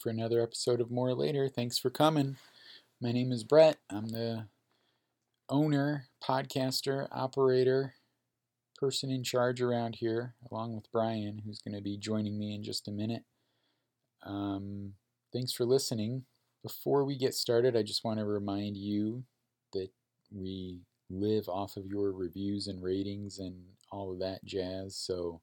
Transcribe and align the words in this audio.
for 0.00 0.10
another 0.10 0.40
episode 0.40 0.80
of 0.80 0.90
More 0.90 1.14
Later. 1.14 1.48
Thanks 1.48 1.78
for 1.78 1.90
coming. 1.90 2.36
My 3.00 3.12
name 3.12 3.32
is 3.32 3.44
Brett. 3.44 3.78
I'm 3.90 4.08
the 4.08 4.46
owner, 5.48 6.06
podcaster, 6.22 7.08
operator, 7.10 7.94
person 8.76 9.10
in 9.10 9.24
charge 9.24 9.60
around 9.60 9.96
here, 9.96 10.34
along 10.50 10.74
with 10.74 10.90
Brian, 10.92 11.42
who's 11.44 11.60
going 11.60 11.74
to 11.74 11.82
be 11.82 11.96
joining 11.96 12.38
me 12.38 12.54
in 12.54 12.62
just 12.62 12.86
a 12.86 12.92
minute. 12.92 13.24
Um, 14.24 14.92
thanks 15.32 15.52
for 15.52 15.64
listening. 15.64 16.24
Before 16.62 17.04
we 17.04 17.16
get 17.16 17.34
started, 17.34 17.76
I 17.76 17.82
just 17.82 18.04
want 18.04 18.18
to 18.18 18.24
remind 18.24 18.76
you 18.76 19.24
that 19.72 19.88
we 20.30 20.80
live 21.10 21.48
off 21.48 21.76
of 21.76 21.86
your 21.86 22.12
reviews 22.12 22.66
and 22.66 22.82
ratings 22.82 23.38
and 23.38 23.56
all 23.90 24.12
of 24.12 24.20
that 24.20 24.44
jazz. 24.44 24.96
So 24.96 25.40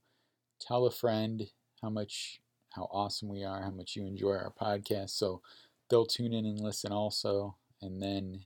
tell 0.61 0.85
a 0.85 0.91
friend 0.91 1.43
how 1.81 1.89
much 1.89 2.39
how 2.75 2.89
awesome 2.91 3.29
we 3.29 3.43
are, 3.43 3.61
how 3.61 3.71
much 3.71 3.95
you 3.95 4.05
enjoy 4.05 4.31
our 4.31 4.53
podcast. 4.59 5.11
So 5.11 5.41
they'll 5.89 6.05
tune 6.05 6.33
in 6.33 6.45
and 6.45 6.59
listen 6.59 6.91
also, 6.91 7.55
and 7.81 8.01
then 8.01 8.41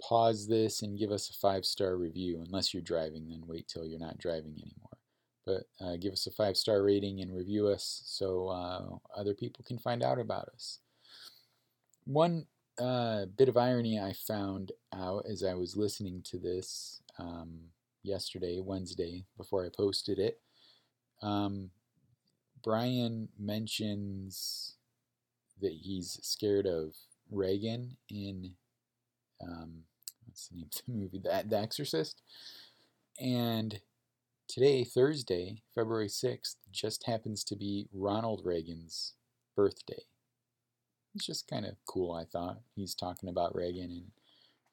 pause 0.00 0.46
this 0.46 0.82
and 0.82 0.98
give 0.98 1.10
us 1.10 1.30
a 1.30 1.34
five 1.34 1.64
star 1.64 1.96
review. 1.96 2.42
Unless 2.44 2.72
you're 2.72 2.82
driving, 2.82 3.28
then 3.28 3.42
wait 3.46 3.68
till 3.68 3.86
you're 3.86 3.98
not 3.98 4.18
driving 4.18 4.52
anymore. 4.52 4.98
But 5.46 5.64
uh, 5.84 5.96
give 5.96 6.12
us 6.12 6.26
a 6.26 6.30
five 6.30 6.56
star 6.56 6.82
rating 6.82 7.20
and 7.20 7.34
review 7.34 7.68
us 7.68 8.02
so 8.04 8.48
uh, 8.48 9.18
other 9.18 9.34
people 9.34 9.64
can 9.66 9.78
find 9.78 10.02
out 10.02 10.18
about 10.18 10.48
us. 10.54 10.80
One 12.04 12.46
uh, 12.78 13.26
bit 13.36 13.48
of 13.48 13.56
irony 13.56 13.98
I 13.98 14.12
found 14.12 14.72
out 14.94 15.24
as 15.30 15.42
I 15.42 15.54
was 15.54 15.76
listening 15.76 16.22
to 16.26 16.38
this 16.38 17.02
um, 17.18 17.58
yesterday, 18.02 18.60
Wednesday, 18.60 19.24
before 19.36 19.64
I 19.64 19.68
posted 19.74 20.18
it. 20.18 20.40
Um, 21.22 21.70
Brian 22.68 23.30
mentions 23.38 24.74
that 25.62 25.72
he's 25.72 26.20
scared 26.20 26.66
of 26.66 26.92
Reagan 27.30 27.96
in 28.10 28.50
um, 29.42 29.84
what's 30.26 30.48
the 30.48 30.56
name 30.56 30.66
of 30.66 30.82
the 30.86 30.92
movie? 30.92 31.18
The, 31.18 31.48
the 31.48 31.58
Exorcist. 31.58 32.20
And 33.18 33.80
today, 34.48 34.84
Thursday, 34.84 35.62
February 35.74 36.08
6th, 36.08 36.56
just 36.70 37.06
happens 37.06 37.42
to 37.44 37.56
be 37.56 37.88
Ronald 37.90 38.42
Reagan's 38.44 39.14
birthday. 39.56 40.02
It's 41.14 41.24
just 41.24 41.48
kind 41.48 41.64
of 41.64 41.76
cool, 41.86 42.12
I 42.12 42.24
thought. 42.26 42.58
He's 42.76 42.94
talking 42.94 43.30
about 43.30 43.54
Reagan, 43.54 43.90
and 43.90 44.10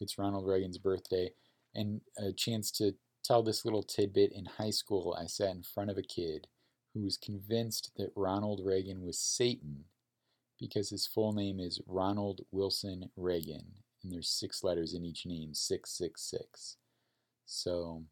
it's 0.01 0.17
Ronald 0.17 0.45
Reagan's 0.45 0.79
birthday. 0.79 1.29
And 1.73 2.01
a 2.17 2.33
chance 2.33 2.71
to 2.71 2.95
tell 3.23 3.41
this 3.41 3.63
little 3.63 3.83
tidbit 3.83 4.33
in 4.33 4.43
high 4.43 4.71
school, 4.71 5.17
I 5.17 5.27
sat 5.27 5.55
in 5.55 5.63
front 5.63 5.89
of 5.89 5.97
a 5.97 6.03
kid 6.03 6.47
who 6.95 7.01
was 7.01 7.17
convinced 7.17 7.91
that 7.97 8.13
Ronald 8.15 8.61
Reagan 8.63 9.03
was 9.03 9.19
Satan 9.19 9.83
because 10.57 10.89
his 10.89 11.05
full 11.05 11.33
name 11.33 11.59
is 11.59 11.81
Ronald 11.85 12.41
Wilson 12.51 13.09
Reagan, 13.17 13.65
and 14.01 14.11
there's 14.11 14.29
six 14.29 14.63
letters 14.63 14.93
in 14.93 15.03
each 15.03 15.25
name, 15.25 15.53
666. 15.53 16.77
So 17.45 18.03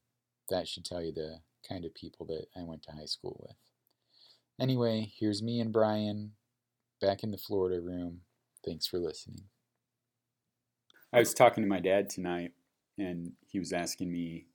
that 0.49 0.67
should 0.67 0.83
tell 0.83 1.01
you 1.01 1.13
the 1.13 1.37
kind 1.67 1.85
of 1.85 1.95
people 1.95 2.25
that 2.25 2.47
I 2.57 2.63
went 2.63 2.83
to 2.83 2.91
high 2.91 3.05
school 3.05 3.39
with. 3.41 3.55
Anyway, 4.59 5.13
here's 5.17 5.41
me 5.41 5.61
and 5.61 5.71
Brian 5.71 6.33
back 6.99 7.23
in 7.23 7.31
the 7.31 7.37
Florida 7.37 7.79
room. 7.79 8.19
Thanks 8.65 8.85
for 8.85 8.99
listening. 8.99 9.45
I 11.13 11.19
was 11.19 11.33
talking 11.33 11.63
to 11.63 11.69
my 11.69 11.79
dad 11.79 12.09
tonight, 12.09 12.51
and 12.97 13.31
he 13.47 13.59
was 13.59 13.71
asking 13.71 14.11
me, 14.11 14.47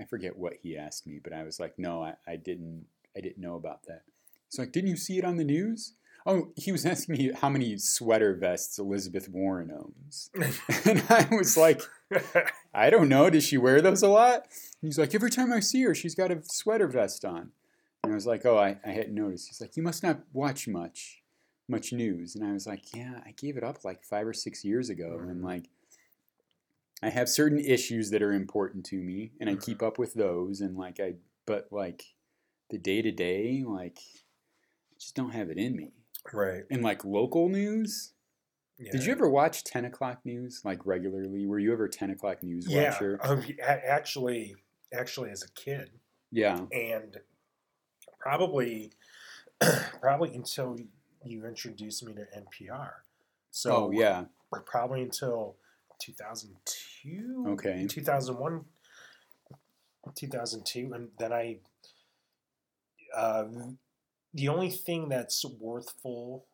I 0.00 0.04
forget 0.04 0.36
what 0.36 0.54
he 0.62 0.76
asked 0.76 1.08
me, 1.08 1.18
but 1.22 1.32
I 1.32 1.42
was 1.42 1.58
like, 1.58 1.74
no, 1.76 2.02
I, 2.02 2.14
I 2.26 2.36
didn't 2.36 2.86
I 3.16 3.20
didn't 3.20 3.38
know 3.38 3.56
about 3.56 3.84
that. 3.86 4.02
He's 4.50 4.58
like, 4.58 4.72
didn't 4.72 4.90
you 4.90 4.96
see 4.96 5.18
it 5.18 5.24
on 5.24 5.36
the 5.36 5.44
news? 5.44 5.94
Oh, 6.26 6.52
he 6.56 6.72
was 6.72 6.86
asking 6.86 7.16
me 7.16 7.32
how 7.32 7.48
many 7.48 7.76
sweater 7.78 8.34
vests 8.34 8.78
Elizabeth 8.78 9.28
Warren 9.28 9.70
owns. 9.70 10.30
and 10.84 11.02
I 11.08 11.28
was 11.30 11.56
like, 11.56 11.82
I 12.72 12.90
don't 12.90 13.08
know. 13.08 13.30
Does 13.30 13.44
she 13.44 13.58
wear 13.58 13.80
those 13.80 14.02
a 14.02 14.08
lot? 14.08 14.42
And 14.82 14.88
he's 14.88 14.98
like, 14.98 15.14
every 15.14 15.30
time 15.30 15.52
I 15.52 15.60
see 15.60 15.82
her, 15.82 15.94
she's 15.94 16.14
got 16.14 16.30
a 16.30 16.40
sweater 16.44 16.88
vest 16.88 17.24
on. 17.24 17.50
And 18.02 18.12
I 18.12 18.14
was 18.14 18.26
like, 18.26 18.44
oh, 18.44 18.58
I, 18.58 18.78
I 18.84 18.90
hadn't 18.90 19.14
noticed. 19.14 19.48
He's 19.48 19.60
like, 19.60 19.76
you 19.76 19.82
must 19.82 20.02
not 20.02 20.20
watch 20.32 20.68
much, 20.68 21.22
much 21.68 21.92
news. 21.92 22.36
And 22.36 22.46
I 22.46 22.52
was 22.52 22.66
like, 22.66 22.94
yeah, 22.94 23.20
I 23.24 23.32
gave 23.32 23.56
it 23.56 23.64
up 23.64 23.84
like 23.84 24.04
five 24.04 24.26
or 24.26 24.34
six 24.34 24.64
years 24.64 24.90
ago. 24.90 25.16
And 25.20 25.42
mm. 25.42 25.44
like, 25.44 25.68
I 27.02 27.10
have 27.10 27.28
certain 27.28 27.58
issues 27.58 28.10
that 28.10 28.22
are 28.22 28.32
important 28.32 28.86
to 28.86 28.96
me, 28.96 29.32
and 29.40 29.50
I 29.50 29.54
mm. 29.54 29.64
keep 29.64 29.82
up 29.82 29.98
with 29.98 30.14
those. 30.14 30.60
And 30.60 30.76
like, 30.76 31.00
I, 31.00 31.14
but 31.46 31.68
like, 31.70 32.13
the 32.74 32.78
day 32.80 33.00
to 33.00 33.12
day, 33.12 33.62
like, 33.64 33.98
I 34.00 34.94
just 34.98 35.14
don't 35.14 35.30
have 35.30 35.48
it 35.48 35.58
in 35.58 35.76
me. 35.76 35.92
Right. 36.32 36.64
And 36.72 36.82
like 36.82 37.04
local 37.04 37.48
news, 37.48 38.14
Yeah. 38.78 38.90
did 38.90 39.04
you 39.04 39.12
ever 39.12 39.28
watch 39.30 39.62
10 39.62 39.84
o'clock 39.84 40.26
news 40.26 40.62
like 40.64 40.84
regularly? 40.84 41.46
Were 41.46 41.60
you 41.60 41.72
ever 41.72 41.86
10 41.86 42.10
o'clock 42.10 42.42
news 42.42 42.66
Yeah. 42.68 42.90
watcher? 42.90 43.20
Um, 43.22 43.44
actually, 43.64 44.56
actually, 44.92 45.30
as 45.30 45.44
a 45.44 45.48
kid, 45.52 45.92
Yeah. 46.32 46.66
and 46.72 47.20
probably, 48.18 48.90
probably 50.00 50.34
until 50.34 50.76
you 51.24 51.46
introduced 51.46 52.04
me 52.04 52.12
to 52.14 52.26
NPR. 52.36 52.90
So 53.52 53.86
oh, 53.86 53.90
yeah. 53.92 54.24
probably 54.66 55.02
until 55.02 55.58
2002. 56.00 57.44
Okay. 57.50 57.86
2001, 57.88 58.64
2002, 60.16 60.92
and 60.92 61.10
then 61.20 61.32
I. 61.32 61.58
Uh, 63.14 63.44
the 64.32 64.48
only 64.48 64.70
thing 64.70 65.08
that's 65.08 65.44
worthful 65.60 66.46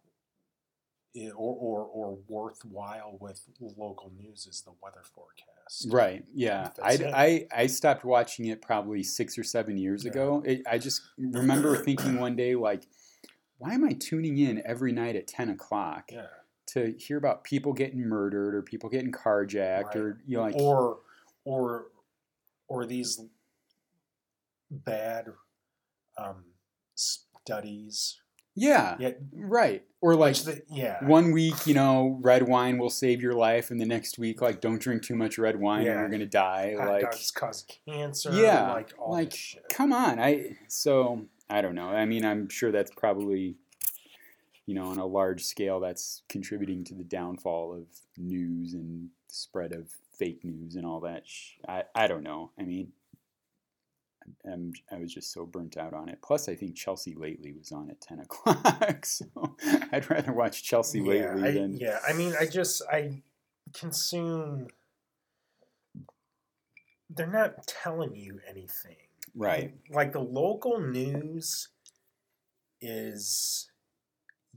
or, 1.16 1.32
or, 1.34 1.84
or 1.87 2.19
worthwhile 2.28 3.16
with 3.21 3.41
local 3.76 4.12
news 4.16 4.47
is 4.47 4.62
the 4.62 4.72
weather 4.82 5.03
forecast. 5.03 5.87
Right. 5.91 6.25
Yeah. 6.32 6.70
I, 6.82 6.93
it. 6.93 7.03
I, 7.15 7.47
I 7.53 7.66
stopped 7.66 8.04
watching 8.04 8.47
it 8.47 8.62
probably 8.62 9.03
six 9.03 9.37
or 9.38 9.43
seven 9.43 9.76
years 9.76 10.04
Yeah. 10.04 10.10
ago. 10.12 10.43
It, 10.47 10.62
I 10.70 10.78
just 10.78 11.03
remember 11.19 11.76
thinking 11.76 12.20
one 12.20 12.37
day, 12.37 12.54
like, 12.54 12.87
why 13.59 13.75
am 13.75 13.84
I 13.84 13.93
tuning 13.94 14.38
in 14.38 14.62
every 14.65 14.93
night 14.93 15.16
at 15.16 15.26
10 15.26 15.50
o'clock 15.50 16.10
Yeah. 16.12 16.26
to 16.69 16.93
hear 16.99 17.16
about 17.19 17.43
people 17.44 17.72
getting 17.72 18.00
murdered 18.00 18.54
or 18.54 18.62
people 18.62 18.88
getting 18.88 19.10
carjacked 19.12 19.87
Right. 19.87 19.97
or, 19.97 20.20
you 20.26 20.37
know, 20.37 20.43
like, 20.43 20.54
or 20.56 20.99
or 21.44 21.87
or 22.69 22.87
these 22.87 23.20
bad 24.70 25.26
um, 26.16 26.44
studies. 27.45 28.21
yeah, 28.55 28.97
Yeah, 28.99 29.12
right. 29.33 29.83
Or 30.03 30.15
like, 30.15 30.37
the, 30.37 30.62
yeah, 30.71 31.05
one 31.05 31.31
week, 31.33 31.67
you 31.67 31.75
know, 31.75 32.19
red 32.23 32.49
wine 32.49 32.78
will 32.78 32.89
save 32.91 33.21
your 33.21 33.34
life, 33.34 33.71
and 33.71 33.78
the 33.81 33.84
next 33.87 34.19
week, 34.19 34.41
like, 34.41 34.61
don't 34.62 34.81
drink 34.81 35.03
too 35.03 35.15
much 35.15 35.37
red 35.39 35.61
wine 35.61 35.84
Yeah. 35.84 35.93
or 35.93 36.00
you're 36.00 36.09
gonna 36.09 36.27
die. 36.27 36.75
hot 36.79 36.89
like, 36.89 37.03
dogs 37.03 37.31
cause 37.31 37.67
cancer. 37.87 38.33
Yeah, 38.33 38.73
like 38.73 38.93
all 38.99 39.12
like, 39.12 39.34
come 39.71 39.93
on. 39.93 40.19
I 40.19 40.56
so 40.69 41.27
I 41.50 41.61
don't 41.61 41.75
know. 41.75 41.89
I 41.89 42.06
mean, 42.06 42.25
I'm 42.25 42.49
sure 42.49 42.73
that's 42.73 42.91
probably, 42.93 43.56
you 44.67 44.75
know, 44.75 44.87
on 44.87 44.99
a 44.99 45.06
large 45.06 45.45
scale, 45.45 45.81
that's 45.81 46.23
contributing 46.29 46.83
to 46.84 46.95
the 46.95 47.05
downfall 47.05 47.75
of 47.75 47.87
news 48.17 48.73
and 48.75 49.11
spread 49.29 49.73
of 49.73 49.89
fake 50.17 50.45
news 50.45 50.77
and 50.77 50.87
all 50.87 51.00
that. 51.00 51.27
Sh- 51.27 51.56
I 51.69 51.84
I 51.95 52.06
don't 52.06 52.23
know. 52.23 52.53
I 52.59 52.62
mean. 52.62 52.93
I 54.47 54.99
was 54.99 55.12
just 55.12 55.33
so 55.33 55.47
burnt 55.47 55.76
out 55.76 55.93
on 55.93 56.09
it. 56.09 56.20
Plus, 56.23 56.49
I 56.49 56.55
think 56.55 56.75
Chelsea 56.75 57.14
lately 57.14 57.53
was 57.53 57.73
on 57.73 57.91
at 57.91 58.00
ten 58.00 58.20
o'clock, 58.20 59.05
so 59.05 59.26
I'd 59.93 60.11
rather 60.11 60.32
watch 60.32 60.62
Chelsea 60.62 61.00
yeah, 61.00 61.06
lately 61.35 61.49
I, 61.49 61.50
than 61.53 61.76
yeah. 61.76 61.99
I 62.06 62.12
mean, 62.12 62.35
I 62.38 62.47
just 62.47 62.82
I 62.91 63.23
consume. 63.75 64.69
They're 67.09 67.26
not 67.26 67.67
telling 67.67 68.14
you 68.14 68.41
anything. 68.49 68.97
right. 69.35 69.75
Like 69.91 70.12
the 70.12 70.20
local 70.20 70.81
news 70.81 71.69
is 72.81 73.69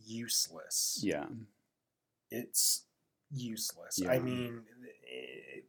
useless. 0.06 1.00
Yeah, 1.04 1.26
It's 2.30 2.84
useless. 3.32 4.00
Yeah. 4.00 4.12
I 4.12 4.20
mean, 4.20 4.62
it, 5.04 5.66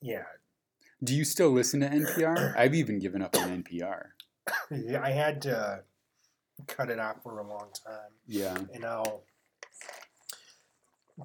yeah. 0.00 0.24
Do 1.02 1.14
you 1.14 1.24
still 1.24 1.50
listen 1.50 1.80
to 1.80 1.88
NPR? 1.88 2.56
I've 2.56 2.74
even 2.74 2.98
given 2.98 3.22
up 3.22 3.36
on 3.36 3.62
NPR. 3.62 4.06
Yeah, 4.70 5.02
I 5.02 5.10
had 5.10 5.42
to 5.42 5.82
cut 6.66 6.90
it 6.90 6.98
out 6.98 7.22
for 7.22 7.38
a 7.40 7.46
long 7.46 7.70
time, 7.84 8.12
Yeah. 8.26 8.56
and 8.72 8.84
I'll 8.84 9.24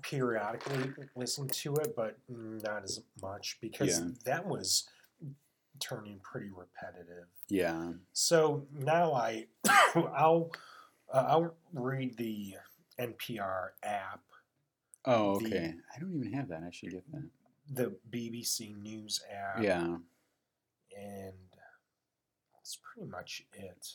periodically 0.01 0.91
listen 1.15 1.47
to 1.47 1.75
it, 1.75 1.95
but 1.95 2.17
not 2.27 2.83
as 2.83 3.01
much 3.21 3.57
because 3.61 3.99
Yeah. 3.99 4.07
that 4.25 4.45
was 4.47 4.87
turning 5.79 6.19
pretty 6.19 6.49
repetitive. 6.49 7.27
Yeah. 7.49 7.93
So 8.13 8.67
now 8.71 9.13
I, 9.13 9.47
I'll, 9.95 10.51
uh, 11.13 11.25
I'll 11.27 11.55
read 11.73 12.17
the 12.17 12.55
NPR 12.99 13.69
app, 13.83 14.21
Oh, 15.05 15.39
The- 15.39 15.45
okay. 15.47 15.73
I 15.95 15.99
don't 15.99 16.13
even 16.15 16.33
have 16.33 16.49
that. 16.49 16.63
I 16.63 16.71
should 16.71 16.91
get 16.91 17.09
that. 17.11 17.29
The 17.69 17.95
BBC 18.09 18.75
News 18.81 19.21
app, 19.31 19.61
Yeah. 19.63 19.97
and 20.97 21.33
that's 22.53 22.77
pretty 22.81 23.09
much 23.09 23.43
it. 23.53 23.87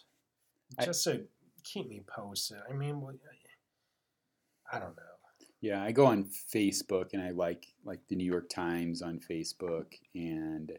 I- 0.78 0.84
Just 0.86 1.06
a 1.06 1.26
keep 1.64 1.88
me 1.88 2.02
posted. 2.06 2.58
I 2.68 2.72
mean, 2.72 3.02
I 4.72 4.78
don't 4.78 4.96
know. 4.96 5.02
Yeah, 5.60 5.82
I 5.82 5.92
go 5.92 6.06
on 6.06 6.24
Facebook 6.24 7.12
and 7.12 7.22
I 7.22 7.30
like 7.30 7.66
like 7.84 8.00
the 8.08 8.16
New 8.16 8.24
York 8.30 8.48
Times 8.48 9.00
on 9.02 9.20
Facebook 9.20 9.86
and 10.14 10.72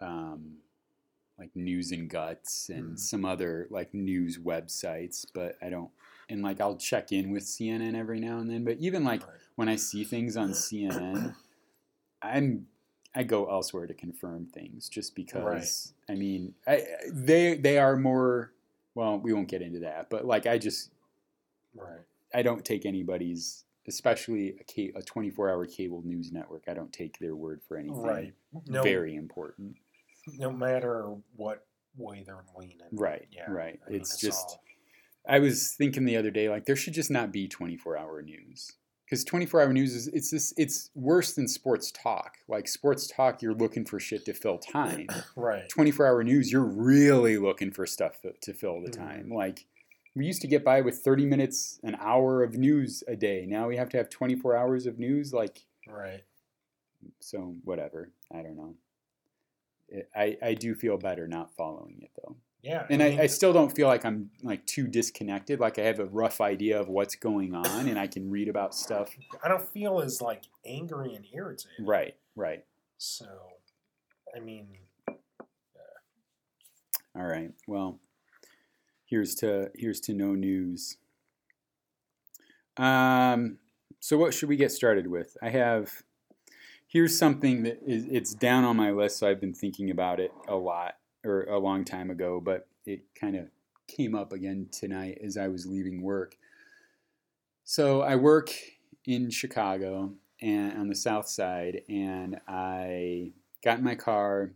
um, 0.00 0.58
like 1.38 1.54
News 1.56 1.90
and 1.92 2.08
Guts 2.10 2.68
and 2.68 2.92
Mm. 2.94 2.98
some 2.98 3.24
other 3.24 3.66
like 3.70 3.94
news 3.94 4.38
websites, 4.38 5.24
but 5.32 5.56
I 5.62 5.70
don't. 5.70 5.90
And 6.28 6.42
like 6.42 6.60
I'll 6.60 6.76
check 6.76 7.10
in 7.12 7.30
with 7.30 7.44
CNN 7.44 7.94
every 7.96 8.20
now 8.20 8.38
and 8.38 8.50
then, 8.50 8.64
but 8.64 8.78
even 8.78 9.02
like 9.04 9.26
Right. 9.26 9.40
when 9.56 9.68
I 9.68 9.76
see 9.76 10.04
things 10.04 10.36
on 10.36 10.50
CNN, 10.50 11.34
I'm 12.24 12.66
I 13.14 13.22
go 13.22 13.48
elsewhere 13.50 13.86
to 13.86 13.94
confirm 13.94 14.46
things 14.46 14.88
just 14.88 15.14
because 15.14 15.92
right. 16.08 16.12
I 16.14 16.18
mean 16.18 16.54
I, 16.66 16.82
they 17.12 17.54
they 17.54 17.78
are 17.78 17.96
more 17.96 18.52
well 18.94 19.18
we 19.18 19.32
won't 19.32 19.48
get 19.48 19.62
into 19.62 19.80
that 19.80 20.10
but 20.10 20.24
like 20.24 20.46
I 20.46 20.58
just 20.58 20.90
Right. 21.76 22.00
I 22.32 22.42
don't 22.42 22.64
take 22.64 22.86
anybody's 22.86 23.64
especially 23.86 24.56
a, 24.60 24.64
ca- 24.64 24.92
a 24.98 25.02
24 25.02 25.50
hour 25.50 25.66
cable 25.66 26.02
news 26.04 26.32
network 26.32 26.64
I 26.68 26.74
don't 26.74 26.92
take 26.92 27.18
their 27.18 27.36
word 27.36 27.60
for 27.68 27.76
anything 27.76 28.02
Right. 28.02 28.34
No, 28.66 28.82
very 28.82 29.14
important 29.16 29.76
no 30.38 30.50
matter 30.50 31.14
what 31.36 31.66
way 31.96 32.22
they're 32.26 32.44
leaning. 32.58 32.78
right 32.92 33.26
Yeah. 33.30 33.50
right 33.50 33.78
I 33.86 33.90
mean, 33.90 34.00
it's 34.00 34.16
just 34.18 34.38
all- 34.48 34.60
I 35.26 35.38
was 35.38 35.72
thinking 35.72 36.04
the 36.04 36.18
other 36.18 36.30
day, 36.30 36.50
like 36.50 36.66
there 36.66 36.76
should 36.76 36.92
just 36.92 37.10
not 37.10 37.32
be 37.32 37.48
24 37.48 37.96
hour 37.96 38.20
news 38.20 38.72
because 39.04 39.24
24 39.24 39.60
hour 39.62 39.72
news 39.72 39.94
is 39.94 40.08
it's 40.08 40.30
this 40.30 40.52
it's 40.56 40.90
worse 40.94 41.32
than 41.34 41.46
sports 41.48 41.90
talk. 41.92 42.38
Like 42.48 42.68
sports 42.68 43.06
talk, 43.06 43.42
you're 43.42 43.54
looking 43.54 43.84
for 43.84 44.00
shit 44.00 44.24
to 44.26 44.32
fill 44.34 44.58
time. 44.58 45.06
right. 45.36 45.68
24 45.68 46.06
hour 46.06 46.24
news, 46.24 46.50
you're 46.50 46.62
really 46.64 47.36
looking 47.38 47.70
for 47.70 47.86
stuff 47.86 48.20
to- 48.22 48.32
to 48.40 48.52
fill 48.52 48.80
the 48.80 48.90
Mhm. 48.90 48.96
time. 48.96 49.30
Like 49.30 49.66
we 50.14 50.26
used 50.26 50.40
to 50.42 50.46
get 50.48 50.64
by 50.64 50.80
with 50.80 50.98
30 50.98 51.26
minutes, 51.26 51.80
an 51.82 51.96
hour 52.00 52.42
of 52.42 52.56
news 52.56 53.02
a 53.08 53.16
day. 53.16 53.46
Now 53.46 53.68
we 53.68 53.76
have 53.76 53.88
to 53.90 53.96
have 53.96 54.08
24 54.08 54.56
hours 54.56 54.86
of 54.86 54.98
news. 54.98 55.32
Like 55.32 55.64
Right. 55.88 56.22
so, 57.20 57.56
whatever. 57.64 58.10
I 58.32 58.42
don't 58.42 58.56
know. 58.56 58.74
It, 59.88 60.08
I 60.14 60.36
I 60.42 60.54
do 60.54 60.74
feel 60.74 60.96
better 60.98 61.28
not 61.28 61.54
following 61.56 62.00
it 62.02 62.10
though 62.16 62.36
Yeah. 62.62 62.86
and 62.90 63.02
mean, 63.02 63.20
I, 63.20 63.24
I 63.24 63.26
still 63.26 63.52
don't 63.52 63.74
feel 63.74 63.86
like 63.88 64.04
I'm 64.04 64.30
like 64.42 64.64
too 64.66 64.86
disconnected. 64.86 65.60
Like 65.60 65.78
I 65.78 65.82
have 65.82 65.98
a 66.00 66.06
rough 66.06 66.40
idea 66.40 66.80
of 66.80 66.88
what's 66.88 67.14
going 67.14 67.54
on, 67.54 67.88
and 67.88 67.98
I 67.98 68.06
can 68.06 68.30
read 68.30 68.48
about 68.48 68.74
stuff. 68.74 69.10
I 69.42 69.48
don't 69.48 69.68
feel 69.70 70.00
as 70.00 70.20
like 70.22 70.44
angry 70.64 71.14
and 71.14 71.26
irritated. 71.32 71.86
Right, 71.86 72.16
right. 72.34 72.64
So, 72.96 73.26
I 74.34 74.40
mean, 74.40 74.68
yeah. 75.08 75.14
All 77.14 77.26
right. 77.26 77.52
Well, 77.68 78.00
here's 79.04 79.34
to 79.36 79.70
here's 79.74 80.00
to 80.00 80.14
no 80.14 80.34
news. 80.34 80.96
Um. 82.76 83.58
So 84.00 84.18
what 84.18 84.34
should 84.34 84.48
we 84.48 84.56
get 84.56 84.72
started 84.72 85.06
with? 85.06 85.36
I 85.42 85.50
have. 85.50 86.02
Here's 86.94 87.18
something 87.18 87.64
that 87.64 87.80
is 87.84 88.06
it's 88.08 88.34
down 88.34 88.62
on 88.62 88.76
my 88.76 88.92
list, 88.92 89.18
so 89.18 89.28
I've 89.28 89.40
been 89.40 89.52
thinking 89.52 89.90
about 89.90 90.20
it 90.20 90.32
a 90.46 90.54
lot 90.54 90.94
or 91.24 91.42
a 91.42 91.58
long 91.58 91.84
time 91.84 92.08
ago, 92.08 92.40
but 92.40 92.68
it 92.86 93.00
kind 93.20 93.34
of 93.34 93.48
came 93.88 94.14
up 94.14 94.32
again 94.32 94.68
tonight 94.70 95.18
as 95.20 95.36
I 95.36 95.48
was 95.48 95.66
leaving 95.66 96.02
work. 96.02 96.36
So 97.64 98.02
I 98.02 98.14
work 98.14 98.54
in 99.06 99.28
Chicago 99.30 100.12
and 100.40 100.78
on 100.78 100.86
the 100.86 100.94
south 100.94 101.26
side, 101.26 101.80
and 101.88 102.40
I 102.46 103.32
got 103.64 103.78
in 103.78 103.84
my 103.84 103.96
car, 103.96 104.52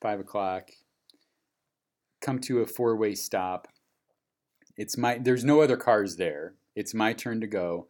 five 0.00 0.18
o'clock, 0.18 0.70
come 2.22 2.38
to 2.38 2.60
a 2.60 2.66
four-way 2.66 3.14
stop. 3.14 3.68
It's 4.78 4.96
my 4.96 5.18
there's 5.18 5.44
no 5.44 5.60
other 5.60 5.76
cars 5.76 6.16
there. 6.16 6.54
It's 6.74 6.94
my 6.94 7.12
turn 7.12 7.42
to 7.42 7.46
go. 7.46 7.86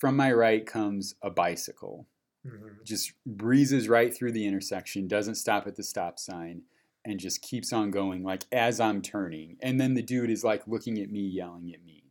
From 0.00 0.16
my 0.16 0.32
right 0.32 0.64
comes 0.64 1.16
a 1.20 1.28
bicycle. 1.28 2.06
Mhm. 2.46 2.82
Just 2.84 3.12
breezes 3.26 3.88
right 3.88 4.14
through 4.14 4.32
the 4.32 4.46
intersection, 4.46 5.08
doesn't 5.08 5.36
stop 5.36 5.66
at 5.66 5.76
the 5.76 5.82
stop 5.82 6.18
sign, 6.18 6.62
and 7.04 7.20
just 7.20 7.42
keeps 7.42 7.72
on 7.72 7.90
going 7.90 8.22
like 8.22 8.44
as 8.52 8.80
I'm 8.80 9.02
turning. 9.02 9.56
And 9.60 9.80
then 9.80 9.94
the 9.94 10.02
dude 10.02 10.30
is 10.30 10.44
like 10.44 10.66
looking 10.66 10.98
at 11.00 11.10
me, 11.10 11.20
yelling 11.20 11.72
at 11.74 11.84
me. 11.84 12.04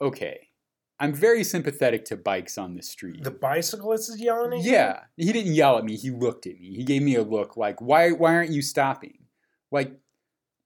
Okay. 0.00 0.48
I'm 1.00 1.12
very 1.12 1.42
sympathetic 1.42 2.04
to 2.06 2.16
bikes 2.16 2.56
on 2.56 2.74
the 2.74 2.82
street. 2.82 3.24
the 3.24 3.30
bicyclist 3.30 4.10
is 4.10 4.20
yelling 4.20 4.58
at 4.58 4.64
you. 4.64 4.72
Yeah, 4.72 5.00
he 5.16 5.32
didn't 5.32 5.54
yell 5.54 5.76
at 5.76 5.84
me. 5.84 5.96
He 5.96 6.10
looked 6.10 6.46
at 6.46 6.60
me. 6.60 6.74
He 6.74 6.84
gave 6.84 7.02
me 7.02 7.16
a 7.16 7.22
look 7.22 7.56
like, 7.56 7.80
"Why? 7.80 8.10
Why 8.12 8.34
aren't 8.34 8.52
you 8.52 8.62
stopping?" 8.62 9.18
Like, 9.72 9.98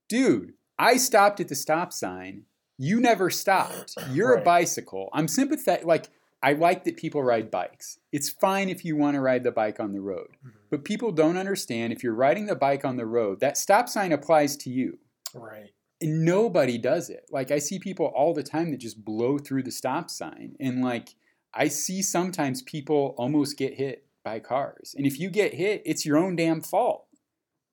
dude, 0.09 0.53
I 0.79 0.99
stopped 0.99 1.41
at 1.41 1.49
the 1.49 1.55
stop 1.55 1.93
sign. 1.95 2.45
You 2.77 3.01
never 3.01 3.31
stopped. 3.31 3.97
You're 4.13 4.35
a 4.35 4.43
bicycle. 4.43 5.09
I'm 5.15 5.29
sympathetic. 5.29 5.87
Like, 5.87 6.11
I 6.43 6.53
like 6.53 6.85
that 6.85 6.97
people 6.97 7.23
ride 7.23 7.51
bikes. 7.51 7.99
It's 8.13 8.29
fine 8.29 8.69
if 8.69 8.85
you 8.85 8.95
want 8.97 9.15
to 9.17 9.21
ride 9.21 9.43
the 9.43 9.51
bike 9.51 9.81
on 9.81 9.93
the 9.93 10.01
road, 10.01 10.37
Mhm. 10.45 10.53
but 10.71 10.85
people 10.85 11.11
don't 11.11 11.37
understand 11.37 11.93
if 11.93 12.03
you're 12.05 12.15
riding 12.15 12.47
the 12.47 12.55
bike 12.55 12.85
on 12.85 12.97
the 12.97 13.07
road, 13.07 13.41
that 13.41 13.57
stop 13.57 13.89
sign 13.89 14.13
applies 14.13 14.57
to 14.59 14.71
you. 14.71 14.99
Right. 15.35 15.73
And 16.01 16.25
nobody 16.25 16.79
does 16.79 17.11
it. 17.11 17.27
Like 17.31 17.51
I 17.51 17.59
see 17.59 17.81
people 17.81 18.07
all 18.07 18.33
the 18.35 18.45
time 18.45 18.71
that 18.71 18.77
just 18.79 19.05
blow 19.05 19.39
through 19.39 19.65
the 19.65 19.73
stop 19.73 20.11
sign. 20.11 20.55
And 20.61 20.81
like 20.81 21.15
I 21.53 21.67
see 21.69 22.03
sometimes 22.03 22.63
people 22.63 23.15
almost 23.19 23.57
get 23.59 23.75
hit 23.75 24.07
by 24.23 24.39
cars. 24.39 24.95
And 24.97 25.07
if 25.07 25.19
you 25.19 25.31
get 25.31 25.55
hit, 25.55 25.83
it's 25.85 26.07
your 26.07 26.17
own 26.19 26.37
damn 26.37 26.61
fault. 26.61 27.09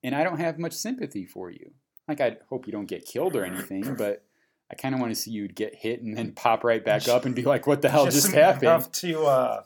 And 0.02 0.12
I 0.14 0.24
don't 0.24 0.40
have 0.40 0.58
much 0.58 0.72
sympathy 0.72 1.24
for 1.24 1.50
you. 1.50 1.72
Like 2.08 2.20
I 2.20 2.38
hope 2.48 2.66
you 2.66 2.72
don't 2.72 2.86
get 2.88 3.06
killed 3.06 3.36
or 3.36 3.44
anything, 3.44 3.94
but 3.96 4.24
I 4.70 4.74
kind 4.74 4.94
of 4.94 5.00
want 5.00 5.12
to 5.12 5.20
see 5.20 5.30
you 5.30 5.48
get 5.48 5.74
hit 5.74 6.02
and 6.02 6.16
then 6.16 6.32
pop 6.36 6.64
right 6.64 6.84
back 6.84 7.08
up 7.08 7.24
and 7.24 7.34
be 7.34 7.42
like, 7.42 7.66
"What 7.66 7.82
the 7.82 7.88
hell 7.88 8.04
just, 8.06 8.32
happened?" 8.32 8.64
enough 8.64 8.90
to 8.92 9.24
uh, 9.24 9.62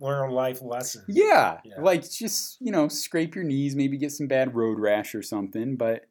learn 0.00 0.30
life 0.30 0.62
lessons. 0.62 1.04
Yeah, 1.08 1.60
Yeah. 1.64 1.80
like 1.80 2.08
just 2.10 2.58
you 2.60 2.72
know, 2.72 2.88
scrape 2.88 3.34
your 3.34 3.44
knees, 3.44 3.76
maybe 3.76 3.98
get 3.98 4.12
some 4.12 4.26
bad 4.26 4.54
road 4.54 4.78
rash 4.78 5.14
or 5.14 5.22
something. 5.22 5.76
But 5.76 6.06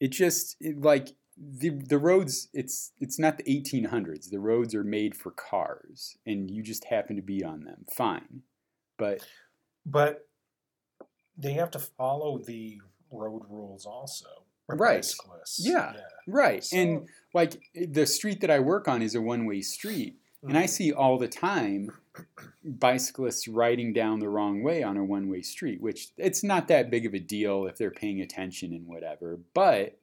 it 0.00 0.08
just 0.08 0.56
it, 0.60 0.80
like 0.80 1.14
the 1.36 1.70
the 1.70 1.98
roads. 1.98 2.48
It's 2.52 2.92
it's 2.98 3.18
not 3.18 3.38
the 3.38 3.44
1800s. 3.44 4.30
The 4.30 4.40
roads 4.40 4.74
are 4.74 4.84
made 4.84 5.14
for 5.14 5.30
cars, 5.30 6.16
and 6.26 6.50
you 6.50 6.62
just 6.62 6.84
happen 6.86 7.16
to 7.16 7.22
be 7.22 7.44
on 7.44 7.64
them. 7.64 7.84
Fine, 7.94 8.42
but 8.98 9.26
But 9.84 10.26
they 11.36 11.52
have 11.52 11.70
to 11.72 11.78
follow 11.78 12.38
the 12.38 12.80
road 13.10 13.42
rules 13.48 13.86
also. 13.86 14.45
Right. 14.68 14.98
Bicyclists. 14.98 15.60
Yeah. 15.66 15.94
right. 16.26 16.64
So- 16.64 16.76
and 16.76 17.08
like 17.34 17.60
the 17.74 18.06
street 18.06 18.40
that 18.40 18.50
I 18.50 18.58
work 18.60 18.88
on 18.88 19.02
is 19.02 19.14
a 19.14 19.20
one 19.20 19.46
way 19.46 19.60
street, 19.60 20.18
and 20.42 20.56
I 20.58 20.64
Mhm. 20.64 20.68
see 20.70 20.92
all 20.92 21.18
the 21.18 21.28
time 21.28 21.90
bicyclists 22.64 23.46
riding 23.46 23.92
down 23.92 24.18
the 24.20 24.28
wrong 24.28 24.62
way 24.62 24.82
on 24.82 24.96
a 24.96 25.04
one 25.04 25.28
way 25.28 25.42
street, 25.42 25.80
which 25.80 26.08
it's 26.16 26.42
not 26.42 26.66
that 26.68 26.90
big 26.90 27.06
of 27.06 27.14
a 27.14 27.18
deal 27.20 27.66
if 27.66 27.76
they're 27.76 27.90
paying 27.90 28.20
attention 28.20 28.72
and 28.72 28.86
whatever. 28.86 29.38
But 29.54 29.98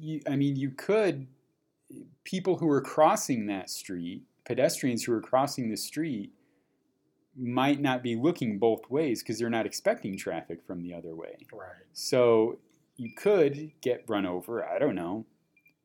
you, 0.00 0.20
I 0.26 0.34
mean, 0.36 0.56
you 0.56 0.70
could, 0.70 1.26
people 2.24 2.56
who 2.56 2.68
are 2.70 2.80
crossing 2.80 3.46
that 3.46 3.70
street, 3.70 4.24
pedestrians 4.44 5.04
who 5.04 5.12
are 5.12 5.20
crossing 5.20 5.70
the 5.70 5.76
street, 5.76 6.32
might 7.36 7.80
not 7.80 8.02
be 8.02 8.16
looking 8.16 8.58
both 8.58 8.88
ways 8.90 9.22
because 9.22 9.38
they're 9.38 9.50
not 9.50 9.66
expecting 9.66 10.16
traffic 10.16 10.62
from 10.66 10.82
the 10.82 10.94
other 10.94 11.14
way. 11.14 11.36
Right. 11.52 11.84
So 11.92 12.58
you 12.96 13.12
could 13.14 13.72
get 13.80 14.04
run 14.08 14.26
over. 14.26 14.64
I 14.64 14.78
don't 14.78 14.94
know. 14.94 15.26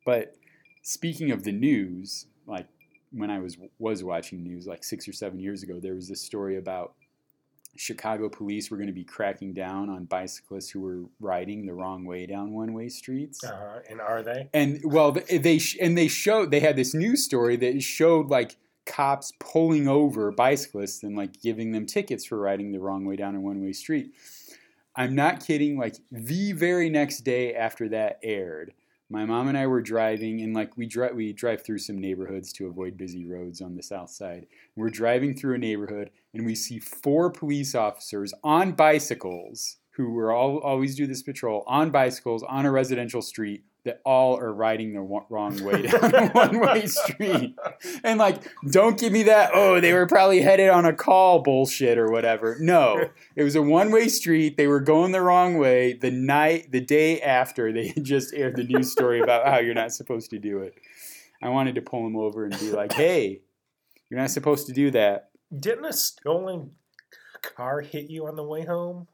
But 0.05 0.35
speaking 0.81 1.31
of 1.31 1.43
the 1.43 1.51
news, 1.51 2.25
like 2.47 2.67
when 3.11 3.29
I 3.29 3.39
was 3.39 3.57
was 3.79 4.03
watching 4.03 4.43
news 4.43 4.67
like 4.67 4.83
six 4.83 5.07
or 5.07 5.13
seven 5.13 5.39
years 5.39 5.63
ago, 5.63 5.79
there 5.79 5.95
was 5.95 6.07
this 6.07 6.21
story 6.21 6.57
about 6.57 6.93
Chicago 7.77 8.27
police 8.29 8.69
were 8.69 8.77
going 8.77 8.87
to 8.87 8.93
be 8.93 9.03
cracking 9.03 9.53
down 9.53 9.89
on 9.89 10.05
bicyclists 10.05 10.69
who 10.69 10.81
were 10.81 11.03
riding 11.19 11.65
the 11.65 11.73
wrong 11.73 12.05
way 12.05 12.25
down 12.25 12.51
one 12.51 12.73
way 12.73 12.89
streets. 12.89 13.43
Uh, 13.43 13.79
and 13.89 14.01
are 14.01 14.21
they? 14.21 14.49
And 14.53 14.81
well, 14.83 15.11
they 15.11 15.59
and 15.79 15.97
they 15.97 16.07
showed 16.07 16.51
they 16.51 16.59
had 16.59 16.75
this 16.75 16.93
news 16.93 17.23
story 17.23 17.55
that 17.57 17.81
showed 17.81 18.29
like 18.29 18.57
cops 18.85 19.31
pulling 19.39 19.87
over 19.87 20.31
bicyclists 20.31 21.03
and 21.03 21.15
like 21.15 21.39
giving 21.41 21.71
them 21.71 21.85
tickets 21.85 22.25
for 22.25 22.37
riding 22.37 22.71
the 22.71 22.79
wrong 22.79 23.05
way 23.05 23.15
down 23.15 23.35
a 23.35 23.41
one 23.41 23.63
way 23.63 23.73
street. 23.73 24.13
I'm 24.95 25.15
not 25.15 25.45
kidding. 25.45 25.77
Like 25.77 25.95
the 26.11 26.51
very 26.51 26.89
next 26.89 27.21
day 27.21 27.53
after 27.53 27.89
that 27.89 28.19
aired, 28.23 28.73
my 29.09 29.25
mom 29.25 29.49
and 29.49 29.57
I 29.57 29.67
were 29.67 29.81
driving, 29.81 30.41
and 30.41 30.53
like 30.53 30.77
we 30.77 30.85
drive 30.85 31.15
we 31.15 31.33
drive 31.33 31.63
through 31.63 31.79
some 31.79 31.97
neighborhoods 31.97 32.53
to 32.53 32.67
avoid 32.67 32.97
busy 32.97 33.25
roads 33.25 33.61
on 33.61 33.75
the 33.75 33.83
south 33.83 34.09
side. 34.09 34.47
We're 34.75 34.89
driving 34.89 35.35
through 35.35 35.55
a 35.55 35.59
neighborhood, 35.59 36.11
and 36.33 36.45
we 36.45 36.55
see 36.55 36.79
four 36.79 37.29
police 37.29 37.75
officers 37.75 38.33
on 38.43 38.71
bicycles 38.71 39.77
who 39.91 40.11
were 40.11 40.31
all 40.31 40.59
always 40.59 40.95
do 40.95 41.05
this 41.05 41.21
patrol 41.21 41.63
on 41.67 41.91
bicycles 41.91 42.43
on 42.43 42.65
a 42.65 42.71
residential 42.71 43.21
street 43.21 43.63
that 43.83 43.99
all 44.05 44.37
are 44.37 44.53
riding 44.53 44.93
the 44.93 45.01
wrong 45.01 45.63
way 45.63 45.81
down 45.87 46.13
a 46.13 46.27
one-way 46.29 46.85
street. 46.85 47.55
And 48.03 48.19
like, 48.19 48.43
don't 48.69 48.99
give 48.99 49.11
me 49.11 49.23
that. 49.23 49.51
Oh, 49.53 49.79
they 49.79 49.93
were 49.93 50.05
probably 50.05 50.41
headed 50.41 50.69
on 50.69 50.85
a 50.85 50.93
call 50.93 51.41
bullshit 51.41 51.97
or 51.97 52.11
whatever. 52.11 52.57
No, 52.59 53.09
it 53.35 53.43
was 53.43 53.55
a 53.55 53.61
one-way 53.61 54.07
street. 54.07 54.55
They 54.55 54.67
were 54.67 54.79
going 54.79 55.11
the 55.11 55.21
wrong 55.21 55.57
way. 55.57 55.93
The 55.93 56.11
night, 56.11 56.71
the 56.71 56.81
day 56.81 57.21
after, 57.21 57.73
they 57.73 57.87
had 57.87 58.03
just 58.03 58.33
aired 58.35 58.55
the 58.55 58.63
news 58.63 58.91
story 58.91 59.19
about 59.19 59.47
how 59.47 59.59
you're 59.59 59.73
not 59.73 59.93
supposed 59.93 60.29
to 60.29 60.39
do 60.39 60.59
it. 60.59 60.75
I 61.41 61.49
wanted 61.49 61.75
to 61.75 61.81
pull 61.81 62.03
them 62.03 62.15
over 62.15 62.45
and 62.45 62.57
be 62.59 62.71
like, 62.71 62.93
"Hey, 62.93 63.41
you're 64.09 64.19
not 64.19 64.29
supposed 64.29 64.67
to 64.67 64.73
do 64.73 64.91
that." 64.91 65.31
Didn't 65.57 65.85
a 65.85 65.93
stolen 65.93 66.71
car 67.41 67.81
hit 67.81 68.11
you 68.11 68.27
on 68.27 68.35
the 68.35 68.43
way 68.43 68.63
home? 68.63 69.07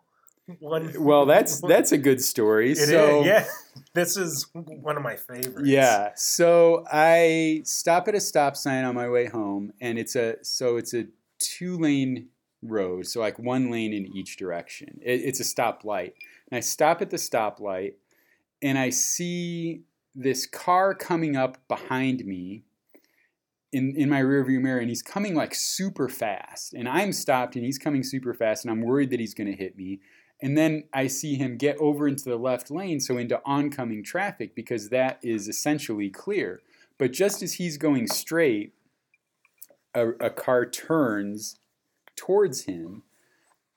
One. 0.60 0.94
Well, 1.00 1.26
that's 1.26 1.62
that's 1.62 1.92
a 1.92 1.98
good 1.98 2.24
story. 2.24 2.72
It 2.72 2.78
is, 2.78 2.90
so 2.90 3.24
yeah. 3.24 3.46
This 3.94 4.18
is 4.18 4.48
one 4.54 4.98
of 4.98 5.04
my 5.04 5.16
favorites. 5.16 5.68
Yeah. 5.68 6.12
So 6.16 6.86
I 6.92 7.62
stop 7.64 8.08
at 8.08 8.16
a 8.16 8.20
stop 8.20 8.56
sign 8.56 8.84
on 8.86 8.96
my 8.96 9.10
way 9.10 9.28
home, 9.28 9.74
and 9.82 10.00
it's 10.00 10.16
a 10.16 10.36
so 10.44 10.78
it's 10.78 10.94
a 10.94 11.06
two 11.40 11.78
lane 11.78 12.30
road, 12.62 13.08
so 13.08 13.20
like 13.20 13.38
one 13.38 13.70
lane 13.72 13.94
in 13.94 14.08
each 14.16 14.38
direction. 14.38 15.00
It, 15.02 15.22
it's 15.22 15.40
a 15.40 15.44
stoplight, 15.44 16.14
and 16.50 16.58
I 16.58 16.60
stop 16.62 17.02
at 17.02 17.10
the 17.10 17.18
stoplight, 17.18 17.94
and 18.62 18.78
I 18.78 18.90
see 18.90 19.82
this 20.16 20.46
car 20.46 20.94
coming 20.94 21.36
up 21.36 21.58
behind 21.68 22.26
me. 22.26 22.64
In, 23.74 23.96
in 23.98 24.10
my 24.10 24.22
rearview 24.22 24.62
mirror, 24.62 24.80
and 24.80 24.88
he's 24.88 25.02
coming 25.02 25.36
like 25.36 25.54
super 25.54 26.08
fast, 26.08 26.74
and 26.74 26.88
I'm 26.88 27.12
stopped, 27.12 27.58
and 27.58 27.66
he's 27.66 27.78
coming 27.78 28.02
super 28.02 28.34
fast, 28.34 28.64
and 28.64 28.72
I'm 28.72 28.82
worried 28.82 29.10
that 29.10 29.20
he's 29.20 29.34
going 29.34 29.52
to 29.52 29.56
hit 29.56 29.78
me. 29.78 30.00
And 30.42 30.58
then 30.58 30.84
I 30.94 31.08
see 31.08 31.36
him 31.36 31.58
get 31.58 31.78
over 31.78 32.08
into 32.08 32.26
the 32.26 32.38
left 32.38 32.70
lane, 32.70 33.00
so 33.00 33.18
into 33.18 33.42
oncoming 33.44 34.04
traffic, 34.04 34.54
because 34.54 34.90
that 34.90 35.20
is 35.24 35.48
essentially 35.48 36.10
clear. 36.10 36.62
But 37.00 37.12
just 37.12 37.42
as 37.42 37.54
he's 37.54 37.78
going 37.78 38.08
straight, 38.08 38.74
a, 39.94 40.10
a 40.20 40.30
car 40.30 40.66
turns 40.66 41.58
towards 42.16 42.64
him. 42.64 43.04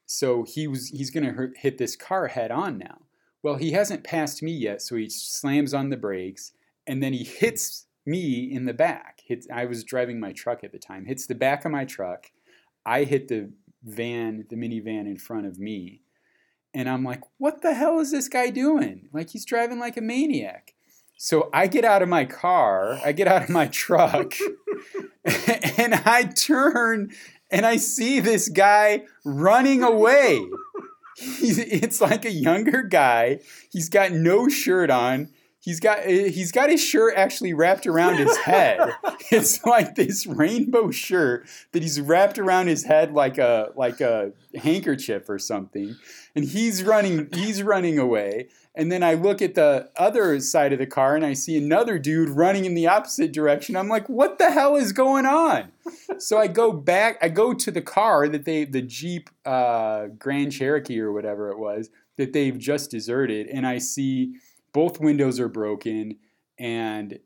So 0.07 0.43
he 0.43 0.67
was 0.67 0.89
he's 0.89 1.11
going 1.11 1.35
to 1.35 1.51
hit 1.57 1.79
this 1.79 1.97
car 1.97 2.29
head 2.29 2.51
on 2.51 2.79
now. 2.79 2.99
Well, 3.43 3.57
he 3.57 3.73
hasn't 3.73 4.05
passed 4.05 4.43
me 4.43 4.53
yet, 4.53 4.83
so 4.83 4.97
he 4.97 5.09
slams 5.09 5.73
on 5.73 5.89
the 5.89 5.97
brakes, 5.97 6.53
and 6.87 7.03
then 7.03 7.15
he 7.15 7.25
hits 7.25 7.87
me 8.05 8.53
in 8.53 8.67
the 8.67 8.75
back. 8.75 9.21
Hits, 9.25 9.47
I 9.53 9.65
was 9.65 9.85
driving 9.85 10.21
my 10.21 10.33
truck 10.33 10.63
at 10.63 10.73
the 10.73 10.79
time. 10.79 11.07
Hits 11.07 11.27
the 11.27 11.35
back 11.35 11.65
of 11.65 11.71
my 11.71 11.85
truck. 11.85 12.31
I 12.85 13.05
hit 13.05 13.29
the 13.29 13.51
van, 13.83 14.45
the 14.51 14.57
minivan 14.57 15.07
in 15.07 15.17
front 15.17 15.47
of 15.47 15.59
me 15.59 16.03
and 16.73 16.89
I'm 16.89 17.05
like, 17.05 17.23
what 17.39 17.63
the 17.63 17.75
hell 17.75 17.99
is 18.01 18.11
this 18.11 18.29
guy 18.29 18.51
doing? 18.51 19.09
Like, 19.13 19.31
he's 19.31 19.45
driving 19.45 19.79
like 19.79 19.97
a 19.97 20.01
maniac. 20.03 20.75
So 21.17 21.51
I 21.53 21.67
get 21.67 21.85
out 21.85 22.01
of 22.01 22.09
my 22.09 22.25
car, 22.25 22.99
I 23.05 23.13
get 23.13 23.29
out 23.29 23.43
of 23.43 23.51
my 23.51 23.67
truck, 23.67 24.35
and 25.77 25.95
I 25.95 26.33
turn 26.35 27.11
and 27.51 27.67
I 27.67 27.77
see 27.77 28.21
this 28.21 28.49
guy 28.49 29.05
running 29.25 29.83
away. 29.83 30.41
He's, 31.19 31.59
it's 31.59 32.01
like 32.01 32.25
a 32.25 32.31
younger 32.31 32.83
guy. 32.83 33.41
He's 33.71 33.91
got 33.91 34.13
no 34.13 34.49
shirt 34.49 34.89
on. 34.89 35.29
He's 35.63 35.79
got 35.79 36.05
he's 36.05 36.53
got 36.53 36.71
his 36.71 36.83
shirt 36.83 37.15
actually 37.17 37.53
wrapped 37.53 37.87
around 37.87 38.17
his 38.17 38.37
head. 38.45 38.95
It's 39.31 39.65
like 39.65 39.95
this 39.95 40.27
rainbow 40.27 40.91
shirt 40.91 41.47
that 41.73 41.83
he's 41.83 42.01
wrapped 42.01 42.39
around 42.39 42.69
his 42.69 42.85
head 42.85 43.13
like 43.13 43.37
a 43.37 43.71
like 43.77 44.01
a 44.01 44.33
handkerchief 44.55 45.29
or 45.29 45.39
something. 45.39 45.97
And 46.35 46.47
he's 46.47 46.83
running 46.83 47.29
he's 47.33 47.63
running 47.63 47.99
away. 47.99 48.49
And 48.75 48.91
then 48.91 49.03
I 49.03 49.15
look 49.15 49.43
at 49.43 49.55
the 49.55 49.91
other 49.97 50.41
side 50.41 50.73
of 50.73 50.79
the 50.79 50.87
car 50.87 51.17
and 51.17 51.27
I 51.27 51.35
see 51.35 51.59
another 51.59 51.99
dude 51.99 52.31
running 52.31 52.65
in 52.65 52.75
the 52.75 52.87
opposite 52.87 53.33
direction. 53.33 53.77
I'm 53.77 53.89
like, 53.89 54.09
what 54.09 54.39
the 54.39 54.51
hell 54.51 54.77
is 54.77 54.93
going 54.93 55.27
on? 55.27 55.73
so 56.19 56.39
I 56.39 56.47
go 56.47 56.73
back, 56.73 57.19
I 57.21 57.29
go 57.29 57.53
to 57.53 57.71
the 57.71 57.83
car 57.83 58.29
that 58.29 58.45
they, 58.45 58.65
the 58.65 58.81
Jeep 58.81 59.29
uh, 59.45 60.07
Grand 60.19 60.53
Cherokee 60.53 61.01
or 61.01 61.13
whatever 61.13 61.51
it 61.51 61.59
was, 61.59 61.91
that 62.17 62.33
they've 62.33 62.57
just 62.57 62.91
deserted. 62.93 63.49
And 63.49 63.67
I 63.67 63.79
see 63.79 64.37
both 64.73 65.01
windows 65.01 65.41
are 65.41 65.49
broken 65.49 66.19
and 66.59 67.19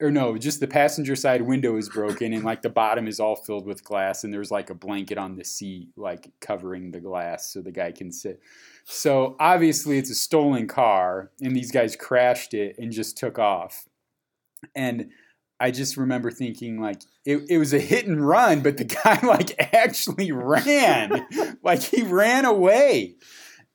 or 0.00 0.10
no, 0.10 0.36
just 0.36 0.58
the 0.58 0.66
passenger 0.66 1.14
side 1.14 1.42
window 1.42 1.76
is 1.76 1.88
broken 1.88 2.32
and 2.32 2.42
like 2.44 2.62
the 2.62 2.68
bottom 2.68 3.06
is 3.06 3.20
all 3.20 3.36
filled 3.36 3.66
with 3.66 3.84
glass 3.84 4.24
and 4.24 4.34
there's 4.34 4.50
like 4.50 4.68
a 4.68 4.74
blanket 4.74 5.16
on 5.16 5.36
the 5.36 5.44
seat 5.44 5.90
like 5.96 6.28
covering 6.40 6.90
the 6.90 7.00
glass 7.00 7.52
so 7.52 7.62
the 7.62 7.70
guy 7.70 7.92
can 7.92 8.10
sit. 8.10 8.40
So 8.84 9.36
obviously 9.38 9.98
it's 9.98 10.10
a 10.10 10.16
stolen 10.16 10.66
car 10.66 11.30
and 11.40 11.54
these 11.54 11.70
guys 11.70 11.94
crashed 11.94 12.52
it 12.52 12.76
and 12.78 12.90
just 12.90 13.16
took 13.16 13.38
off. 13.38 13.84
And 14.74 15.10
I 15.60 15.70
just 15.70 15.96
remember 15.96 16.32
thinking 16.32 16.80
like 16.80 17.02
it, 17.24 17.44
it 17.48 17.58
was 17.58 17.72
a 17.72 17.78
hit 17.78 18.08
and 18.08 18.26
run, 18.26 18.60
but 18.60 18.78
the 18.78 18.84
guy 19.04 19.20
like 19.24 19.54
actually 19.72 20.32
ran. 20.32 21.28
like 21.62 21.80
he 21.80 22.02
ran 22.02 22.44
away. 22.44 23.14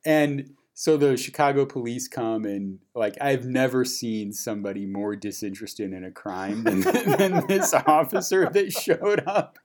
And 0.06 0.57
so 0.80 0.96
the 0.96 1.18
Chicago 1.18 1.66
police 1.66 2.08
come 2.08 2.46
and 2.46 2.78
like 2.94 3.18
I've 3.20 3.46
never 3.46 3.84
seen 3.84 4.32
somebody 4.32 4.86
more 4.86 5.16
disinterested 5.16 5.92
in 5.92 6.04
a 6.04 6.12
crime 6.12 6.64
than, 6.64 6.82
than 7.18 7.48
this 7.48 7.74
officer 7.74 8.48
that 8.54 8.72
showed 8.72 9.24
up. 9.26 9.58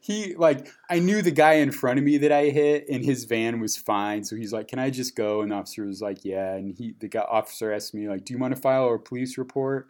He 0.00 0.36
like 0.36 0.68
I 0.88 1.00
knew 1.00 1.20
the 1.20 1.32
guy 1.32 1.54
in 1.54 1.72
front 1.72 1.98
of 1.98 2.04
me 2.04 2.16
that 2.18 2.30
I 2.30 2.44
hit 2.44 2.88
and 2.88 3.04
his 3.04 3.24
van 3.24 3.58
was 3.58 3.76
fine, 3.76 4.22
so 4.22 4.36
he's 4.36 4.52
like, 4.52 4.68
"Can 4.68 4.78
I 4.78 4.90
just 4.90 5.16
go?" 5.16 5.40
And 5.40 5.50
the 5.50 5.56
officer 5.56 5.84
was 5.84 6.00
like, 6.00 6.24
"Yeah." 6.24 6.54
And 6.54 6.76
he 6.78 6.94
the 7.00 7.08
guy, 7.08 7.26
officer 7.28 7.72
asked 7.72 7.92
me 7.92 8.08
like, 8.08 8.24
"Do 8.24 8.32
you 8.32 8.38
want 8.38 8.54
to 8.54 8.60
file 8.60 8.94
a 8.94 9.00
police 9.00 9.36
report?" 9.36 9.88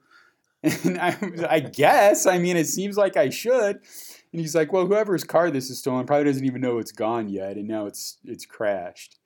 And 0.62 0.98
I, 0.98 1.18
I 1.50 1.60
guess 1.60 2.24
I 2.26 2.38
mean 2.38 2.56
it 2.56 2.66
seems 2.66 2.96
like 2.96 3.18
I 3.18 3.28
should. 3.28 3.76
And 4.32 4.40
he's 4.40 4.54
like, 4.54 4.72
"Well, 4.72 4.86
whoever's 4.86 5.24
car 5.24 5.50
this 5.50 5.68
is 5.68 5.80
stolen 5.80 6.06
probably 6.06 6.24
doesn't 6.24 6.46
even 6.46 6.62
know 6.62 6.78
it's 6.78 6.92
gone 6.92 7.28
yet, 7.28 7.58
and 7.58 7.68
now 7.68 7.84
it's 7.84 8.16
it's 8.24 8.46
crashed." 8.46 9.19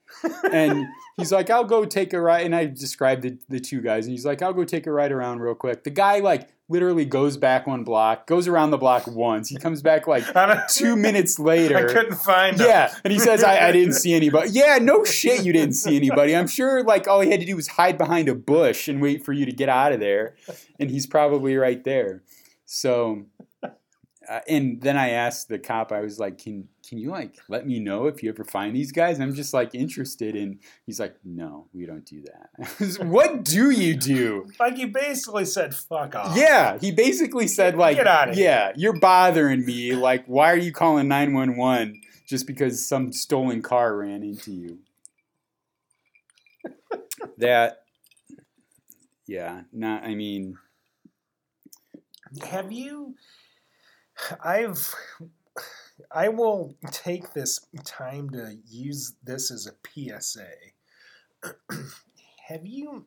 And 0.53 0.87
he's 1.17 1.33
like, 1.33 1.51
I'll 1.51 1.65
go 1.65 1.85
take 1.85 2.13
a 2.13 2.21
ride. 2.21 2.45
And 2.45 2.55
I 2.55 2.67
described 2.67 3.23
the, 3.23 3.39
the 3.49 3.61
two 3.61 3.81
guys, 3.81 4.07
and 4.07 4.13
he's 4.13 4.27
like, 4.27 4.43
I'll 4.43 4.53
go 4.53 4.65
take 4.65 4.87
a 4.87 4.93
ride 4.93 5.13
around 5.13 5.41
real 5.41 5.55
quick. 5.55 5.85
The 5.85 5.91
guy, 5.91 6.21
like, 6.21 6.49
literally 6.69 7.05
goes 7.05 7.37
back 7.37 7.67
one 7.67 7.85
block, 7.85 8.27
goes 8.27 8.49
around 8.49 8.71
the 8.71 8.79
block 8.79 9.07
once. 9.07 9.49
He 9.49 9.57
comes 9.57 9.83
back, 9.83 10.07
like, 10.07 10.25
two 10.71 10.97
minutes 10.97 11.39
later. 11.39 11.77
I 11.77 11.93
couldn't 11.93 12.17
find 12.17 12.59
him. 12.59 12.67
Yeah. 12.67 12.95
And 13.05 13.13
he 13.13 13.19
says, 13.19 13.43
I, 13.45 13.69
I 13.69 13.73
didn't 13.73 13.95
see 13.95 14.15
anybody. 14.15 14.51
Yeah, 14.51 14.79
no 14.81 15.05
shit, 15.05 15.45
you 15.45 15.53
didn't 15.53 15.75
see 15.75 15.97
anybody. 15.97 16.35
I'm 16.35 16.49
sure, 16.49 16.83
like, 16.83 17.07
all 17.07 17.21
he 17.21 17.31
had 17.31 17.41
to 17.41 17.47
do 17.47 17.57
was 17.57 17.69
hide 17.69 17.99
behind 17.99 18.29
a 18.29 18.35
bush 18.35 18.89
and 18.89 19.01
wait 19.01 19.25
for 19.25 19.33
you 19.33 19.47
to 19.47 19.53
get 19.53 19.69
out 19.69 19.93
of 19.93 20.01
there. 20.01 20.37
And 20.79 20.91
he's 20.91 21.07
probably 21.07 21.57
right 21.57 21.83
there. 21.85 22.23
So 22.67 23.27
uh, 24.29 24.41
and 24.49 24.81
then 24.81 24.97
I 24.97 25.11
asked 25.11 25.49
the 25.49 25.59
cop, 25.59 25.93
I 25.93 26.01
was 26.01 26.19
like, 26.19 26.39
"Can 26.39 26.69
can 26.89 26.99
you 26.99 27.11
like 27.11 27.39
let 27.49 27.67
me 27.67 27.79
know 27.79 28.07
if 28.07 28.23
you 28.23 28.29
ever 28.31 28.45
find 28.45 28.75
these 28.75 28.93
guys?" 28.93 29.21
I'm 29.21 29.35
just 29.35 29.55
like 29.55 29.75
interested. 29.75 30.37
And 30.37 30.59
he's 30.87 31.01
like, 31.01 31.17
"No, 31.25 31.69
we 31.73 31.87
don't 31.87 32.05
do 32.05 32.23
that." 32.23 32.99
what 33.07 33.45
do 33.45 33.71
you 33.71 33.97
do? 33.97 34.49
Like 34.59 34.77
he 34.77 34.87
basically 34.87 35.45
said, 35.45 35.75
"Fuck 35.75 36.15
off." 36.15 36.37
Yeah, 36.37 36.79
he 36.79 36.93
basically 36.93 37.49
said 37.49 37.77
like, 37.77 37.97
Get 37.97 38.07
outta 38.07 38.35
here. 38.35 38.45
"Yeah, 38.45 38.73
you're 38.77 38.99
bothering 38.99 39.65
me. 39.65 39.95
Like, 39.95 40.25
why 40.27 40.53
are 40.53 40.59
you 40.59 40.73
calling 40.73 41.09
nine 41.09 41.33
one 41.33 41.57
one 41.57 42.01
just 42.27 42.47
because 42.47 42.87
some 42.87 43.13
stolen 43.13 43.63
car 43.63 43.97
ran 43.97 44.23
into 44.23 44.53
you?" 44.53 44.79
that, 47.39 47.83
yeah, 49.27 49.63
not. 49.73 50.05
I 50.05 50.15
mean, 50.15 50.59
Have 52.51 52.73
you? 52.73 53.15
I've. 54.43 54.95
I 56.11 56.29
will 56.29 56.77
take 56.91 57.33
this 57.33 57.61
time 57.85 58.31
to 58.31 58.57
use 58.69 59.15
this 59.23 59.51
as 59.51 59.69
a 59.69 60.19
PSA. 60.19 60.51
Have 62.49 62.67
you 62.67 63.07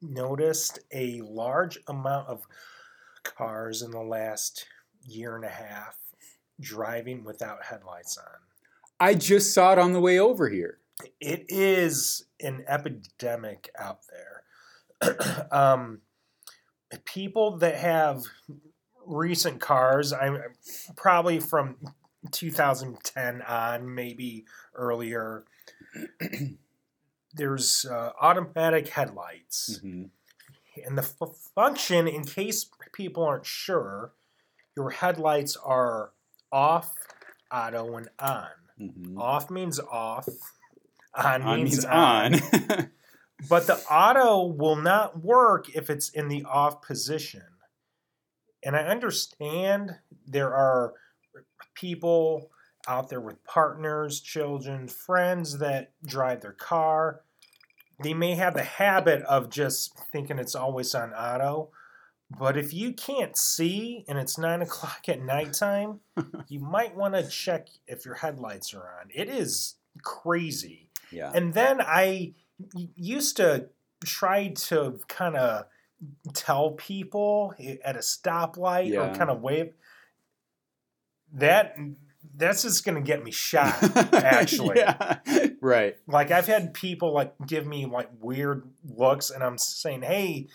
noticed 0.00 0.78
a 0.92 1.20
large 1.22 1.78
amount 1.86 2.28
of 2.28 2.46
cars 3.24 3.82
in 3.82 3.90
the 3.90 4.00
last 4.00 4.66
year 5.02 5.36
and 5.36 5.44
a 5.44 5.48
half 5.48 5.96
driving 6.60 7.24
without 7.24 7.64
headlights 7.64 8.16
on? 8.16 8.40
I 9.00 9.14
just 9.14 9.52
saw 9.52 9.72
it 9.72 9.78
on 9.78 9.92
the 9.92 10.00
way 10.00 10.18
over 10.18 10.48
here. 10.48 10.78
It 11.20 11.46
is 11.48 12.24
an 12.40 12.64
epidemic 12.68 13.70
out 13.78 14.00
there. 14.10 15.48
um, 15.52 16.00
people 17.04 17.58
that 17.58 17.76
have 17.76 18.24
recent 19.06 19.60
cars, 19.60 20.12
I'm 20.12 20.38
probably 20.96 21.40
from 21.40 21.76
2010 22.30 23.42
on, 23.42 23.94
maybe 23.94 24.44
earlier. 24.74 25.44
There's 27.34 27.84
uh, 27.84 28.10
automatic 28.20 28.88
headlights, 28.88 29.80
Mhm. 29.84 30.10
and 30.86 30.96
the 30.98 31.02
f- 31.02 31.36
function, 31.54 32.06
in 32.06 32.24
case 32.24 32.66
people 32.92 33.24
aren't 33.24 33.46
sure, 33.46 34.12
your 34.76 34.90
headlights 34.90 35.56
are 35.56 36.12
off, 36.52 36.94
auto, 37.50 37.96
and 37.96 38.08
on. 38.20 38.50
Mhm. 38.80 39.18
Off 39.18 39.50
means 39.50 39.80
off, 39.80 40.28
On, 41.16 41.42
On 41.42 41.56
means, 41.62 41.70
means 41.72 41.84
on. 41.84 42.34
on. 42.34 42.90
But 43.48 43.66
the 43.66 43.76
auto 43.90 44.46
will 44.46 44.76
not 44.76 45.22
work 45.22 45.68
if 45.74 45.90
it's 45.90 46.08
in 46.08 46.28
the 46.28 46.44
off 46.44 46.82
position. 46.82 47.42
And 48.64 48.76
I 48.76 48.80
understand 48.80 49.96
there 50.26 50.54
are 50.54 50.94
people 51.74 52.50
out 52.86 53.08
there 53.08 53.20
with 53.20 53.42
partners, 53.44 54.20
children, 54.20 54.88
friends 54.88 55.58
that 55.58 55.92
drive 56.04 56.40
their 56.40 56.52
car. 56.52 57.20
They 58.02 58.14
may 58.14 58.34
have 58.34 58.54
the 58.54 58.64
habit 58.64 59.22
of 59.22 59.50
just 59.50 59.98
thinking 60.12 60.38
it's 60.38 60.54
always 60.54 60.94
on 60.94 61.12
auto. 61.12 61.70
But 62.38 62.56
if 62.56 62.72
you 62.74 62.92
can't 62.92 63.36
see 63.36 64.04
and 64.08 64.18
it's 64.18 64.38
nine 64.38 64.62
o'clock 64.66 65.08
at 65.08 65.22
nighttime, 65.22 66.00
you 66.48 66.60
might 66.60 66.96
want 66.96 67.14
to 67.14 67.28
check 67.28 67.68
if 67.86 68.04
your 68.04 68.14
headlights 68.14 68.74
are 68.74 68.98
on. 69.00 69.10
It 69.14 69.28
is 69.28 69.76
crazy. 70.02 70.90
yeah. 71.10 71.30
And 71.34 71.54
then 71.54 71.80
I 71.80 72.34
used 72.96 73.36
to 73.36 73.68
try 74.04 74.48
to 74.48 75.00
kind 75.08 75.36
of 75.36 75.66
tell 76.32 76.72
people 76.72 77.54
at 77.84 77.96
a 77.96 78.00
stoplight 78.00 78.96
or 78.96 79.14
kind 79.14 79.30
of 79.30 79.40
wave. 79.40 79.72
That 81.32 81.76
that's 82.36 82.62
just 82.62 82.84
gonna 82.84 83.00
get 83.00 83.22
me 83.22 83.30
shot. 83.30 83.74
actually. 84.12 84.78
yeah. 84.78 85.18
Right. 85.60 85.96
Like 86.06 86.30
I've 86.30 86.46
had 86.46 86.74
people 86.74 87.12
like 87.12 87.34
give 87.46 87.66
me 87.66 87.86
like 87.86 88.08
weird 88.20 88.64
looks, 88.84 89.30
and 89.30 89.42
I'm 89.42 89.58
saying, 89.58 90.02
"Hey, 90.02 90.48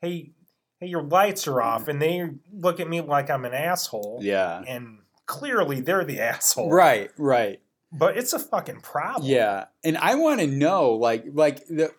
hey, 0.00 0.32
hey, 0.80 0.86
your 0.86 1.02
lights 1.02 1.46
are 1.48 1.60
off," 1.60 1.88
and 1.88 2.00
they 2.00 2.28
look 2.52 2.80
at 2.80 2.88
me 2.88 3.00
like 3.00 3.30
I'm 3.30 3.44
an 3.44 3.54
asshole. 3.54 4.20
Yeah. 4.22 4.62
And 4.66 4.98
clearly 5.26 5.80
they're 5.80 6.04
the 6.04 6.20
asshole. 6.20 6.70
Right. 6.70 7.10
Right. 7.18 7.60
But 7.92 8.16
it's 8.16 8.32
a 8.32 8.38
fucking 8.38 8.80
problem. 8.80 9.30
Yeah, 9.30 9.66
and 9.84 9.98
I 9.98 10.14
want 10.14 10.40
to 10.40 10.46
know, 10.46 10.92
like, 10.92 11.26
like 11.30 11.66
the 11.66 11.92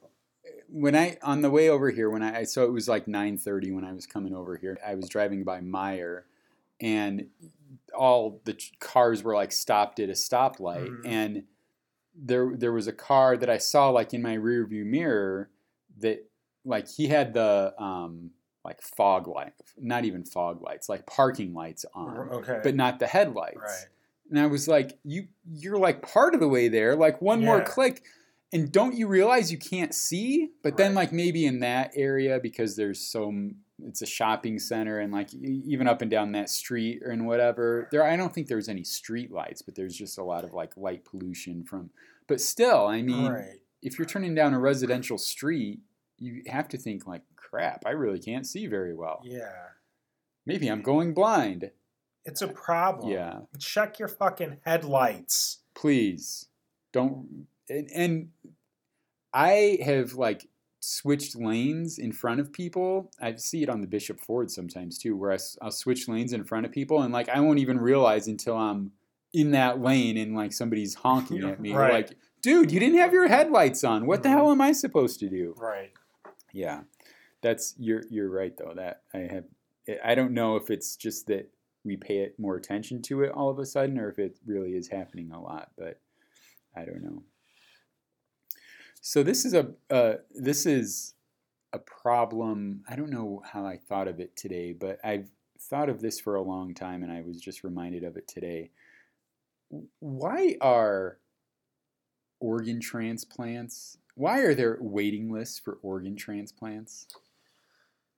when 0.75 0.95
I 0.95 1.17
on 1.21 1.41
the 1.41 1.51
way 1.51 1.69
over 1.69 1.91
here, 1.91 2.09
when 2.09 2.23
I 2.23 2.43
so 2.43 2.63
it 2.65 2.71
was 2.71 2.87
like 2.87 3.07
nine 3.07 3.37
thirty 3.37 3.71
when 3.71 3.85
I 3.85 3.93
was 3.93 4.05
coming 4.07 4.33
over 4.33 4.57
here. 4.57 4.77
I 4.85 4.95
was 4.95 5.07
driving 5.07 5.43
by 5.43 5.61
Meijer, 5.61 6.23
and 6.81 7.27
all 7.95 8.41
the 8.45 8.59
cars 8.79 9.21
were 9.23 9.35
like 9.35 9.51
stopped 9.51 9.99
at 9.99 10.09
a 10.09 10.13
stoplight, 10.13 10.87
Mhm. 10.89 11.01
and 11.05 11.43
there 12.15 12.51
there 12.55 12.71
was 12.73 12.87
a 12.87 12.93
car 12.93 13.37
that 13.37 13.49
I 13.49 13.59
saw 13.59 13.89
like 13.89 14.13
in 14.13 14.21
my 14.23 14.33
rear 14.33 14.65
view 14.65 14.83
mirror 14.83 15.49
that 15.99 16.25
like 16.65 16.87
he 16.89 17.07
had 17.07 17.33
the 17.33 17.73
um 17.81 18.31
like 18.65 18.81
fog 18.81 19.27
light, 19.27 19.53
not 19.77 20.05
even 20.05 20.23
fog 20.25 20.61
lights, 20.63 20.89
like 20.89 21.05
parking 21.05 21.53
lights 21.53 21.85
on, 21.93 22.17
Okay. 22.31 22.61
but 22.63 22.73
not 22.75 22.97
the 22.97 23.07
headlights. 23.07 23.57
right. 23.57 23.87
And 24.29 24.39
I 24.39 24.47
was 24.47 24.67
like, 24.67 24.97
you 25.03 25.27
you're 25.45 25.77
like 25.77 26.01
part 26.01 26.33
of 26.33 26.39
the 26.39 26.47
way 26.47 26.67
there. 26.67 26.95
Like 26.95 27.21
one 27.21 27.43
more 27.45 27.61
click. 27.61 28.03
And 28.53 28.71
don't 28.71 28.95
you 28.95 29.07
realize 29.07 29.51
you 29.51 29.57
can't 29.57 29.93
see? 29.93 30.51
But 30.61 30.77
then 30.77 30.93
like 30.93 31.11
maybe 31.11 31.45
in 31.45 31.59
that 31.59 31.91
area 31.95 32.39
because 32.39 32.75
there's 32.75 32.99
so 32.99 33.33
it's 33.83 34.01
a 34.01 34.05
shopping 34.05 34.59
center 34.59 34.99
and 34.99 35.11
like 35.11 35.33
even 35.33 35.87
up 35.87 36.01
and 36.01 36.11
down 36.11 36.31
that 36.33 36.49
street 36.49 37.01
and 37.03 37.25
whatever. 37.25 37.89
There 37.91 38.03
I 38.03 38.15
don't 38.15 38.33
think 38.33 38.47
there's 38.47 38.69
any 38.69 38.83
street 38.83 39.31
lights, 39.31 39.61
but 39.61 39.75
there's 39.75 39.97
just 39.97 40.17
a 40.17 40.23
lot 40.23 40.43
of 40.43 40.53
like 40.53 40.77
light 40.77 41.03
pollution 41.03 41.63
from 41.63 41.89
but 42.27 42.39
still, 42.39 42.87
I 42.87 43.01
mean, 43.01 43.27
right. 43.27 43.59
if 43.81 43.97
you're 43.97 44.07
turning 44.07 44.35
down 44.35 44.53
a 44.53 44.59
residential 44.59 45.17
street, 45.17 45.79
you 46.17 46.43
have 46.47 46.67
to 46.69 46.77
think 46.77 47.05
like, 47.05 47.23
crap, 47.35 47.83
I 47.85 47.91
really 47.91 48.19
can't 48.19 48.47
see 48.47 48.67
very 48.67 48.95
well. 48.95 49.21
Yeah. 49.23 49.51
Maybe 50.45 50.67
I'm 50.67 50.81
going 50.81 51.13
blind. 51.13 51.71
It's 52.25 52.41
a 52.41 52.47
problem. 52.47 53.11
Yeah. 53.11 53.39
Check 53.59 53.99
your 53.99 54.07
fucking 54.07 54.59
headlights. 54.63 55.59
please 55.75 56.47
don't 56.93 57.47
and, 57.69 57.89
and 57.93 58.29
i 59.33 59.77
have 59.83 60.13
like 60.13 60.47
switched 60.85 61.33
lanes 61.37 61.97
in 61.97 62.11
front 62.11 62.41
of 62.41 62.51
people. 62.51 63.09
I 63.21 63.35
see 63.35 63.63
it 63.63 63.69
on 63.69 63.79
the 63.79 63.87
bishop 63.87 64.19
ford 64.19 64.51
sometimes 64.51 64.97
too 64.97 65.15
where 65.15 65.31
I, 65.31 65.37
will 65.61 65.71
switch 65.71 66.09
lanes 66.09 66.33
in 66.33 66.43
front 66.43 66.65
of 66.65 66.73
people 66.73 67.01
and 67.03 67.13
like 67.13 67.29
i 67.29 67.39
won't 67.39 67.59
even 67.59 67.79
realize 67.79 68.27
until 68.27 68.57
i'm 68.57 68.91
in 69.33 69.51
that 69.51 69.81
lane 69.81 70.17
and 70.17 70.35
like 70.35 70.51
somebody's 70.51 70.93
honking 70.95 71.43
at 71.45 71.59
me. 71.61 71.73
Right. 71.73 71.93
like 71.93 72.17
dude 72.41 72.69
you 72.69 72.81
didn't 72.81 72.97
have 72.99 73.13
your 73.13 73.29
headlights 73.29 73.83
on. 73.85 74.05
What 74.05 74.23
the 74.23 74.29
Mhm. 74.29 74.33
hell 74.33 74.51
am 74.51 74.59
i 74.61 74.73
supposed 74.73 75.21
to 75.21 75.29
do? 75.29 75.55
Right. 75.57 75.91
yeah. 76.51 76.81
That's 77.41 77.75
you're 77.77 78.03
you're 78.09 78.29
right 78.29 78.55
though 78.57 78.73
that 78.75 79.03
i 79.13 79.19
have 79.19 79.45
i 80.03 80.15
don't 80.15 80.31
know 80.33 80.57
if 80.57 80.69
it's 80.69 80.97
just 80.97 81.27
that 81.27 81.49
we 81.85 81.95
pay 81.95 82.19
it 82.19 82.37
more 82.37 82.55
attention 82.57 83.01
to 83.03 83.21
it 83.23 83.31
all 83.31 83.49
of 83.49 83.57
a 83.59 83.65
sudden 83.65 83.97
or 83.97 84.09
if 84.09 84.19
it 84.19 84.37
really 84.45 84.71
is 84.75 84.89
happening 84.89 85.31
a 85.31 85.41
lot 85.41 85.71
but 85.77 85.99
i 86.75 86.83
don't 86.85 87.01
know 87.03 87.23
so 89.05 89.21
this 89.21 89.43
is 89.43 89.53
a 89.53 89.67
uh, 89.89 90.13
this 90.33 90.65
is 90.65 91.13
a 91.73 91.79
problem. 91.79 92.85
I 92.87 92.95
don't 92.95 93.09
know 93.09 93.43
how 93.45 93.65
i 93.65 93.75
thought 93.77 94.07
of 94.07 94.19
it 94.19 94.35
today 94.35 94.71
but 94.71 94.99
i've 95.03 95.29
thought 95.59 95.89
of 95.89 96.01
this 96.01 96.19
for 96.19 96.35
a 96.35 96.41
long 96.41 96.73
time 96.73 97.03
and 97.03 97.11
i 97.11 97.21
was 97.21 97.39
just 97.39 97.63
reminded 97.63 98.03
of 98.03 98.15
it 98.15 98.27
today. 98.27 98.71
Why 99.99 100.55
are 100.61 101.17
organ 102.39 102.79
transplants 102.79 103.97
why 104.15 104.39
are 104.39 104.53
there 104.53 104.77
waiting 104.79 105.31
lists 105.31 105.59
for 105.59 105.79
organ 105.81 106.15
transplants? 106.15 107.07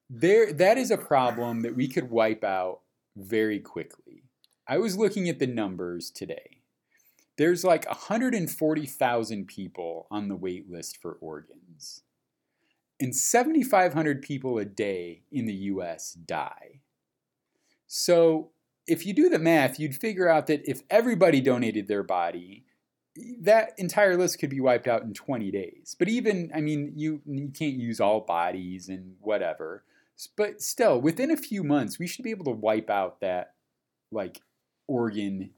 There 0.07 0.53
that 0.53 0.77
is 0.77 0.91
a 0.91 0.97
problem 0.97 1.61
that 1.61 1.75
we 1.75 1.87
could 1.87 2.11
wipe 2.11 2.43
out 2.43 2.81
very 3.15 3.59
quickly. 3.59 4.23
I 4.67 4.77
was 4.77 4.97
looking 4.97 5.29
at 5.29 5.39
the 5.39 5.47
numbers 5.47 6.11
today 6.11 6.54
there's 7.37 7.63
like 7.63 7.85
140,000 7.87 9.47
people 9.47 10.07
on 10.09 10.27
the 10.27 10.35
wait 10.35 10.69
list 10.69 10.97
for 11.01 11.13
organs 11.21 12.01
and 12.99 13.15
7500 13.15 14.21
people 14.21 14.57
a 14.57 14.65
day 14.65 15.23
in 15.31 15.45
the 15.45 15.53
US 15.53 16.13
die 16.13 16.81
so 17.87 18.51
if 18.87 19.05
you 19.05 19.13
do 19.13 19.29
the 19.29 19.39
math 19.39 19.79
you'd 19.79 19.95
figure 19.95 20.29
out 20.29 20.47
that 20.47 20.61
if 20.69 20.81
everybody 20.89 21.41
donated 21.41 21.87
their 21.87 22.03
body 22.03 22.65
that 23.39 23.73
entire 23.77 24.17
list 24.17 24.39
could 24.39 24.49
be 24.49 24.59
wiped 24.59 24.87
out 24.87 25.03
in 25.03 25.13
20 25.13 25.49
days. 25.51 25.95
But 25.97 26.09
even, 26.09 26.51
I 26.53 26.61
mean, 26.61 26.93
you 26.95 27.21
you 27.25 27.49
can't 27.49 27.75
use 27.75 27.99
all 27.99 28.21
bodies 28.21 28.89
and 28.89 29.15
whatever. 29.21 29.83
But 30.35 30.61
still, 30.61 30.99
within 30.99 31.31
a 31.31 31.37
few 31.37 31.63
months, 31.63 31.99
we 31.99 32.07
should 32.07 32.23
be 32.23 32.31
able 32.31 32.45
to 32.45 32.51
wipe 32.51 32.89
out 32.89 33.21
that 33.21 33.53
like 34.11 34.41
organ 34.87 35.51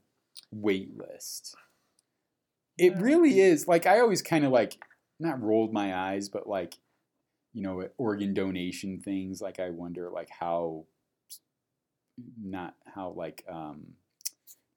wait 0.51 0.97
list. 0.97 1.55
It 2.77 2.93
Yeah. 2.93 3.01
really 3.01 3.39
is 3.39 3.67
like 3.67 3.85
I 3.85 3.99
always 3.99 4.21
kind 4.21 4.45
of 4.45 4.51
like 4.51 4.83
not 5.19 5.41
rolled 5.41 5.73
my 5.73 5.95
eyes, 5.95 6.29
but 6.29 6.47
like 6.47 6.75
you 7.53 7.63
know, 7.63 7.87
organ 7.97 8.33
donation 8.35 8.99
things. 8.99 9.41
Like 9.41 9.59
I 9.59 9.71
wonder 9.71 10.09
like 10.11 10.29
how 10.29 10.85
not 12.43 12.75
how 12.85 13.09
like 13.09 13.43
um, 13.49 13.93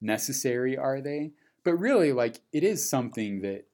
necessary 0.01 0.77
are 0.77 1.01
they? 1.01 1.33
But 1.65 1.75
really, 1.75 2.13
like 2.13 2.41
it 2.53 2.65
is 2.65 2.89
something 2.89 3.43
that 3.43 3.67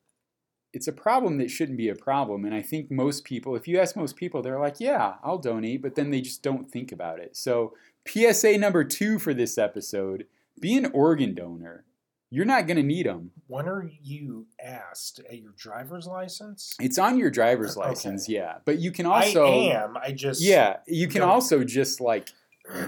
it's 0.72 0.88
a 0.88 0.92
problem 0.92 1.38
that 1.38 1.50
shouldn't 1.50 1.78
be 1.78 1.88
a 1.88 1.94
problem. 1.94 2.44
And 2.44 2.54
I 2.54 2.60
think 2.60 2.90
most 2.90 3.24
people, 3.24 3.56
if 3.56 3.66
you 3.66 3.78
ask 3.78 3.96
most 3.96 4.16
people, 4.16 4.42
they're 4.42 4.58
like, 4.58 4.80
yeah, 4.80 5.14
I'll 5.22 5.38
donate, 5.38 5.80
but 5.80 5.94
then 5.94 6.10
they 6.10 6.20
just 6.20 6.42
don't 6.42 6.70
think 6.70 6.92
about 6.92 7.18
it. 7.18 7.36
So, 7.36 7.74
PSA 8.06 8.58
number 8.58 8.84
two 8.84 9.18
for 9.18 9.32
this 9.32 9.56
episode 9.56 10.26
be 10.60 10.76
an 10.76 10.86
organ 10.92 11.34
donor. 11.34 11.84
You're 12.30 12.44
not 12.44 12.66
going 12.66 12.76
to 12.76 12.82
need 12.82 13.06
them. 13.06 13.30
When 13.46 13.66
are 13.68 13.88
you 14.02 14.46
asked 14.62 15.20
at 15.30 15.38
your 15.40 15.52
driver's 15.56 16.06
license? 16.06 16.74
It's 16.80 16.98
on 16.98 17.16
your 17.18 17.30
driver's 17.30 17.76
Okay. 17.76 17.88
license, 17.88 18.28
yeah. 18.28 18.58
But 18.64 18.78
you 18.80 18.90
can 18.90 19.06
also. 19.06 19.46
I 19.46 19.74
am. 19.82 19.96
I 19.96 20.10
just 20.12 20.40
Yeah, 20.42 20.78
you 20.88 21.06
can 21.06 21.20
don't- 21.20 21.30
also 21.30 21.62
just 21.62 22.00
like 22.00 22.30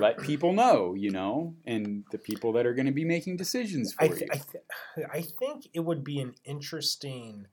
let 0.01 0.19
people 0.19 0.53
know, 0.53 0.95
you 0.95 1.11
know, 1.11 1.55
and 1.65 2.03
the 2.11 2.19
people 2.19 2.53
that 2.55 2.67
are 2.67 2.75
going 2.75 2.87
to 2.87 2.93
be 2.93 3.05
making 3.05 3.37
decisions 3.37 3.93
for 3.93 4.03
I, 4.03 4.07
you. 4.09 4.27
I, 4.33 4.37
th- 4.37 5.07
I 5.13 5.21
think 5.23 5.69
it 5.73 5.81
would 5.81 6.03
be 6.03 6.19
an 6.21 6.35
interesting 6.45 7.47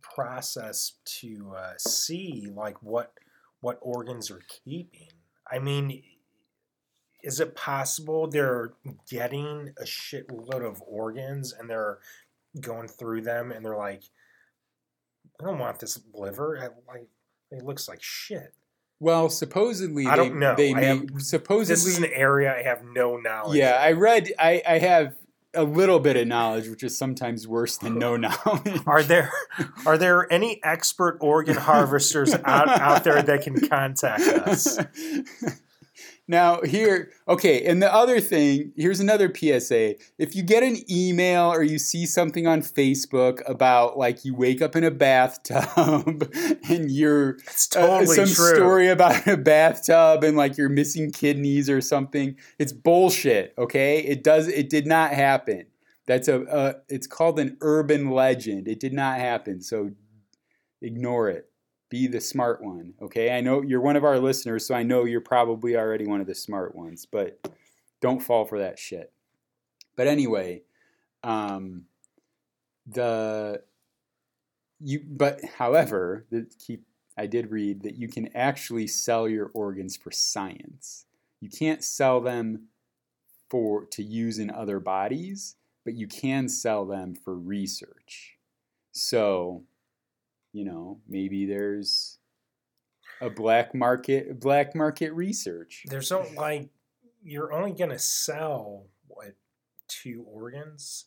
process 0.00 0.92
to 1.20 1.52
uh, 1.56 1.72
see 1.78 2.48
like 2.54 2.80
what 2.82 3.12
what 3.60 3.78
organs 3.82 4.30
are 4.30 4.42
keeping. 4.64 5.08
I 5.50 5.58
mean, 5.58 6.02
is 7.22 7.40
it 7.40 7.54
possible 7.54 8.26
they're 8.28 8.72
getting 9.08 9.72
a 9.80 9.84
shitload 9.84 10.66
of 10.66 10.82
organs 10.86 11.52
and 11.52 11.68
they're 11.70 11.98
going 12.60 12.88
through 12.88 13.22
them 13.22 13.52
and 13.52 13.64
they're 13.64 13.76
like, 13.76 14.02
I 15.40 15.44
don't 15.44 15.58
want 15.58 15.78
this 15.78 16.00
liver. 16.14 16.56
It, 16.56 16.72
like 16.86 17.06
it 17.50 17.64
looks 17.64 17.88
like 17.88 18.02
shit. 18.02 18.54
Well, 19.00 19.28
supposedly 19.30 20.06
I 20.06 20.10
they, 20.10 20.16
don't 20.16 20.38
know. 20.38 20.54
they 20.56 20.74
may, 20.74 20.84
have- 20.86 21.06
supposedly 21.18 21.74
This 21.74 21.86
is 21.86 21.98
an 21.98 22.04
area 22.12 22.54
I 22.56 22.62
have 22.62 22.84
no 22.84 23.16
knowledge. 23.16 23.58
Yeah, 23.58 23.74
of. 23.76 23.82
I 23.82 23.92
read 23.92 24.32
I, 24.38 24.62
I 24.68 24.78
have 24.78 25.16
a 25.54 25.64
little 25.64 26.00
bit 26.00 26.16
of 26.16 26.26
knowledge, 26.26 26.68
which 26.68 26.82
is 26.82 26.96
sometimes 26.96 27.46
worse 27.46 27.76
than 27.78 27.98
no 27.98 28.16
knowledge. 28.16 28.80
Are 28.86 29.02
there 29.02 29.30
are 29.86 29.98
there 29.98 30.32
any 30.32 30.60
expert 30.64 31.18
organ 31.20 31.56
harvesters 31.58 32.34
out, 32.44 32.68
out 32.68 33.04
there 33.04 33.22
that 33.22 33.42
can 33.42 33.68
contact 33.68 34.22
us? 34.22 34.78
Now, 36.32 36.62
here, 36.62 37.12
okay, 37.28 37.62
and 37.66 37.82
the 37.82 37.92
other 37.92 38.18
thing, 38.18 38.72
here's 38.74 39.00
another 39.00 39.30
PSA. 39.30 39.96
If 40.16 40.34
you 40.34 40.42
get 40.42 40.62
an 40.62 40.78
email 40.90 41.52
or 41.52 41.62
you 41.62 41.78
see 41.78 42.06
something 42.06 42.46
on 42.46 42.62
Facebook 42.62 43.42
about 43.46 43.98
like 43.98 44.24
you 44.24 44.34
wake 44.34 44.62
up 44.62 44.74
in 44.74 44.82
a 44.82 44.90
bathtub 44.90 46.32
and 46.70 46.90
you're 46.90 47.32
It's 47.32 47.76
uh, 47.76 48.06
some 48.06 48.24
true. 48.24 48.54
story 48.54 48.88
about 48.88 49.26
a 49.26 49.36
bathtub 49.36 50.24
and 50.24 50.34
like 50.34 50.56
you're 50.56 50.70
missing 50.70 51.12
kidneys 51.12 51.68
or 51.68 51.82
something, 51.82 52.34
it's 52.58 52.72
bullshit, 52.72 53.52
okay? 53.58 53.98
It 53.98 54.24
does 54.24 54.48
it 54.48 54.70
did 54.70 54.86
not 54.86 55.10
happen. 55.10 55.66
That's 56.06 56.28
a 56.28 56.44
uh, 56.44 56.72
it's 56.88 57.06
called 57.06 57.40
an 57.40 57.58
urban 57.60 58.08
legend. 58.08 58.68
It 58.68 58.80
did 58.80 58.94
not 58.94 59.18
happen. 59.18 59.60
So 59.60 59.90
ignore 60.80 61.28
it 61.28 61.51
be 61.92 62.06
the 62.06 62.22
smart 62.22 62.64
one. 62.64 62.94
Okay. 63.02 63.36
I 63.36 63.42
know 63.42 63.60
you're 63.60 63.82
one 63.82 63.96
of 63.96 64.04
our 64.04 64.18
listeners, 64.18 64.66
so 64.66 64.74
I 64.74 64.82
know 64.82 65.04
you're 65.04 65.20
probably 65.20 65.76
already 65.76 66.06
one 66.06 66.22
of 66.22 66.26
the 66.26 66.34
smart 66.34 66.74
ones, 66.74 67.04
but 67.04 67.38
don't 68.00 68.22
fall 68.22 68.46
for 68.46 68.58
that 68.60 68.78
shit. 68.78 69.12
But 69.94 70.06
anyway, 70.06 70.62
um, 71.22 71.84
the 72.86 73.62
you 74.80 75.02
but 75.06 75.44
however, 75.58 76.24
the 76.30 76.50
keep 76.58 76.82
I 77.18 77.26
did 77.26 77.50
read 77.50 77.82
that 77.82 77.96
you 77.96 78.08
can 78.08 78.34
actually 78.34 78.86
sell 78.86 79.28
your 79.28 79.50
organs 79.52 79.94
for 79.94 80.10
science. 80.10 81.04
You 81.40 81.50
can't 81.50 81.84
sell 81.84 82.22
them 82.22 82.68
for 83.50 83.84
to 83.90 84.02
use 84.02 84.38
in 84.38 84.50
other 84.50 84.80
bodies, 84.80 85.56
but 85.84 85.92
you 85.92 86.06
can 86.06 86.48
sell 86.48 86.86
them 86.86 87.14
for 87.14 87.34
research. 87.34 88.38
So, 88.92 89.64
you 90.52 90.64
know, 90.64 91.00
maybe 91.08 91.46
there's 91.46 92.18
a 93.20 93.30
black 93.30 93.74
market 93.74 94.40
black 94.40 94.74
market 94.74 95.12
research. 95.12 95.84
There's 95.86 96.10
no 96.10 96.26
like 96.36 96.70
you're 97.22 97.52
only 97.52 97.72
gonna 97.72 97.98
sell 97.98 98.86
what 99.06 99.34
two 99.88 100.24
organs? 100.26 101.06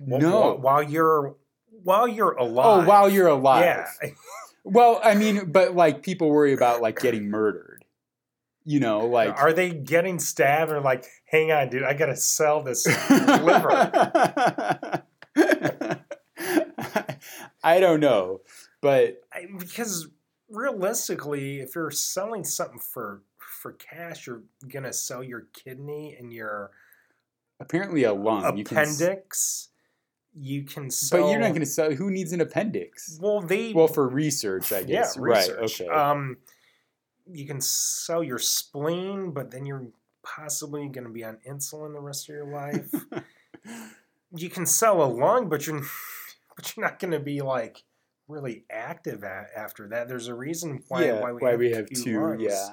No. 0.00 0.52
wh- 0.54 0.62
while 0.62 0.82
you're 0.82 1.36
while 1.82 2.08
you're 2.08 2.32
alive. 2.32 2.84
Oh, 2.84 2.88
while 2.88 3.08
you're 3.10 3.28
alive. 3.28 3.86
Yeah, 4.02 4.10
Well, 4.64 5.00
I 5.02 5.14
mean, 5.14 5.50
but 5.50 5.74
like 5.74 6.02
people 6.02 6.28
worry 6.28 6.52
about 6.52 6.82
like 6.82 7.00
getting 7.00 7.30
murdered. 7.30 7.84
You 8.64 8.78
know, 8.78 9.06
like 9.06 9.40
are 9.40 9.54
they 9.54 9.70
getting 9.70 10.18
stabbed 10.18 10.70
or 10.70 10.80
like, 10.80 11.06
hang 11.24 11.50
on, 11.50 11.70
dude, 11.70 11.82
I 11.82 11.94
gotta 11.94 12.14
sell 12.16 12.62
this 12.62 12.86
liver? 12.86 13.70
I 17.62 17.78
don't 17.80 18.00
know, 18.00 18.40
but 18.80 19.22
I, 19.32 19.46
because 19.58 20.08
realistically, 20.48 21.60
if 21.60 21.74
you're 21.74 21.90
selling 21.90 22.44
something 22.44 22.78
for 22.78 23.22
for 23.38 23.72
cash, 23.72 24.26
you're 24.26 24.42
gonna 24.68 24.92
sell 24.92 25.22
your 25.22 25.46
kidney 25.52 26.16
and 26.18 26.32
your 26.32 26.70
apparently 27.60 28.04
a 28.04 28.12
lung 28.12 28.56
you 28.56 28.64
can 28.64 28.78
s- 28.78 29.00
appendix. 29.00 29.68
You 30.32 30.62
can 30.62 30.90
sell. 30.90 31.22
but 31.22 31.30
you're 31.30 31.40
not 31.40 31.48
going 31.48 31.60
to 31.60 31.66
sell. 31.66 31.90
Who 31.90 32.08
needs 32.08 32.32
an 32.32 32.40
appendix? 32.40 33.18
Well, 33.20 33.40
they 33.40 33.72
Well, 33.72 33.88
for 33.88 34.08
research, 34.08 34.72
I 34.72 34.84
guess. 34.84 35.16
Yeah, 35.16 35.22
right. 35.22 35.50
Okay. 35.50 35.88
Um, 35.88 36.36
you 37.26 37.46
can 37.46 37.60
sell 37.60 38.22
your 38.22 38.38
spleen, 38.38 39.32
but 39.32 39.50
then 39.50 39.66
you're 39.66 39.88
possibly 40.22 40.88
going 40.88 41.04
to 41.04 41.12
be 41.12 41.24
on 41.24 41.38
insulin 41.48 41.92
the 41.92 42.00
rest 42.00 42.28
of 42.28 42.34
your 42.36 42.46
life. 42.46 42.94
you 44.36 44.48
can 44.48 44.66
sell 44.66 45.02
a 45.02 45.08
lung, 45.10 45.48
but 45.48 45.66
you're 45.66 45.80
but 46.56 46.76
you're 46.76 46.86
not 46.86 47.00
going 47.00 47.10
to 47.10 47.20
be 47.20 47.40
like 47.42 47.82
really 48.30 48.64
active 48.70 49.22
a 49.22 49.46
after 49.56 49.88
that. 49.88 50.08
There's 50.08 50.28
a 50.28 50.34
reason 50.34 50.82
why 50.88 51.06
yeah. 51.06 51.20
why 51.20 51.56
we 51.56 51.72
have, 51.72 51.88
two, 51.88 52.02
two. 52.02 52.20
lungs. 52.20 52.42
Yeah. 52.42 52.68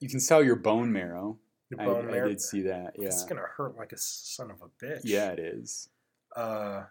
You 0.00 0.08
can 0.08 0.20
sell 0.20 0.42
your 0.42 0.56
bone 0.56 0.92
marrow. 0.92 1.38
I, 1.78 1.84
bone 1.84 2.08
I 2.08 2.12
marrow. 2.12 2.28
did 2.28 2.40
see 2.40 2.62
that. 2.62 2.94
Yeah. 2.96 3.08
It's 3.08 3.24
gonna 3.24 3.42
hurt 3.56 3.76
like 3.76 3.92
a 3.92 3.98
son 3.98 4.50
of 4.50 4.62
a 4.62 4.84
bitch. 4.84 5.00
Yeah, 5.04 5.30
it 5.30 5.38
is. 5.38 5.88
Uh, 6.34 6.84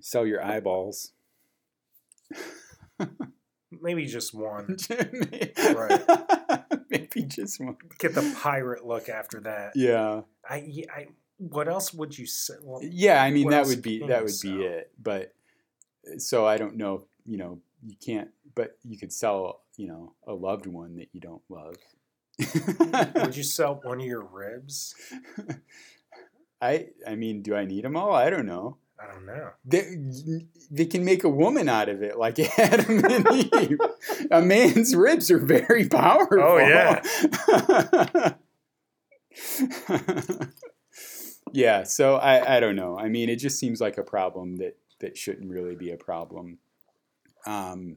Sell 0.00 0.26
your 0.26 0.44
eyeballs. 0.44 1.12
maybe 3.82 4.06
just 4.06 4.34
one. 4.34 4.76
right. 4.90 6.00
Maybe 6.90 7.22
just 7.24 7.60
one. 7.60 7.76
Get 7.98 8.14
the 8.14 8.34
pirate 8.40 8.86
look 8.86 9.08
after 9.08 9.40
that. 9.40 9.72
Yeah. 9.74 10.22
I, 10.48 10.64
yeah, 10.66 10.86
I. 10.94 11.06
What 11.38 11.68
else 11.68 11.94
would 11.94 12.16
you 12.18 12.26
say? 12.26 12.54
Well, 12.62 12.80
Yeah, 12.82 13.22
I 13.22 13.30
mean 13.30 13.50
that 13.50 13.66
would 13.66 13.82
be 13.82 14.00
that 14.06 14.24
would 14.24 14.40
be 14.42 14.62
it. 14.62 14.90
But 15.00 15.34
uh, 16.06 16.18
so 16.18 16.46
I 16.46 16.56
don't 16.56 16.76
know, 16.76 17.04
you 17.24 17.38
know, 17.38 17.60
you 17.86 17.96
can't 18.04 18.30
but 18.54 18.76
you 18.82 18.98
could 18.98 19.12
sell, 19.12 19.60
you 19.76 19.86
know, 19.86 20.14
a 20.26 20.32
loved 20.32 20.66
one 20.66 20.96
that 20.96 21.10
you 21.12 21.20
don't 21.20 21.42
love. 21.48 21.76
would 23.14 23.36
you 23.36 23.42
sell 23.58 23.80
one 23.84 24.00
of 24.00 24.06
your 24.06 24.24
ribs? 24.24 24.96
I 26.60 26.88
I 27.06 27.14
mean, 27.14 27.42
do 27.42 27.54
I 27.54 27.64
need 27.64 27.84
them 27.84 27.96
all? 27.96 28.12
I 28.12 28.30
don't 28.30 28.46
know. 28.46 28.78
I 29.00 29.06
don't 29.06 29.26
know. 29.26 29.50
They, 29.64 29.96
they 30.72 30.86
can 30.86 31.04
make 31.04 31.22
a 31.22 31.28
woman 31.28 31.68
out 31.68 31.88
of 31.88 32.02
it, 32.02 32.18
like 32.18 32.40
Adam 32.58 33.04
and 33.04 33.28
Eve. 33.32 33.78
A 34.32 34.42
man's 34.42 34.96
ribs 34.96 35.30
are 35.30 35.38
very 35.38 35.88
powerful. 35.88 36.42
Oh, 36.42 36.58
yeah. 36.58 37.00
Yeah. 41.52 41.82
So 41.84 42.16
I, 42.16 42.56
I 42.56 42.60
don't 42.60 42.76
know. 42.76 42.98
I 42.98 43.08
mean, 43.08 43.28
it 43.28 43.36
just 43.36 43.58
seems 43.58 43.80
like 43.80 43.98
a 43.98 44.02
problem 44.02 44.56
that 44.56 44.76
that 45.00 45.16
shouldn't 45.16 45.50
really 45.50 45.74
be 45.76 45.90
a 45.90 45.96
problem. 45.96 46.58
Um, 47.46 47.96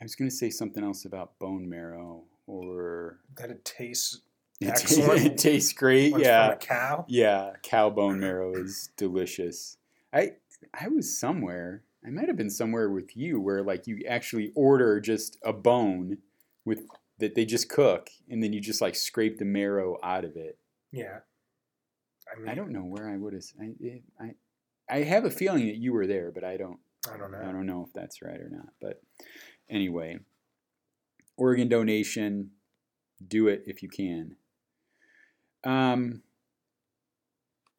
I 0.00 0.04
was 0.04 0.14
going 0.14 0.30
to 0.30 0.34
say 0.36 0.50
something 0.50 0.82
else 0.84 1.04
about 1.04 1.38
bone 1.38 1.68
marrow, 1.68 2.22
or 2.46 3.18
That 3.36 3.50
it 3.50 3.64
tastes 3.64 4.20
it, 4.60 4.66
ta- 4.66 4.72
Excellent. 4.72 5.24
it 5.26 5.38
tastes 5.50 5.72
great. 5.72 6.14
yeah. 6.18 6.54
cow. 6.56 7.04
Yeah, 7.08 7.52
cow 7.62 7.90
bone 7.90 8.20
marrow 8.26 8.54
is 8.54 8.90
delicious. 8.96 9.76
I 10.12 10.32
I 10.78 10.88
was 10.88 11.16
somewhere. 11.18 11.82
I 12.06 12.10
might 12.10 12.28
have 12.28 12.36
been 12.36 12.50
somewhere 12.50 12.90
with 12.90 13.16
you 13.16 13.40
where 13.40 13.62
like 13.62 13.86
you 13.86 14.02
actually 14.08 14.52
order 14.54 15.00
just 15.00 15.36
a 15.44 15.52
bone 15.52 16.18
with 16.64 16.86
that 17.18 17.34
they 17.34 17.44
just 17.44 17.68
cook 17.68 18.08
and 18.30 18.42
then 18.42 18.52
you 18.54 18.60
just 18.60 18.80
like 18.80 18.94
scrape 18.94 19.38
the 19.38 19.44
marrow 19.44 19.98
out 20.02 20.24
of 20.24 20.36
it. 20.36 20.56
Yeah. 20.92 21.18
I 22.32 22.38
mean, 22.38 22.48
I 22.48 22.54
don't 22.54 22.72
know 22.72 22.84
where 22.84 23.08
I 23.08 23.16
would 23.16 23.32
have 23.34 23.44
I 23.60 23.72
it- 23.80 24.04
I 24.18 24.34
I 24.88 25.02
have 25.02 25.24
a 25.24 25.30
feeling 25.30 25.66
that 25.66 25.76
you 25.76 25.92
were 25.92 26.06
there, 26.06 26.30
but 26.30 26.44
I 26.44 26.56
don't 26.56 26.80
I 27.12 27.16
don't 27.16 27.30
know. 27.32 27.38
I 27.38 27.52
don't 27.52 27.66
know 27.66 27.84
if 27.86 27.92
that's 27.92 28.22
right 28.22 28.40
or 28.40 28.48
not. 28.50 28.68
But 28.80 29.02
anyway, 29.68 30.18
organ 31.36 31.68
donation, 31.68 32.50
do 33.26 33.48
it 33.48 33.64
if 33.66 33.82
you 33.82 33.88
can. 33.88 34.36
Um. 35.64 36.22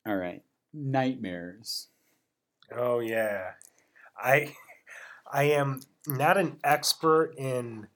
All 0.07 0.15
right, 0.17 0.43
nightmares. 0.73 1.87
Oh 2.75 2.99
yeah, 2.99 3.51
I 4.17 4.55
I 5.31 5.43
am 5.43 5.81
not 6.07 6.37
an 6.37 6.57
expert 6.63 7.35
in 7.37 7.87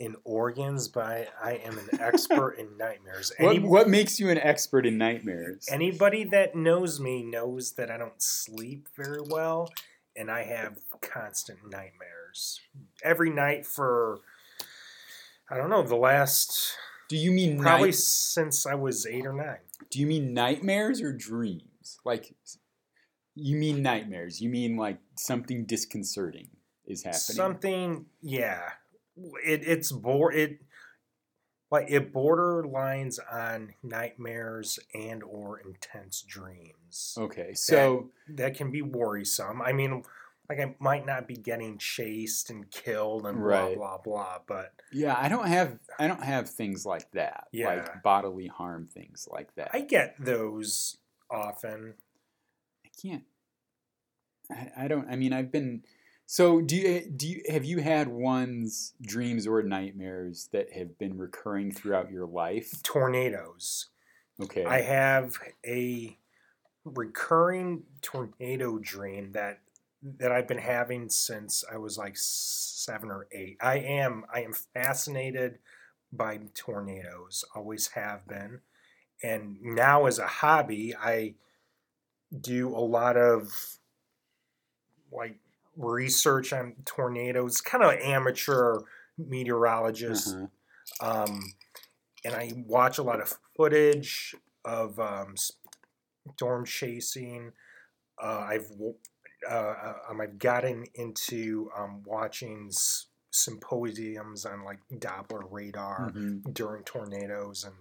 in 0.00 0.16
organs, 0.24 0.88
but 0.88 1.04
I, 1.04 1.28
I 1.42 1.52
am 1.64 1.78
an 1.78 2.00
expert 2.00 2.54
in 2.58 2.76
nightmares. 2.78 3.32
What, 3.38 3.62
what 3.62 3.88
makes 3.88 4.18
you 4.18 4.30
an 4.30 4.38
expert 4.38 4.86
in 4.86 4.96
nightmares? 4.96 5.68
Anybody 5.70 6.24
that 6.24 6.56
knows 6.56 6.98
me 6.98 7.22
knows 7.22 7.72
that 7.72 7.90
I 7.90 7.98
don't 7.98 8.20
sleep 8.20 8.88
very 8.96 9.20
well, 9.20 9.70
and 10.16 10.30
I 10.30 10.44
have 10.44 10.78
constant 11.02 11.58
nightmares 11.70 12.60
every 13.04 13.30
night 13.30 13.66
for 13.66 14.20
I 15.50 15.56
don't 15.56 15.68
know 15.68 15.82
the 15.82 15.96
last 15.96 16.76
do 17.10 17.16
you 17.16 17.30
mean 17.30 17.60
probably 17.60 17.88
night, 17.88 17.94
since 17.96 18.66
I 18.66 18.74
was 18.74 19.06
eight 19.06 19.26
or 19.26 19.32
nine. 19.32 19.58
Do 19.90 19.98
you 19.98 20.06
mean 20.06 20.32
nightmares 20.32 21.02
or 21.02 21.12
dreams? 21.12 21.98
Like, 22.04 22.34
you 23.34 23.56
mean 23.56 23.82
nightmares? 23.82 24.40
You 24.40 24.48
mean 24.48 24.76
like 24.76 24.98
something 25.16 25.64
disconcerting 25.64 26.48
is 26.86 27.02
happening? 27.02 27.18
Something, 27.18 28.06
yeah. 28.22 28.70
It 29.44 29.62
it's 29.66 29.92
bore 29.92 30.32
it 30.32 30.60
like 31.70 31.86
it 31.88 32.12
borderlines 32.12 33.18
on 33.32 33.74
nightmares 33.82 34.78
and 34.94 35.22
or 35.22 35.60
intense 35.60 36.22
dreams. 36.22 37.14
Okay, 37.18 37.54
so 37.54 38.10
That 38.28 38.54
can 38.56 38.70
be 38.70 38.82
worrisome. 38.82 39.62
I 39.62 39.72
mean, 39.72 40.02
like 40.48 40.58
I 40.58 40.74
might 40.80 41.06
not 41.06 41.28
be 41.28 41.36
getting 41.36 41.78
chased 41.78 42.50
and 42.50 42.68
killed 42.70 43.24
and 43.26 43.38
blah 43.40 43.72
blah 43.74 43.98
blah, 43.98 44.38
but 44.46 44.72
yeah, 44.92 45.14
I 45.16 45.28
don't 45.28 45.46
have 45.46 45.78
I 45.98 46.08
don't 46.08 46.24
have 46.24 46.50
things 46.50 46.84
like 46.84 47.10
that, 47.12 47.46
Yeah. 47.52 47.66
like 47.68 48.02
bodily 48.02 48.48
harm 48.48 48.88
things 48.92 49.28
like 49.30 49.54
that. 49.54 49.70
I 49.72 49.80
get 49.82 50.16
those 50.18 50.96
often. 51.30 51.94
I 52.84 52.88
can't. 53.00 53.24
I, 54.50 54.72
I 54.76 54.88
don't. 54.88 55.08
I 55.08 55.14
mean, 55.14 55.32
I've 55.32 55.52
been. 55.52 55.84
So 56.32 56.60
do 56.60 56.76
you 56.76 57.00
do 57.00 57.28
you 57.28 57.42
have 57.48 57.64
you 57.64 57.78
had 57.78 58.06
ones 58.06 58.94
dreams 59.02 59.48
or 59.48 59.64
nightmares 59.64 60.48
that 60.52 60.72
have 60.72 60.96
been 60.96 61.18
recurring 61.18 61.72
throughout 61.72 62.12
your 62.12 62.24
life? 62.24 62.80
Tornadoes. 62.84 63.88
Okay. 64.40 64.64
I 64.64 64.80
have 64.82 65.36
a 65.66 66.16
recurring 66.84 67.82
tornado 68.00 68.78
dream 68.78 69.32
that 69.32 69.58
that 70.20 70.30
I've 70.30 70.46
been 70.46 70.58
having 70.58 71.08
since 71.08 71.64
I 71.68 71.78
was 71.78 71.98
like 71.98 72.14
seven 72.16 73.10
or 73.10 73.26
eight. 73.32 73.56
I 73.60 73.78
am 73.78 74.24
I 74.32 74.42
am 74.42 74.52
fascinated 74.52 75.58
by 76.12 76.38
tornadoes, 76.54 77.44
always 77.56 77.88
have 77.88 78.28
been, 78.28 78.60
and 79.20 79.60
now 79.60 80.06
as 80.06 80.20
a 80.20 80.28
hobby, 80.28 80.94
I 80.94 81.34
do 82.40 82.68
a 82.68 82.78
lot 82.78 83.16
of 83.16 83.80
like 85.10 85.34
research 85.76 86.52
on 86.52 86.74
tornadoes, 86.84 87.60
kind 87.60 87.84
of 87.84 87.92
amateur 88.00 88.80
meteorologist, 89.18 90.34
Uh-huh. 91.00 91.22
um, 91.24 91.52
and 92.24 92.34
I 92.34 92.52
watch 92.66 92.98
a 92.98 93.02
lot 93.02 93.20
of 93.20 93.38
footage 93.56 94.34
of 94.64 94.98
um, 95.00 95.34
storm 96.34 96.64
chasing. 96.64 97.52
Uh, 98.22 98.46
I've 98.48 98.70
uh, 99.50 99.94
um, 100.10 100.20
I've 100.20 100.38
gotten 100.38 100.84
into 100.94 101.70
um, 101.74 102.02
watching 102.04 102.66
s- 102.68 103.06
symposiums 103.30 104.44
on 104.44 104.64
like 104.64 104.80
Doppler 104.92 105.44
radar 105.50 106.10
Mhm. 106.10 106.52
during 106.52 106.82
tornadoes 106.84 107.64
and 107.64 107.74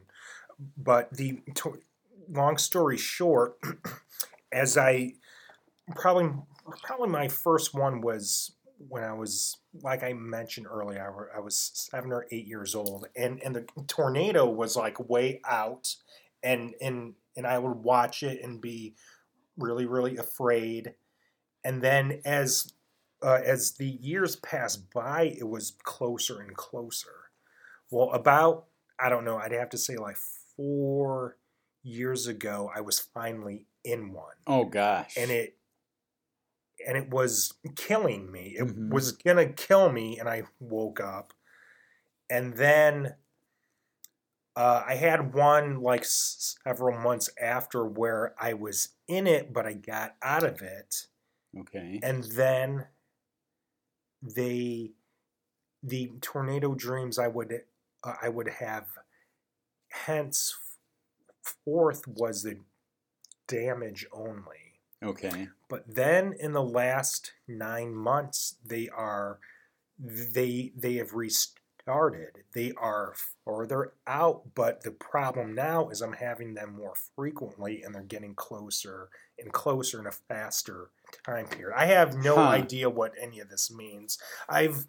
but 0.78 1.12
the 1.12 1.42
to- 1.56 1.82
long 2.30 2.58
story 2.58 2.96
short 2.98 3.58
as 4.54 4.78
i 4.78 5.14
probably 5.96 6.32
probably 6.84 7.10
my 7.10 7.28
first 7.28 7.74
one 7.74 8.02
was 8.02 8.56
when 8.88 9.04
i 9.04 9.14
was 9.14 9.58
like 9.84 10.04
i 10.04 10.14
mentioned 10.14 10.66
earlier 10.70 11.30
I 11.36 11.40
was 11.40 11.72
seven 11.74 12.12
or 12.14 12.26
eight 12.32 12.48
years 12.48 12.76
old 12.76 13.08
and 13.16 13.42
and 13.44 13.56
the 13.56 13.66
tornado 13.88 14.50
was 14.50 14.76
like 14.78 15.10
way 15.10 15.42
out 15.46 15.94
and 16.44 16.74
and 16.82 17.14
and 17.36 17.46
i 17.46 17.60
would 17.60 17.78
watch 17.84 18.24
it 18.24 18.42
and 18.44 18.62
be 18.62 18.96
really 19.58 19.86
really 19.86 20.16
afraid 20.18 20.94
and 21.64 21.82
then 21.82 22.22
as 22.24 22.74
uh, 23.22 23.42
as 23.44 23.74
the 23.74 23.86
years 23.90 24.38
passed 24.38 24.90
by 24.94 25.24
it 25.38 25.48
was 25.48 25.74
closer 25.84 26.40
and 26.40 26.56
closer 26.56 27.32
well 27.92 28.12
about 28.14 28.68
i 28.98 29.10
don't 29.10 29.26
know 29.26 29.38
i'd 29.38 29.52
have 29.52 29.70
to 29.70 29.78
say 29.78 29.98
like 29.98 30.16
four 30.56 31.36
years 31.84 32.28
ago 32.28 32.72
i 32.74 32.80
was 32.80 32.98
finally 32.98 33.66
in 33.84 34.14
one 34.14 34.36
Oh 34.48 34.64
gosh. 34.66 35.16
and 35.18 35.30
it 35.32 35.58
and 36.88 36.98
it 36.98 37.10
was 37.10 37.54
killing 37.76 38.32
me 38.32 38.56
it 38.58 38.68
Mhm. 38.68 38.90
was 38.92 39.12
gonna 39.14 39.52
kill 39.52 39.92
me 39.92 40.20
and 40.20 40.30
i 40.30 40.44
woke 40.60 41.00
up 41.00 41.34
and 42.30 42.56
then 42.56 43.16
uh, 44.56 44.84
i 44.88 44.96
had 44.96 45.34
one 45.34 45.82
like 45.82 46.02
s- 46.02 46.58
several 46.64 46.98
months 47.00 47.30
after 47.42 47.86
where 47.86 48.34
i 48.40 48.54
was 48.54 48.90
in 49.08 49.28
it 49.28 49.54
but 49.54 49.66
i 49.66 49.74
got 49.74 50.16
out 50.22 50.44
of 50.44 50.62
it 50.62 51.08
Okay. 51.58 52.00
and 52.04 52.24
then 52.26 52.88
they 54.22 54.92
the 55.84 56.12
tornado 56.22 56.76
dreams 56.76 57.20
i 57.20 57.28
would 57.28 57.64
uh, 58.04 58.16
i 58.22 58.30
would 58.30 58.50
have 58.50 58.88
henceforth 59.92 60.60
was 62.08 62.44
the 62.44 62.60
damage 63.48 64.06
only 64.12 64.69
Okay. 65.04 65.48
but 65.70 65.84
then 65.88 66.34
in 66.40 66.52
the 66.54 66.64
last 66.64 67.34
nine 67.48 67.94
months 67.96 68.56
they 68.66 68.90
are 68.90 69.40
they 69.98 70.72
they 70.76 70.96
have 70.96 71.14
restarted 71.14 72.44
they 72.54 72.72
are 72.78 73.14
further 73.46 73.94
out 74.06 74.42
but 74.56 74.84
the 74.84 74.92
problem 74.92 75.56
now 75.56 75.90
is 75.90 76.02
i'm 76.02 76.14
having 76.14 76.54
them 76.54 76.76
more 76.76 76.94
frequently 77.16 77.82
and 77.82 77.94
they're 77.96 78.02
getting 78.04 78.36
closer 78.36 79.10
and 79.40 79.52
closer 79.54 80.00
in 80.00 80.06
a 80.08 80.12
faster 80.12 80.90
time 81.26 81.46
period 81.48 81.76
i 81.78 81.86
have 81.86 82.16
no 82.16 82.36
Huh. 82.36 82.50
idea 82.50 82.90
what 82.90 83.14
any 83.20 83.40
of 83.40 83.50
this 83.50 83.72
means 83.72 84.20
i've 84.50 84.86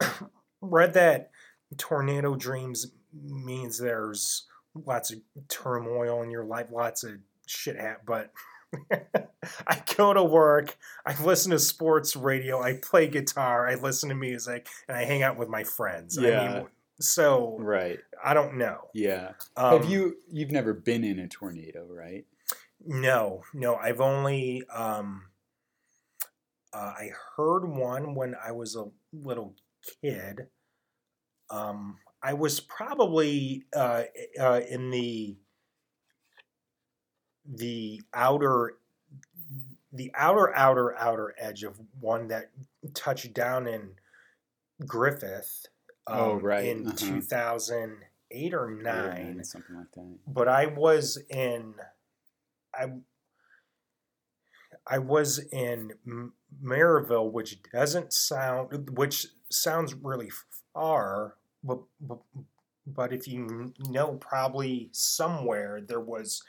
read 0.60 0.92
that 0.94 1.30
tornado 1.76 2.34
dreams 2.36 2.92
means 3.12 3.78
there's 3.78 4.46
lots 4.74 5.10
of 5.12 5.20
turmoil 5.48 6.22
in 6.22 6.30
your 6.30 6.44
life 6.44 6.66
lots 6.70 7.02
of 7.04 7.18
shit 7.46 7.76
hat 7.76 8.02
but 8.06 8.30
I 9.66 9.82
go 9.96 10.14
to 10.14 10.24
work, 10.24 10.76
I 11.06 11.20
listen 11.22 11.50
to 11.52 11.58
sports 11.58 12.16
radio, 12.16 12.62
I 12.62 12.78
play 12.82 13.08
guitar, 13.08 13.68
I 13.68 13.74
listen 13.74 14.08
to 14.08 14.14
music, 14.14 14.68
and 14.88 14.96
I 14.96 15.04
hang 15.04 15.22
out 15.22 15.36
with 15.36 15.48
my 15.48 15.64
friends. 15.64 16.18
I 16.18 16.28
Yeah. 16.28 16.54
mean, 16.54 16.68
so 17.00 17.56
Right. 17.58 17.98
I 18.22 18.34
don't 18.34 18.56
know. 18.56 18.88
Yeah. 18.94 19.32
Um, 19.56 19.80
Have 19.82 19.90
you? 19.90 20.16
You've 20.30 20.50
never 20.52 20.72
been 20.72 21.04
in 21.04 21.18
a 21.18 21.28
tornado, 21.28 21.86
right? 21.86 22.24
No, 22.80 23.42
no. 23.52 23.76
I've 23.76 24.00
only 24.00 24.64
um, 24.68 25.26
uh, 26.72 26.76
I 26.96 27.10
heard 27.36 27.66
one 27.66 28.14
when 28.14 28.34
I 28.34 28.52
was 28.52 28.76
a 28.76 28.86
little 29.12 29.54
kid. 30.02 30.48
Um, 31.50 31.98
I 32.22 32.32
was 32.34 32.60
probably 32.60 33.64
uh, 33.74 34.04
uh, 34.40 34.60
in 34.68 34.90
the 34.90 35.36
the 37.44 38.02
outer 38.12 38.76
the 39.92 40.10
outer 40.14 40.54
outer 40.56 40.96
outer 40.98 41.34
edge 41.38 41.62
of 41.62 41.78
one 42.00 42.28
that 42.28 42.50
touched 42.94 43.32
down 43.32 43.66
in 43.66 43.90
Griffith. 44.86 45.66
Um, 46.06 46.18
Oh, 46.18 46.34
right, 46.34 46.64
In 46.64 46.86
uh-huh. 46.86 46.96
two 46.96 47.20
thousand 47.20 47.98
eight 48.30 48.52
or 48.54 48.68
Eight 48.70 48.78
or 48.78 48.82
nine. 48.82 49.44
something 49.44 49.76
like 49.76 49.90
that. 49.94 50.18
but 50.26 50.48
I 50.48 50.66
was 50.66 51.18
in 51.30 51.74
I 52.74 52.86
I 54.86 54.98
was 54.98 55.38
in 55.50 55.92
Merrillville, 56.62 57.30
which 57.32 57.62
doesn't 57.72 58.12
sound 58.12 58.90
which 58.98 59.28
sounds 59.50 59.94
really 59.94 60.30
far, 60.74 61.36
but 61.62 61.78
but, 62.00 62.18
but 62.86 63.12
if 63.12 63.26
you 63.28 63.72
know, 63.88 64.14
probably 64.14 64.88
somewhere 64.92 65.80
there 65.80 66.00
was 66.00 66.42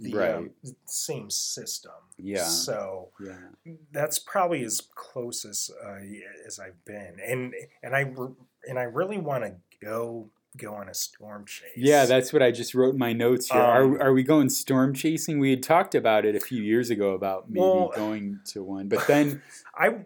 the 0.00 0.36
um, 0.36 0.50
same 0.84 1.30
system. 1.30 1.92
Yeah. 2.16 2.44
So 2.44 3.10
Yeah. 3.20 3.74
that's 3.92 4.18
probably 4.18 4.62
as 4.64 4.80
close 4.94 5.44
as 5.44 5.70
uh, 5.84 5.98
as 6.46 6.58
I've 6.58 6.84
been, 6.84 7.16
and 7.24 7.54
and 7.82 7.94
I 7.94 8.12
and 8.68 8.78
I 8.78 8.84
really 8.84 9.18
want 9.18 9.44
to 9.44 9.54
go 9.84 10.30
go 10.56 10.74
on 10.74 10.88
a 10.88 10.94
storm 10.94 11.44
chase. 11.46 11.70
Yeah, 11.76 12.04
that's 12.06 12.32
what 12.32 12.42
I 12.42 12.50
just 12.50 12.74
wrote 12.74 12.94
in 12.94 12.98
my 12.98 13.12
notes 13.12 13.50
here. 13.50 13.60
Um, 13.60 13.94
are 13.96 14.02
are 14.08 14.12
we 14.12 14.22
going 14.22 14.48
storm 14.48 14.94
chasing? 14.94 15.38
We 15.38 15.50
had 15.50 15.62
talked 15.62 15.94
about 15.94 16.24
it 16.24 16.34
a 16.34 16.40
few 16.40 16.62
years 16.62 16.90
ago 16.90 17.10
about 17.12 17.48
maybe 17.48 17.60
Well- 17.60 17.92
going 17.94 18.40
to 18.46 18.62
one, 18.62 18.88
but 18.88 19.06
then 19.06 19.42
I 19.74 20.04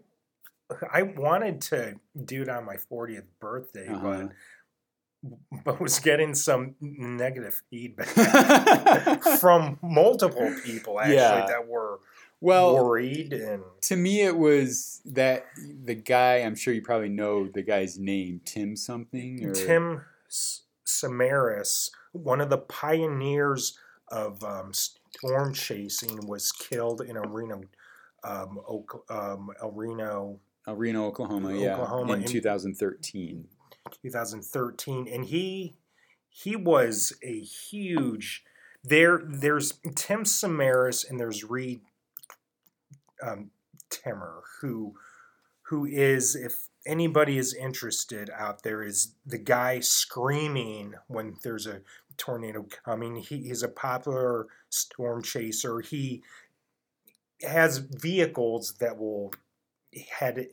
I 0.91 1.03
wanted 1.03 1.61
to 1.63 1.97
do 2.25 2.43
it 2.43 2.49
on 2.49 2.65
my 2.65 2.77
40th 2.77 3.25
birthday, 3.41 3.89
Uh-huh. 3.89 4.01
but 4.03 4.33
but 5.65 5.81
was 5.81 5.99
getting 6.01 6.35
some 6.35 6.75
negative 6.81 7.63
feedback 7.71 8.09
from 9.41 9.79
multiple 9.83 10.53
people 10.65 10.99
actually 11.01 11.15
Yeah. 11.17 11.47
that 11.47 11.67
were 11.69 12.01
well, 12.41 12.75
worried 12.75 13.33
and 13.33 13.63
to 13.83 13.95
me 13.95 14.23
it 14.23 14.37
was 14.37 15.01
that 15.05 15.47
the 15.85 15.95
guy. 15.95 16.39
I'm 16.39 16.57
sure 16.57 16.75
you 16.75 16.83
probably 16.83 17.09
know 17.09 17.47
the 17.47 17.63
guy's 17.63 18.01
name, 18.01 18.41
Tim 18.45 18.75
something. 18.75 19.45
Or, 19.47 19.53
Tim 19.53 20.03
S- 20.29 20.63
Samaras, 20.85 21.91
one 22.11 22.41
of 22.41 22.51
the 22.51 22.59
pioneers 22.59 23.79
of 24.09 24.43
um, 24.43 24.73
storm 24.73 25.55
chasing, 25.55 26.27
was 26.27 26.51
killed 26.51 27.01
in 27.03 27.17
a 27.17 27.23
Reno, 27.23 27.63
um, 28.25 28.59
Oak, 28.67 29.05
um, 29.09 29.51
El 29.63 29.71
Reno 29.71 30.41
uh, 30.67 30.75
Reno, 30.75 31.07
Oklahoma. 31.07 31.55
Yeah, 31.55 32.03
in 32.03 32.11
in- 32.11 32.25
2013. 32.25 33.45
2013 33.91 35.09
and 35.13 35.27
he 35.27 35.77
he 36.29 36.57
was 36.57 37.13
a 37.23 37.41
huge 37.41 38.45
there 38.85 39.23
there's 39.27 39.75
tim 39.95 40.25
samaras 40.25 41.09
and 41.09 41.19
there's 41.19 41.45
reed 41.45 41.81
um, 43.23 43.51
timmer 43.91 44.43
who 44.61 44.95
who 45.63 45.85
is 45.85 46.35
if 46.35 46.69
anybody 46.85 47.39
is 47.39 47.55
interested 47.55 48.31
out 48.37 48.63
there 48.63 48.83
is 48.83 49.15
the 49.25 49.39
guy 49.39 49.81
screaming 49.81 50.95
when 51.07 51.37
there's 51.43 51.67
a 51.67 51.81
tornado 52.17 52.67
coming. 52.85 53.17
He 53.17 53.51
is 53.51 53.63
a 53.63 53.69
popular 53.69 54.47
storm 54.69 55.23
chaser. 55.23 55.81
He 55.81 56.23
has 57.43 57.79
vehicles 57.79 58.75
that 58.81 58.99
will 58.99 59.33
head 60.19 60.49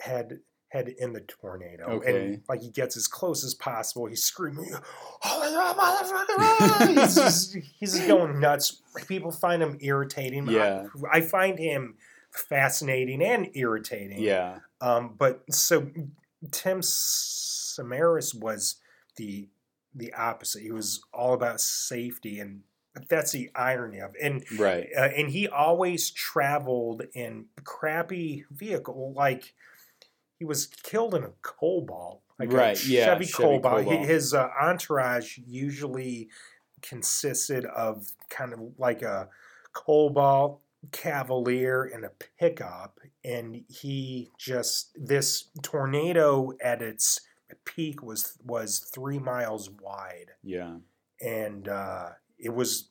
head 0.00 0.40
head 0.72 0.88
in 0.98 1.12
the 1.12 1.20
tornado 1.20 1.84
Okay. 1.86 2.32
and 2.32 2.42
like 2.48 2.62
he 2.62 2.70
gets 2.70 2.96
as 2.96 3.06
close 3.06 3.44
as 3.44 3.52
possible 3.54 4.06
he's 4.06 4.22
screaming 4.22 4.70
holy 5.20 5.48
motherfucker 5.48 6.88
he's 7.00 7.14
just, 7.14 7.54
he's 7.78 7.94
just 7.94 8.08
going 8.08 8.40
nuts 8.40 8.80
people 9.06 9.30
find 9.30 9.62
him 9.62 9.76
irritating 9.80 10.46
Yeah. 10.48 10.86
I, 11.12 11.18
I 11.18 11.20
find 11.20 11.58
him 11.58 11.96
fascinating 12.48 13.22
and 13.22 13.48
irritating 13.54 14.20
Yeah, 14.22 14.60
um, 14.80 15.14
but 15.18 15.42
so 15.52 15.90
Tim 16.50 16.80
Samaras 16.80 18.34
was 18.34 18.76
the 19.16 19.48
the 19.94 20.12
opposite. 20.14 20.62
He 20.62 20.72
was 20.72 21.02
all 21.12 21.34
about 21.34 21.60
safety, 21.60 22.40
and 22.40 22.62
that's 23.10 23.32
the 23.32 23.50
irony 23.54 23.98
of 24.00 24.14
it. 24.14 24.22
and 24.22 24.58
Right. 24.58 24.88
uh, 24.96 25.08
and 25.14 25.28
he 25.30 25.46
always 25.48 26.10
traveled 26.10 27.02
in 27.14 27.46
crappy 27.64 28.44
vehicle 28.50 29.12
like 29.14 29.52
he 30.42 30.44
was 30.44 30.66
killed 30.66 31.14
in 31.14 31.22
a 31.22 31.30
cobalt 31.42 32.20
like 32.36 32.52
Right, 32.52 32.76
a 32.84 32.88
yeah, 32.88 33.04
chevy, 33.04 33.26
Chevy 33.26 33.32
cobalt, 33.60 33.84
Cobalt. 33.84 34.06
his 34.08 34.34
uh, 34.34 34.48
entourage 34.60 35.38
usually 35.38 36.28
consisted 36.80 37.64
of 37.66 38.10
kind 38.28 38.52
of 38.52 38.58
like 38.76 39.02
a 39.02 39.28
cobalt 39.72 40.60
cavalier 40.90 41.84
and 41.84 42.04
a 42.04 42.10
pickup 42.40 42.98
and 43.24 43.62
he 43.68 44.30
just 44.36 44.90
this 44.96 45.44
tornado 45.62 46.50
at 46.60 46.82
its 46.82 47.20
peak 47.64 48.02
was 48.02 48.36
was 48.44 48.80
three 48.92 49.20
miles 49.20 49.70
wide 49.80 50.30
Yeah. 50.42 50.78
and 51.20 51.68
uh, 51.68 52.08
it 52.36 52.52
was 52.52 52.88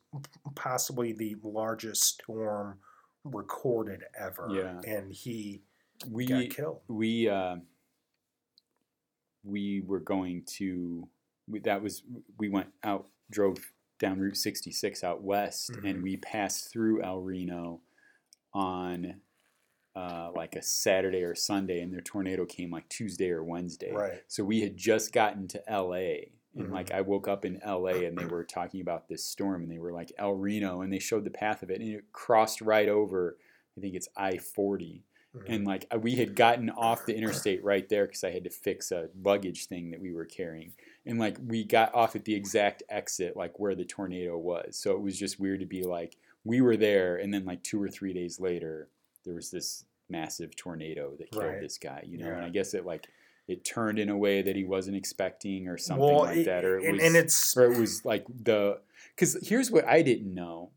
possibly 0.55 1.11
the 1.11 1.35
largest 1.43 2.03
storm 2.03 2.79
recorded 3.25 4.03
ever. 4.17 4.47
Yeah. 4.49 4.79
and 4.89 5.11
he 5.11 5.61
We 6.09 6.25
got 6.25 6.49
killed. 6.49 6.81
we 6.87 7.27
uh, 7.29 7.57
we 9.43 9.81
were 9.81 9.99
going 9.99 10.43
to 10.45 11.07
we, 11.47 11.59
that 11.59 11.81
was 11.81 12.03
we 12.37 12.49
went 12.49 12.67
out 12.83 13.07
drove 13.31 13.57
down 13.99 14.19
Route 14.19 14.37
66 14.37 15.03
out 15.03 15.21
west 15.23 15.71
Mhm. 15.73 15.89
and 15.89 16.03
we 16.03 16.17
passed 16.17 16.71
through 16.71 17.03
El 17.03 17.21
Reno 17.21 17.81
on 18.53 19.21
uh, 19.95 20.31
like 20.35 20.55
a 20.55 20.61
Saturday 20.61 21.21
or 21.23 21.35
Sunday 21.35 21.81
and 21.81 21.91
their 21.93 22.01
tornado 22.01 22.45
came 22.45 22.71
like 22.71 22.87
Tuesday 22.87 23.29
or 23.29 23.43
Wednesday. 23.43 23.91
Right. 23.91 24.23
So 24.29 24.43
we 24.43 24.61
had 24.61 24.77
just 24.77 25.11
gotten 25.11 25.47
to 25.49 25.61
LA 25.69 26.29
and 26.55 26.67
Mhm. 26.67 26.71
like 26.71 26.91
I 26.91 27.01
woke 27.01 27.27
up 27.27 27.43
in 27.45 27.59
LA 27.65 28.05
and 28.05 28.17
they 28.17 28.25
were 28.25 28.43
talking 28.45 28.79
about 28.81 29.07
this 29.09 29.23
storm 29.25 29.63
and 29.63 29.71
they 29.71 29.79
were 29.79 29.91
like 29.91 30.11
El 30.17 30.33
Reno 30.33 30.81
and 30.81 30.91
they 30.93 30.99
showed 30.99 31.25
the 31.25 31.29
path 31.31 31.61
of 31.61 31.69
it 31.69 31.81
and 31.81 31.89
it 31.89 32.11
crossed 32.13 32.61
right 32.61 32.87
over 32.89 33.37
I 33.77 33.81
think 33.81 33.95
it's 33.95 34.07
I-40 34.15 35.03
Mhm. 35.35 35.43
and 35.47 35.65
like 35.65 35.85
we 36.01 36.15
had 36.15 36.35
gotten 36.35 36.69
off 36.69 37.05
the 37.05 37.15
interstate 37.15 37.63
right 37.63 37.87
there 37.87 38.05
because 38.05 38.23
I 38.25 38.31
had 38.31 38.43
to 38.43 38.49
fix 38.49 38.91
a 38.91 39.09
luggage 39.23 39.67
thing 39.67 39.91
that 39.91 40.01
we 40.01 40.11
were 40.11 40.25
carrying, 40.25 40.73
and 41.05 41.19
like 41.19 41.37
we 41.45 41.63
got 41.63 41.95
off 41.95 42.17
at 42.17 42.25
the 42.25 42.35
exact 42.35 42.83
exit, 42.89 43.37
like 43.37 43.57
where 43.57 43.73
the 43.73 43.85
tornado 43.85 44.37
was. 44.37 44.75
So 44.75 44.91
it 44.91 45.01
was 45.01 45.17
just 45.17 45.39
weird 45.39 45.61
to 45.61 45.65
be 45.65 45.83
like 45.83 46.17
we 46.43 46.59
were 46.59 46.75
there, 46.75 47.15
and 47.15 47.33
then 47.33 47.45
like 47.45 47.63
two 47.63 47.81
or 47.81 47.87
three 47.87 48.11
days 48.11 48.39
later, 48.41 48.89
there 49.23 49.35
was 49.35 49.51
this 49.51 49.85
massive 50.09 50.53
tornado 50.57 51.15
that 51.17 51.31
killed 51.31 51.45
Right. 51.45 51.61
this 51.61 51.77
guy, 51.77 52.03
you 52.05 52.17
know. 52.17 52.27
And 52.27 52.43
I 52.43 52.49
guess 52.49 52.73
it 52.73 52.85
like 52.85 53.07
it 53.47 53.63
turned 53.63 53.99
in 53.99 54.09
a 54.09 54.17
way 54.17 54.41
that 54.41 54.57
he 54.57 54.65
wasn't 54.65 54.97
expecting, 54.97 55.69
or 55.69 55.77
something 55.77 56.05
well, 56.05 56.23
like 56.23 56.43
that, 56.43 56.65
or 56.65 56.77
it 56.77 56.83
and, 56.83 56.93
was, 56.97 57.03
and 57.03 57.15
it's 57.15 57.55
or 57.55 57.71
it 57.71 57.79
was 57.79 58.03
like 58.03 58.25
the 58.27 58.81
because 59.15 59.37
here's 59.47 59.71
what 59.71 59.85
I 59.85 60.01
didn't 60.01 60.33
know 60.33 60.71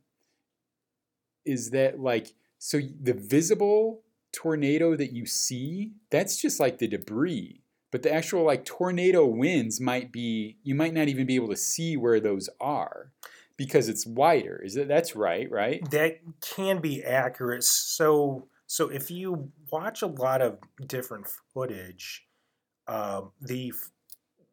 is 1.45 1.71
that 1.71 1.99
like 1.99 2.35
so 2.59 2.81
the 3.01 3.15
visible 3.15 4.04
tornado 4.35 4.97
that 4.97 5.13
you 5.13 5.25
see 5.27 5.93
that's 6.11 6.37
just 6.37 6.59
like 6.59 6.79
the 6.79 6.89
debris 6.89 7.63
but 7.91 8.03
the 8.03 8.13
actual 8.13 8.45
like 8.45 8.65
tornado 8.65 9.25
winds 9.25 9.81
might 9.81 10.11
be 10.11 10.59
you 10.63 10.75
might 10.75 10.93
not 10.93 11.09
even 11.09 11.27
be 11.27 11.37
able 11.37 11.49
to 11.49 11.57
see 11.57 11.97
where 11.97 12.19
those 12.19 12.49
are 12.61 13.13
because 13.57 13.89
it's 13.89 14.07
wider 14.07 14.61
is 14.65 14.75
that 14.75 14.89
that's 14.89 15.15
right 15.15 15.51
right 15.51 15.89
that 15.91 16.19
can 16.41 16.81
be 16.81 17.03
accurate. 17.03 17.65
So 17.65 18.49
so 18.67 18.89
if 18.89 19.11
you 19.11 19.53
watch 19.71 20.03
a 20.03 20.07
lot 20.07 20.41
of 20.41 20.59
different 20.87 21.27
footage, 21.53 22.27
um, 22.89 23.33
the 23.41 23.73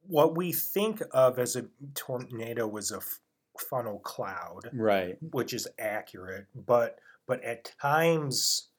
what 0.01 0.35
we 0.35 0.51
think 0.51 1.01
of 1.11 1.39
as 1.39 1.55
a 1.55 1.65
tornado 1.95 2.67
was 2.67 2.91
a 2.91 2.97
f- 2.97 3.19
funnel 3.57 3.99
cloud. 3.99 4.69
right 4.73 5.17
which 5.31 5.53
is 5.53 5.67
accurate, 5.79 6.45
but 6.55 6.99
but 7.27 7.43
at 7.43 7.71
times 7.81 8.69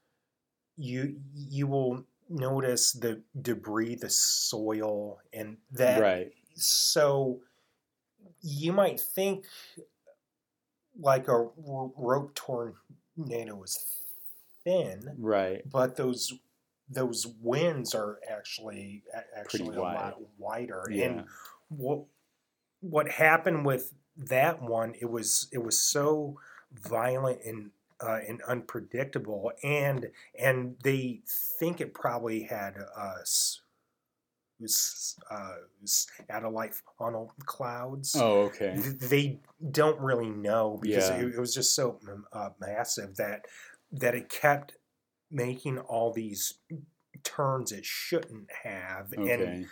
you 0.76 1.16
you 1.34 1.66
will 1.66 2.04
notice 2.28 2.92
the 2.92 3.22
debris, 3.40 3.96
the 3.96 4.10
soil, 4.10 5.18
and 5.32 5.56
that. 5.72 6.00
right 6.00 6.32
So 6.54 7.40
you 8.40 8.72
might 8.72 9.00
think 9.00 9.44
like 10.98 11.28
a 11.28 11.48
rope 11.56 12.34
tornado 12.34 13.62
is 13.62 13.78
thin, 14.64 15.14
right 15.18 15.62
but 15.70 15.96
those 15.96 16.32
those 16.88 17.26
winds 17.40 17.94
are 17.94 18.18
actually 18.30 19.02
actually 19.36 19.76
a 19.76 19.80
wide. 19.80 19.94
lot 19.94 20.18
wider. 20.38 20.86
yeah 20.90 21.04
And 21.06 21.24
what 21.68 22.04
what 22.80 23.08
happened 23.10 23.64
with 23.64 23.94
that 24.16 24.60
one 24.62 24.94
it 25.00 25.10
was 25.10 25.48
it 25.52 25.62
was 25.64 25.78
so 25.80 26.36
violent 26.72 27.40
and 27.44 27.70
uh, 28.02 28.18
and 28.28 28.42
unpredictable 28.42 29.52
and 29.62 30.10
and 30.38 30.76
they 30.82 31.22
think 31.58 31.80
it 31.80 31.94
probably 31.94 32.42
had 32.42 32.74
uh, 32.96 33.14
s- 33.20 33.60
s- 34.62 35.16
uh, 35.30 35.56
satellite 35.84 36.74
funnel 36.98 37.32
clouds 37.46 38.14
oh 38.16 38.42
okay 38.46 38.74
they 39.10 39.38
don't 39.70 40.00
really 40.00 40.30
know 40.30 40.78
because 40.80 41.10
Yeah. 41.10 41.16
it, 41.16 41.34
it 41.34 41.40
was 41.40 41.54
just 41.54 41.74
so 41.74 41.98
uh, 42.32 42.50
massive 42.60 43.16
that 43.16 43.46
that 43.92 44.14
it 44.14 44.28
kept 44.28 44.76
making 45.30 45.78
all 45.78 46.12
these 46.12 46.54
turns 47.24 47.72
it 47.72 47.84
shouldn't 47.84 48.50
have 48.64 49.12
and 49.12 49.68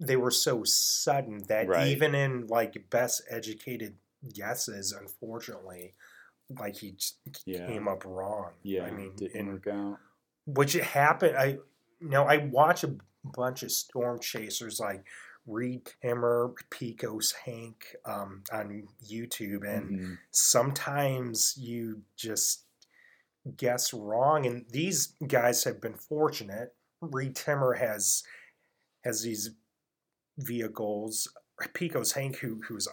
they 0.00 0.16
were 0.16 0.30
so 0.30 0.62
sudden 0.64 1.38
that 1.48 1.66
Right. 1.68 1.88
even 1.88 2.14
in 2.14 2.46
like 2.46 2.88
best 2.90 3.22
educated 3.30 3.96
guesses 4.34 4.92
unfortunately 4.92 5.94
like 6.58 6.76
he 6.76 6.92
just 6.92 7.18
yeah. 7.44 7.66
came 7.66 7.88
up 7.88 8.04
wrong. 8.04 8.50
Yeah 8.62 8.84
i 8.84 8.90
mean 8.90 9.12
didn't 9.16 9.36
and 9.40 9.48
work 9.52 9.66
out. 9.66 9.98
which 10.46 10.74
it 10.74 10.84
happened 10.84 11.36
i 11.36 11.46
you 12.00 12.08
know 12.08 12.24
i 12.24 12.38
watch 12.38 12.84
a 12.84 12.94
bunch 13.24 13.62
of 13.62 13.70
storm 13.70 14.18
chasers 14.20 14.80
like 14.80 15.04
reed 15.46 15.90
timmer 16.02 16.52
Pecos 16.70 17.32
Hank 17.44 17.96
um, 18.04 18.42
on 18.52 18.86
youtube 19.04 19.66
and 19.68 19.98
Mhm. 19.98 20.18
sometimes 20.30 21.56
you 21.58 22.02
just 22.16 22.64
guess 23.56 23.92
wrong 23.94 24.46
and 24.46 24.66
these 24.70 25.14
guys 25.26 25.64
have 25.64 25.80
been 25.80 25.94
fortunate. 25.94 26.74
Reed 27.00 27.34
timmer 27.34 27.74
has 27.74 28.22
has 29.04 29.22
these 29.22 29.50
vehicles 30.36 31.28
Pecos 31.74 32.12
Hank, 32.12 32.36
who 32.36 32.60
who's 32.68 32.86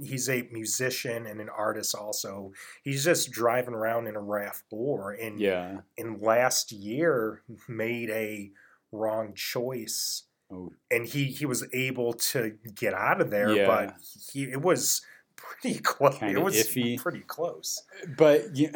he's 0.00 0.28
a 0.28 0.48
musician 0.52 1.26
and 1.26 1.40
an 1.40 1.48
artist 1.48 1.94
also. 1.94 2.52
He's 2.82 3.04
just 3.04 3.30
driving 3.32 3.74
around 3.74 4.06
in 4.06 4.14
a 4.16 4.20
Rav 4.20 4.62
Four, 4.70 5.12
and 5.12 5.40
yeah 5.40 5.80
in 5.96 6.20
last 6.20 6.70
year 6.72 7.42
made 7.68 8.10
a 8.10 8.50
wrong 8.92 9.32
choice, 9.34 10.24
oh 10.52 10.72
and 10.90 11.06
he 11.06 11.24
he 11.24 11.46
was 11.46 11.66
able 11.72 12.12
to 12.12 12.56
get 12.74 12.94
out 12.94 13.20
of 13.20 13.30
there, 13.30 13.50
Yeah. 13.52 13.66
but 13.66 13.96
he 14.32 14.44
it 14.44 14.62
was 14.62 15.02
pretty 15.34 15.78
close. 15.82 16.18
Kinda 16.18 16.38
It 16.40 16.44
was 16.44 16.54
iffy. 16.56 16.98
pretty 16.98 17.20
close. 17.26 17.82
but 18.16 18.54
you, 18.54 18.70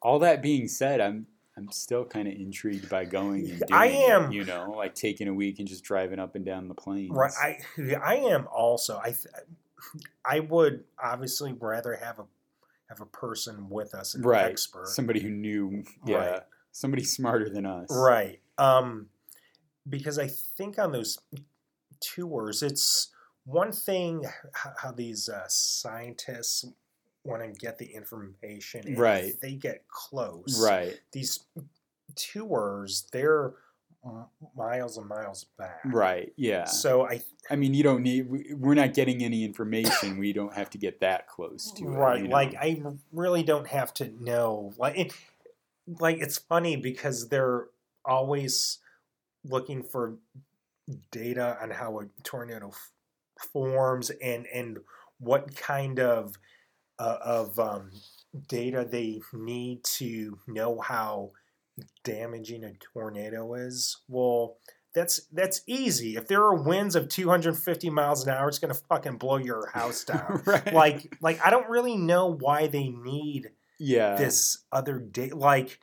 all 0.00 0.18
that 0.20 0.40
being 0.42 0.68
said, 0.68 1.00
I'm 1.00 1.26
I'm 1.60 1.70
still 1.72 2.04
kind 2.04 2.26
of 2.26 2.34
intrigued 2.34 2.88
by 2.88 3.04
going 3.04 3.50
and 3.50 3.58
doing 3.68 3.72
I 3.72 3.86
am. 3.86 4.32
you 4.32 4.44
know, 4.44 4.72
like 4.76 4.94
taking 4.94 5.28
a 5.28 5.34
week 5.34 5.58
and 5.58 5.68
just 5.68 5.84
driving 5.84 6.18
up 6.18 6.34
and 6.36 6.44
down 6.44 6.68
the 6.68 6.74
plains. 6.74 7.10
Right, 7.12 7.32
I 7.40 7.58
I 8.02 8.14
am 8.16 8.46
also. 8.50 8.98
I 8.98 9.10
th- 9.10 9.26
I 10.24 10.40
would 10.40 10.84
obviously 11.02 11.52
rather 11.58 11.94
have 11.96 12.18
a 12.18 12.24
have 12.88 13.00
a 13.00 13.06
person 13.06 13.68
with 13.68 13.94
us, 13.94 14.14
an 14.14 14.22
right. 14.22 14.46
expert, 14.50 14.88
Somebody 14.88 15.20
who 15.20 15.30
knew, 15.30 15.84
yeah, 16.06 16.16
Right. 16.16 16.42
somebody 16.72 17.04
smarter 17.04 17.48
than 17.48 17.64
us. 17.66 17.86
right? 17.90 18.40
Um, 18.58 19.06
because 19.88 20.18
I 20.18 20.26
think 20.26 20.78
on 20.78 20.90
those 20.92 21.18
tours, 22.00 22.62
it's 22.62 23.08
one 23.44 23.70
thing 23.72 24.24
how, 24.54 24.72
how 24.78 24.90
these 24.92 25.28
uh, 25.28 25.44
scientists 25.48 26.64
want 27.24 27.42
to 27.42 27.48
get 27.60 27.78
the 27.78 27.86
information, 27.86 28.94
Right. 28.96 29.34
They 29.40 29.54
get 29.54 29.86
close, 29.88 30.62
Right. 30.62 30.98
These 31.12 31.40
tours, 32.16 33.06
they're 33.12 33.54
miles 34.56 34.96
and 34.96 35.06
miles 35.06 35.44
back, 35.58 35.80
Right. 35.84 36.32
Yeah. 36.36 36.64
So 36.64 37.06
I 37.06 37.22
I 37.50 37.56
mean, 37.56 37.74
you 37.74 37.82
don't 37.82 38.02
need. 38.02 38.30
we- 38.30 38.54
We're 38.54 38.74
not 38.74 38.94
getting 38.94 39.22
any 39.22 39.44
information. 39.44 40.16
we 40.18 40.32
don't 40.32 40.54
have 40.54 40.70
to 40.70 40.78
get 40.78 41.00
that 41.00 41.28
close 41.28 41.70
to 41.72 41.84
it. 41.84 41.88
right 41.88 42.22
you 42.22 42.28
know? 42.28 42.32
like 42.32 42.54
i 42.54 42.82
really 43.12 43.42
don't 43.42 43.66
have 43.66 43.92
to 43.94 44.08
know 44.22 44.72
like 44.78 44.96
it, 44.98 45.12
like 45.98 46.18
it's 46.18 46.38
funny 46.38 46.76
because 46.76 47.28
they're 47.28 47.66
always 48.04 48.78
looking 49.44 49.82
for 49.82 50.16
data 51.10 51.58
on 51.60 51.70
how 51.70 52.00
a 52.00 52.06
tornado 52.22 52.68
f- 52.68 52.92
forms 53.52 54.10
and 54.22 54.46
and 54.52 54.78
what 55.18 55.54
kind 55.56 56.00
of 56.00 56.36
uh, 57.00 57.18
of 57.22 57.58
um, 57.58 57.90
data 58.48 58.86
they 58.88 59.20
need 59.32 59.82
to 59.82 60.38
know 60.46 60.80
how 60.80 61.32
damaging 62.04 62.62
a 62.62 62.72
tornado 62.92 63.54
is 63.54 63.96
well 64.06 64.58
that's 64.94 65.26
that's 65.32 65.62
easy. 65.66 66.16
If 66.16 66.26
there 66.26 66.42
are 66.42 66.54
winds 66.54 66.96
of 66.96 67.08
250 67.08 67.90
miles 67.90 68.26
an 68.26 68.30
hour, 68.30 68.48
it's 68.48 68.58
gonna 68.58 68.74
fucking 68.74 69.18
blow 69.18 69.36
your 69.36 69.70
house 69.72 70.04
down. 70.04 70.42
right. 70.44 70.72
like 70.72 71.16
like 71.20 71.40
I 71.44 71.50
don't 71.50 71.68
really 71.68 71.96
know 71.96 72.34
why 72.34 72.66
they 72.66 72.88
need 72.88 73.50
yeah. 73.78 74.16
this 74.16 74.64
other 74.72 74.98
day. 74.98 75.30
Like 75.30 75.78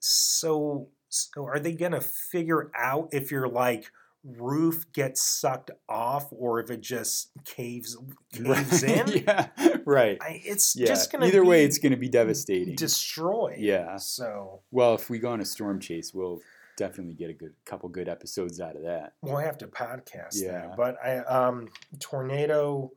so 0.00 0.88
so 1.08 1.44
are 1.44 1.60
they 1.60 1.72
gonna 1.74 2.00
figure 2.00 2.70
out 2.74 3.10
if 3.12 3.30
you're 3.30 3.48
like 3.48 3.90
roof 4.24 4.84
gets 4.92 5.22
sucked 5.22 5.70
off 5.88 6.26
or 6.30 6.60
if 6.60 6.70
it 6.70 6.80
just 6.82 7.30
caves 7.44 7.96
caves 8.32 8.82
in? 8.84 9.08
yeah. 9.26 9.48
Right. 9.86 10.18
I, 10.20 10.40
it's 10.44 10.76
Yeah. 10.76 10.86
just 10.86 11.10
gonna 11.10 11.26
Either 11.26 11.44
way, 11.44 11.64
it's 11.64 11.78
going 11.78 11.92
to 11.92 11.98
be 11.98 12.08
devastating. 12.08 12.74
Destroy. 12.76 13.56
Yeah. 13.58 13.96
So 13.96 14.60
well, 14.70 14.94
if 14.94 15.08
we 15.10 15.18
go 15.18 15.30
on 15.30 15.40
a 15.40 15.44
storm 15.44 15.80
chase, 15.80 16.12
we'll 16.14 16.40
definitely 16.76 17.14
get 17.14 17.28
a 17.30 17.34
good 17.34 17.52
couple 17.66 17.88
good 17.88 18.08
episodes 18.08 18.60
out 18.60 18.74
of 18.76 18.82
that. 18.82 19.12
we'll 19.22 19.36
have 19.36 19.58
to 19.58 19.66
podcast 19.66 20.34
Yeah. 20.34 20.52
that. 20.52 20.76
But 20.76 20.96
I 21.04 21.18
um 21.18 21.68
tornado 21.98 22.92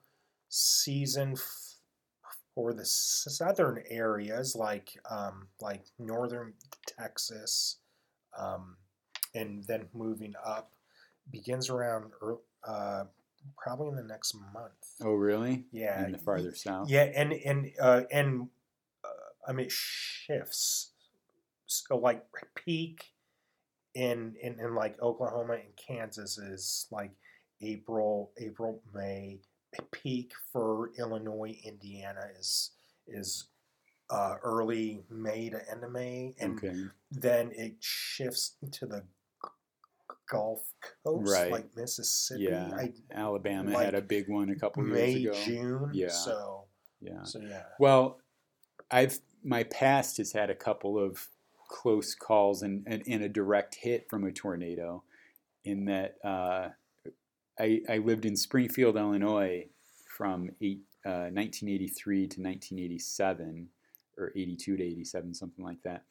season 0.49 1.33
f- 1.33 1.75
for 2.55 2.73
the 2.73 2.85
southern 2.85 3.81
areas 3.89 4.55
like 4.55 4.97
um 5.09 5.47
like 5.59 5.81
northern 5.97 6.53
Texas 6.85 7.77
um 8.37 8.77
and 9.33 9.63
then 9.63 9.87
moving 9.93 10.33
up 10.45 10.71
begins 11.31 11.69
around 11.69 12.11
uh 12.67 13.03
probably 13.57 13.89
in 13.89 13.95
the 13.95 14.03
next 14.13 14.35
month. 14.53 14.71
Oh, 15.01 15.13
really? 15.13 15.65
Yeah. 15.71 16.05
In 16.05 16.11
the 16.13 16.17
farther 16.17 16.55
south. 16.55 16.89
Yeah, 16.89 17.03
and 17.15 17.33
and 17.33 17.71
uh, 17.79 18.01
and 18.11 18.47
uh, 19.03 19.07
I 19.47 19.51
mean 19.51 19.65
it 19.67 19.71
shifts. 19.71 20.91
So 21.65 21.97
like 21.97 22.23
peak 22.55 23.05
in 23.95 24.35
in 24.41 24.59
in 24.59 24.75
like 24.75 25.01
Oklahoma 25.01 25.53
and 25.53 25.75
Kansas 25.75 26.37
is 26.37 26.87
like 26.91 27.11
April, 27.61 28.31
April, 28.37 28.81
May. 28.93 29.39
Peak 29.91 30.33
for 30.51 30.91
Illinois, 30.99 31.57
Indiana 31.65 32.27
is 32.39 32.71
is 33.07 33.47
uh, 34.11 34.35
early 34.43 35.03
May 35.09 35.49
to 35.49 35.59
end 35.71 35.83
of 35.83 35.91
May, 35.91 36.35
and 36.39 36.57
Okay. 36.57 36.75
then 37.11 37.51
it 37.55 37.73
shifts 37.79 38.55
to 38.71 38.85
the 38.85 39.03
Gulf 40.29 40.61
Coast, 41.05 41.31
Right. 41.31 41.51
like 41.51 41.75
Mississippi. 41.75 42.43
Yeah. 42.43 42.71
I, 42.75 42.93
Alabama 43.11 43.71
like 43.71 43.85
had 43.85 43.95
a 43.95 44.01
big 44.01 44.29
one 44.29 44.49
a 44.49 44.55
couple 44.55 44.83
May, 44.83 45.11
years 45.11 45.35
ago. 45.37 45.45
June. 45.45 45.91
Yeah. 45.93 46.09
So 46.09 46.65
Yeah. 47.01 47.23
so 47.23 47.39
yeah. 47.41 47.63
Well, 47.79 48.19
I've 48.91 49.19
my 49.43 49.63
past 49.63 50.17
has 50.17 50.31
had 50.31 50.49
a 50.49 50.55
couple 50.55 50.97
of 50.97 51.27
close 51.67 52.15
calls 52.15 52.61
and, 52.61 52.83
and, 52.87 53.03
and 53.07 53.23
a 53.23 53.29
direct 53.29 53.75
hit 53.75 54.09
from 54.09 54.23
a 54.23 54.31
tornado. 54.31 55.03
In 55.65 55.85
that, 55.85 56.15
uh, 56.23 56.69
I 57.59 57.81
I 57.89 57.97
lived 57.97 58.25
in 58.25 58.35
Springfield, 58.35 58.95
Illinois, 58.97 59.67
from 60.17 60.49
eight, 60.61 60.81
uh, 61.05 61.27
1983 61.31 62.27
to 62.27 62.41
1987, 62.41 63.69
or 64.17 64.31
82 64.35 64.77
to 64.77 64.83
87, 64.83 65.33
something 65.33 65.63
like 65.65 65.81
that. 65.83 66.03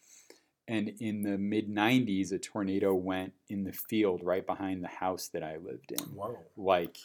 And 0.68 0.92
in 1.00 1.22
the 1.22 1.38
mid 1.38 1.68
90s, 1.68 2.32
a 2.32 2.38
tornado 2.38 2.94
went 2.94 3.32
in 3.48 3.64
the 3.64 3.72
field 3.72 4.22
right 4.22 4.46
behind 4.46 4.82
the 4.82 4.88
house 4.88 5.28
that 5.28 5.42
I 5.42 5.56
lived 5.56 5.92
in 5.92 6.04
Whoa. 6.14 6.38
like 6.56 6.96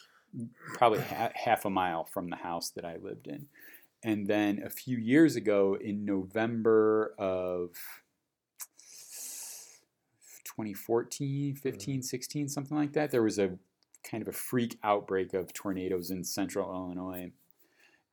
probably 0.74 1.02
ha- 1.02 1.32
half 1.34 1.66
a 1.66 1.70
mile 1.70 2.06
from 2.06 2.30
the 2.30 2.36
house 2.36 2.70
that 2.72 2.86
I 2.86 2.98
lived 2.98 3.28
in. 3.28 3.48
And 4.04 4.28
then 4.28 4.62
a 4.64 4.70
few 4.70 4.98
years 4.98 5.36
ago, 5.36 5.76
in 5.80 6.06
November 6.06 7.16
of 7.18 7.72
2014, 10.46 11.56
15, 11.56 11.96
mm-hmm. 11.96 12.02
16, 12.02 12.50
something 12.50 12.78
like 12.78 12.94
that, 12.94 13.12
there 13.12 13.24
was 13.24 13.40
a 13.40 13.58
kind 14.04 14.22
of 14.22 14.28
a 14.28 14.34
freak 14.38 14.78
outbreak 14.84 15.34
of 15.34 15.52
tornadoes 15.54 16.12
in 16.12 16.24
central 16.24 16.72
Illinois. 16.72 17.32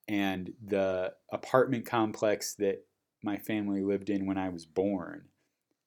And 0.09 0.53
the 0.65 1.13
apartment 1.31 1.87
complex 1.87 2.55
that 2.55 2.85
my 3.23 3.39
family 3.39 3.83
lived 3.83 4.11
in 4.11 4.27
when 4.27 4.39
I 4.39 4.49
was 4.49 4.67
born 4.67 5.25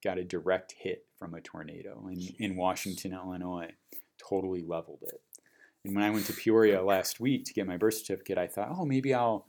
got 0.02 0.18
a 0.18 0.24
direct 0.24 0.72
hit 0.78 1.06
from 1.18 1.34
a 1.34 1.40
tornado 1.40 2.06
in, 2.10 2.20
in 2.38 2.56
Washington, 2.56 3.12
Illinois. 3.12 3.70
Totally 4.28 4.62
leveled 4.62 5.02
it. 5.02 5.20
And 5.84 5.94
when 5.94 6.04
I 6.04 6.10
went 6.10 6.26
to 6.26 6.32
Peoria 6.32 6.82
last 6.82 7.20
week 7.20 7.44
to 7.46 7.52
get 7.54 7.66
my 7.66 7.76
birth 7.76 7.94
certificate, 7.94 8.38
I 8.38 8.46
thought, 8.46 8.68
oh, 8.70 8.84
maybe 8.84 9.14
I'll 9.14 9.46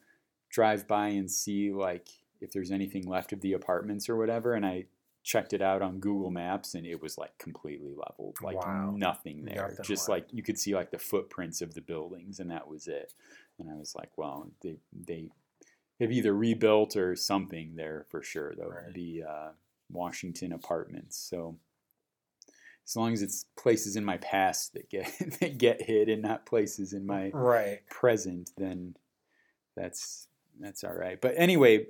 drive 0.50 0.88
by 0.88 1.08
and 1.10 1.30
see 1.30 1.72
like 1.72 2.08
if 2.42 2.52
there's 2.52 2.72
anything 2.72 3.08
left 3.08 3.34
of 3.34 3.42
the 3.42 3.54
apartments 3.54 4.08
or 4.10 4.16
whatever. 4.16 4.54
And 4.54 4.66
I 4.66 4.86
checked 5.24 5.54
it 5.54 5.62
out 5.62 5.82
on 5.82 6.00
Google 6.00 6.32
Maps, 6.32 6.76
and 6.76 6.86
it 6.86 7.02
was 7.02 7.18
like 7.18 7.38
completely 7.38 7.94
leveled, 7.94 8.38
like 8.42 8.56
Wow. 8.56 8.94
nothing 8.96 9.44
there. 9.44 9.70
Nothing 9.70 9.86
Just 9.86 10.08
left. 10.08 10.10
like 10.10 10.34
you 10.34 10.42
could 10.42 10.58
see 10.58 10.74
like 10.76 10.92
the 10.92 10.98
footprints 10.98 11.62
of 11.62 11.74
the 11.74 11.82
buildings, 11.82 12.40
and 12.40 12.50
that 12.52 12.68
was 12.68 12.88
it. 12.88 13.14
And 13.60 13.70
I 13.70 13.76
was 13.76 13.94
like, 13.96 14.18
well, 14.18 14.50
they 14.64 14.78
they 14.94 15.30
have 16.00 16.12
either 16.12 16.34
rebuilt 16.34 16.96
or 16.96 17.16
something 17.16 17.76
there 17.76 18.06
for 18.10 18.24
sure. 18.24 18.54
Though 18.56 18.70
Right. 18.70 18.94
the 18.94 19.24
uh, 19.30 19.50
Washington 19.92 20.52
apartments, 20.54 21.18
so 21.18 21.58
as 22.88 22.96
long 22.96 23.14
as 23.14 23.22
it's 23.22 23.46
places 23.56 23.96
in 23.96 24.04
my 24.04 24.18
past 24.18 24.74
that 24.74 24.90
get 24.90 25.12
that 25.40 25.58
get 25.58 25.82
hit 25.82 26.10
and 26.10 26.22
not 26.22 26.46
places 26.46 26.94
in 26.94 27.06
my 27.06 27.30
Right. 27.34 27.80
present, 27.90 28.52
then 28.58 28.96
that's 29.76 30.28
that's 30.60 30.84
all 30.84 30.94
right. 30.94 31.20
But 31.22 31.34
anyway, 31.38 31.86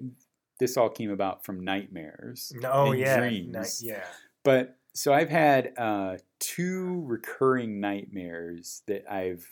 this 0.59 0.77
all 0.77 0.89
came 0.89 1.09
about 1.11 1.45
from 1.45 1.63
nightmares. 1.63 2.51
Oh 2.63 2.91
yeah. 2.91 3.17
dreams. 3.19 3.81
Ni- 3.81 3.89
yeah. 3.89 4.03
But 4.43 4.77
so 4.93 5.13
I've 5.13 5.29
had 5.29 5.73
uh, 5.77 6.17
two 6.39 7.03
recurring 7.05 7.79
nightmares 7.79 8.81
that 8.87 9.11
I've 9.11 9.47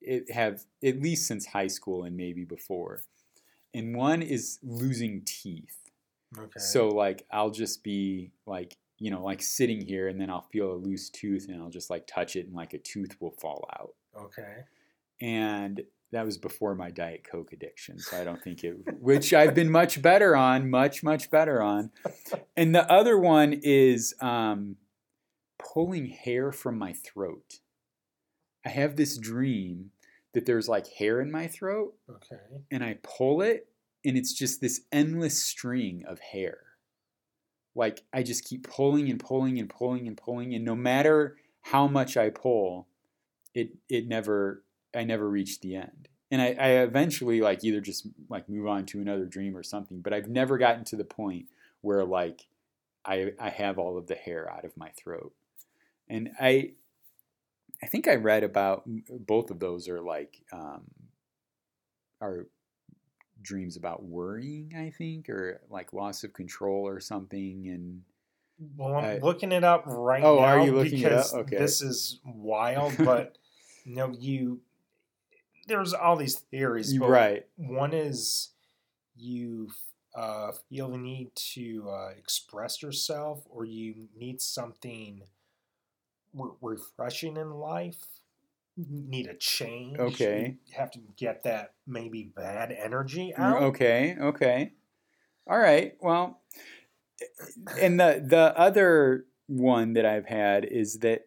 it 0.00 0.30
have 0.30 0.64
at 0.84 1.00
least 1.00 1.26
since 1.26 1.46
high 1.46 1.66
school 1.66 2.04
and 2.04 2.16
maybe 2.16 2.44
before. 2.44 3.02
And 3.72 3.96
one 3.96 4.22
is 4.22 4.58
losing 4.62 5.22
teeth. 5.24 5.83
Okay. 6.38 6.58
So 6.60 6.88
like 6.88 7.24
I'll 7.30 7.50
just 7.50 7.82
be 7.84 8.32
like 8.46 8.76
you 8.98 9.10
know 9.10 9.22
like 9.22 9.42
sitting 9.42 9.80
here 9.84 10.08
and 10.08 10.20
then 10.20 10.30
I'll 10.30 10.48
feel 10.52 10.72
a 10.72 10.74
loose 10.74 11.10
tooth 11.10 11.46
and 11.48 11.62
I'll 11.62 11.70
just 11.70 11.90
like 11.90 12.06
touch 12.06 12.36
it 12.36 12.46
and 12.46 12.54
like 12.54 12.74
a 12.74 12.78
tooth 12.78 13.16
will 13.20 13.32
fall 13.40 13.68
out. 13.78 13.94
okay. 14.16 14.64
And 15.20 15.82
that 16.12 16.24
was 16.24 16.38
before 16.38 16.74
my 16.76 16.90
diet 16.90 17.26
coke 17.28 17.52
addiction, 17.52 17.98
so 17.98 18.16
I 18.20 18.22
don't 18.24 18.40
think 18.42 18.62
it 18.62 18.76
which 19.00 19.32
I've 19.34 19.54
been 19.54 19.70
much 19.70 20.00
better 20.00 20.36
on, 20.36 20.70
much 20.70 21.02
much 21.02 21.28
better 21.30 21.60
on. 21.60 21.90
And 22.56 22.72
the 22.74 22.88
other 22.90 23.18
one 23.18 23.52
is 23.64 24.14
um, 24.20 24.76
pulling 25.58 26.06
hair 26.06 26.52
from 26.52 26.78
my 26.78 26.92
throat. 26.92 27.58
I 28.64 28.68
have 28.68 28.94
this 28.96 29.18
dream 29.18 29.90
that 30.34 30.46
there's 30.46 30.68
like 30.68 30.86
hair 30.86 31.20
in 31.20 31.30
my 31.32 31.46
throat 31.48 31.94
Okay. 32.08 32.40
and 32.70 32.84
I 32.84 32.98
pull 33.02 33.42
it, 33.42 33.68
and 34.04 34.16
it's 34.16 34.32
just 34.32 34.60
this 34.60 34.82
endless 34.92 35.42
string 35.42 36.04
of 36.06 36.20
hair. 36.20 36.58
Like 37.74 38.02
I 38.12 38.22
just 38.22 38.44
keep 38.44 38.68
pulling 38.68 39.10
and 39.10 39.18
pulling 39.18 39.58
and 39.58 39.68
pulling 39.68 40.06
and 40.06 40.16
pulling, 40.16 40.54
and 40.54 40.64
no 40.64 40.74
matter 40.74 41.36
how 41.62 41.86
much 41.88 42.16
I 42.16 42.30
pull, 42.30 42.86
it 43.54 43.70
it 43.88 44.06
never 44.06 44.62
I 44.94 45.04
never 45.04 45.28
reach 45.28 45.60
the 45.60 45.76
end. 45.76 46.08
And 46.30 46.40
I, 46.40 46.56
I 46.58 46.68
eventually 46.82 47.40
like 47.40 47.64
either 47.64 47.80
just 47.80 48.06
like 48.28 48.48
move 48.48 48.66
on 48.66 48.86
to 48.86 49.00
another 49.00 49.24
dream 49.24 49.56
or 49.56 49.62
something, 49.62 50.00
but 50.00 50.12
I've 50.12 50.28
never 50.28 50.58
gotten 50.58 50.84
to 50.84 50.96
the 50.96 51.04
point 51.04 51.46
where 51.80 52.04
like 52.04 52.46
I 53.04 53.32
I 53.40 53.50
have 53.50 53.78
all 53.78 53.98
of 53.98 54.06
the 54.06 54.14
hair 54.14 54.50
out 54.50 54.64
of 54.64 54.76
my 54.76 54.90
throat. 54.90 55.32
And 56.08 56.30
I 56.40 56.72
I 57.82 57.86
think 57.86 58.08
I 58.08 58.14
read 58.14 58.44
about 58.44 58.84
both 59.10 59.50
of 59.50 59.58
those 59.58 59.88
are 59.88 60.00
like 60.00 60.42
um, 60.52 60.82
are 62.20 62.46
dreams 63.44 63.76
about 63.76 64.02
worrying, 64.02 64.72
I 64.76 64.90
think, 64.90 65.28
or 65.28 65.60
like 65.70 65.92
loss 65.92 66.24
of 66.24 66.32
control 66.32 66.86
or 66.86 66.98
something. 66.98 67.68
And 67.68 68.02
Well, 68.76 68.96
I'm 68.96 69.20
looking 69.20 69.52
it 69.52 69.62
up 69.62 69.84
right 69.86 70.24
Oh, 70.24 70.36
now 70.36 70.44
are 70.46 70.66
you 70.66 70.72
looking 70.72 70.98
it 71.00 71.12
up? 71.12 71.26
because 71.26 71.34
Okay. 71.34 71.56
this 71.56 71.80
is 71.82 72.18
wild. 72.24 72.96
But 73.04 73.38
no, 73.86 74.12
you. 74.18 74.60
There's 75.68 75.94
all 75.94 76.16
these 76.16 76.38
theories. 76.50 76.94
But 76.94 77.08
right, 77.08 77.46
One 77.56 77.92
is 77.92 78.50
you 79.16 79.70
uh, 80.14 80.52
feel 80.68 80.90
the 80.90 80.98
need 80.98 81.34
to 81.54 81.88
uh, 81.90 82.08
express 82.18 82.82
yourself, 82.82 83.42
or 83.48 83.64
you 83.64 84.08
need 84.16 84.40
something 84.40 85.22
re- 86.34 86.50
refreshing 86.60 87.36
in 87.36 87.50
life. 87.50 88.04
Need 88.76 89.28
a 89.28 89.34
change. 89.34 89.98
Okay. 89.98 90.56
You 90.66 90.74
have 90.76 90.90
to 90.92 91.00
get 91.16 91.44
that 91.44 91.74
maybe 91.86 92.24
bad 92.24 92.72
energy 92.72 93.32
mm, 93.36 93.40
out. 93.40 93.62
okay, 93.62 94.16
okay, 94.20 94.72
all 95.46 95.58
right. 95.58 95.96
Well, 96.00 96.40
eh, 97.20 97.26
and 97.80 98.00
the 98.00 98.24
the 98.26 98.58
other 98.58 99.26
one 99.46 99.92
that 99.92 100.04
I've 100.04 100.26
had 100.26 100.64
is 100.64 100.98
that, 101.00 101.26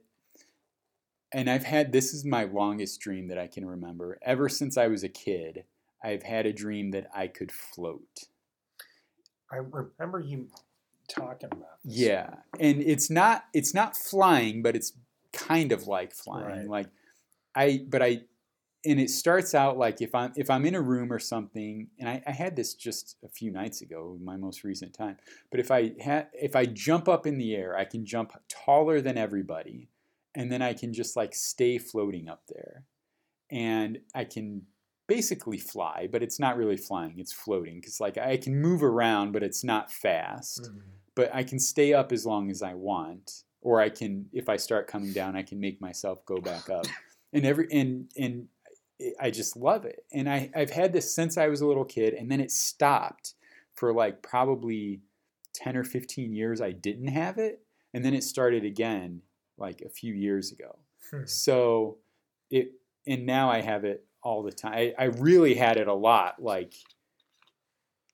and 1.31 1.49
I've 1.49 1.63
had 1.63 1.93
this 1.93 2.13
is 2.13 2.25
my 2.25 2.43
longest 2.43 2.99
dream 2.99 3.29
that 3.29 3.37
I 3.37 3.47
can 3.47 3.65
remember 3.65 4.17
ever 4.23 4.49
since 4.49 4.77
I 4.77 4.87
was 4.87 5.03
a 5.03 5.09
kid. 5.09 5.63
I've 6.03 6.23
had 6.23 6.45
a 6.45 6.53
dream 6.53 6.91
that 6.91 7.07
I 7.15 7.27
could 7.27 7.51
float. 7.51 8.25
I 9.51 9.57
remember 9.57 10.19
you 10.19 10.47
talking 11.07 11.49
about 11.51 11.81
this. 11.85 11.95
Yeah, 11.95 12.29
and 12.59 12.81
it's 12.81 13.09
not 13.09 13.45
it's 13.53 13.73
not 13.73 13.95
flying, 13.95 14.61
but 14.61 14.75
it's 14.75 14.91
kind 15.31 15.71
of 15.71 15.87
like 15.87 16.13
flying. 16.13 16.45
Right. 16.45 16.67
Like 16.67 16.87
I, 17.57 17.81
but 17.89 18.01
I, 18.01 18.21
and 18.85 18.99
it 18.99 19.09
starts 19.09 19.55
out 19.55 19.77
like 19.77 20.01
if 20.01 20.13
I'm 20.13 20.31
if 20.35 20.49
I'm 20.49 20.65
in 20.65 20.75
a 20.75 20.81
room 20.81 21.11
or 21.11 21.19
something, 21.19 21.87
and 21.99 22.07
I, 22.07 22.21
I 22.27 22.31
had 22.31 22.55
this 22.55 22.73
just 22.75 23.17
a 23.23 23.27
few 23.27 23.51
nights 23.51 23.81
ago, 23.81 24.17
my 24.23 24.37
most 24.37 24.63
recent 24.63 24.93
time. 24.93 25.17
But 25.51 25.59
if 25.59 25.71
I 25.71 25.93
ha- 26.03 26.27
if 26.33 26.55
I 26.55 26.65
jump 26.65 27.09
up 27.09 27.25
in 27.25 27.37
the 27.37 27.55
air, 27.55 27.75
I 27.75 27.85
can 27.85 28.05
jump 28.05 28.31
taller 28.47 29.01
than 29.01 29.17
everybody, 29.17 29.89
and 30.35 30.51
then 30.51 30.61
I 30.61 30.73
can 30.73 30.93
just 30.93 31.15
like 31.17 31.33
stay 31.35 31.77
floating 31.79 32.29
up 32.29 32.43
there, 32.47 32.85
and 33.49 33.99
I 34.13 34.23
can 34.25 34.61
basically 35.07 35.57
fly, 35.57 36.07
but 36.11 36.21
it's 36.21 36.39
not 36.39 36.55
really 36.57 36.77
flying; 36.77 37.17
it's 37.17 37.33
floating 37.33 37.75
because 37.81 37.99
like 37.99 38.17
I 38.17 38.37
can 38.37 38.61
move 38.61 38.83
around, 38.83 39.31
but 39.31 39.43
it's 39.43 39.63
not 39.63 39.91
fast 39.91 40.69
Mhm. 40.69 40.81
but 41.15 41.33
I 41.33 41.43
can 41.43 41.59
stay 41.59 41.93
up 41.93 42.11
as 42.11 42.25
long 42.25 42.51
as 42.51 42.61
I 42.61 42.75
want, 42.75 43.43
or 43.61 43.81
I 43.81 43.89
can, 43.89 44.29
if 44.33 44.47
I 44.49 44.57
start 44.57 44.87
coming 44.87 45.13
down, 45.13 45.35
I 45.35 45.41
can 45.41 45.59
make 45.59 45.81
myself 45.81 46.23
go 46.25 46.37
back 46.37 46.69
up. 46.69 46.85
And 47.33 47.45
every 47.45 47.67
and 47.71 48.09
and 48.17 48.47
I 49.19 49.29
just 49.29 49.55
love 49.55 49.85
it. 49.85 50.05
And 50.11 50.29
I 50.29 50.49
I've 50.55 50.71
had 50.71 50.93
this 50.93 51.13
since 51.13 51.37
I 51.37 51.47
was 51.47 51.61
a 51.61 51.67
little 51.67 51.85
kid, 51.85 52.13
and 52.13 52.31
then 52.31 52.39
it 52.39 52.51
stopped 52.51 53.33
for 53.75 53.93
like 53.93 54.21
probably 54.21 55.01
ten 55.53 55.75
or 55.75 55.83
fifteen 55.83 56.33
years. 56.33 56.61
I 56.61 56.71
didn't 56.71 57.07
have 57.07 57.37
it, 57.37 57.61
and 57.93 58.03
then 58.03 58.13
it 58.13 58.23
started 58.23 58.63
again 58.63 59.21
like 59.57 59.81
a 59.81 59.89
few 59.89 60.13
years 60.13 60.51
ago. 60.51 60.77
Hmm. 61.11 61.25
So 61.25 61.97
it 62.49 62.71
and 63.05 63.25
now 63.25 63.49
I 63.49 63.61
have 63.61 63.85
it 63.85 64.05
all 64.23 64.43
the 64.43 64.51
time. 64.51 64.73
I, 64.73 64.93
I 64.97 65.05
really 65.05 65.55
had 65.55 65.77
it 65.77 65.87
a 65.87 65.93
lot 65.93 66.41
like 66.41 66.73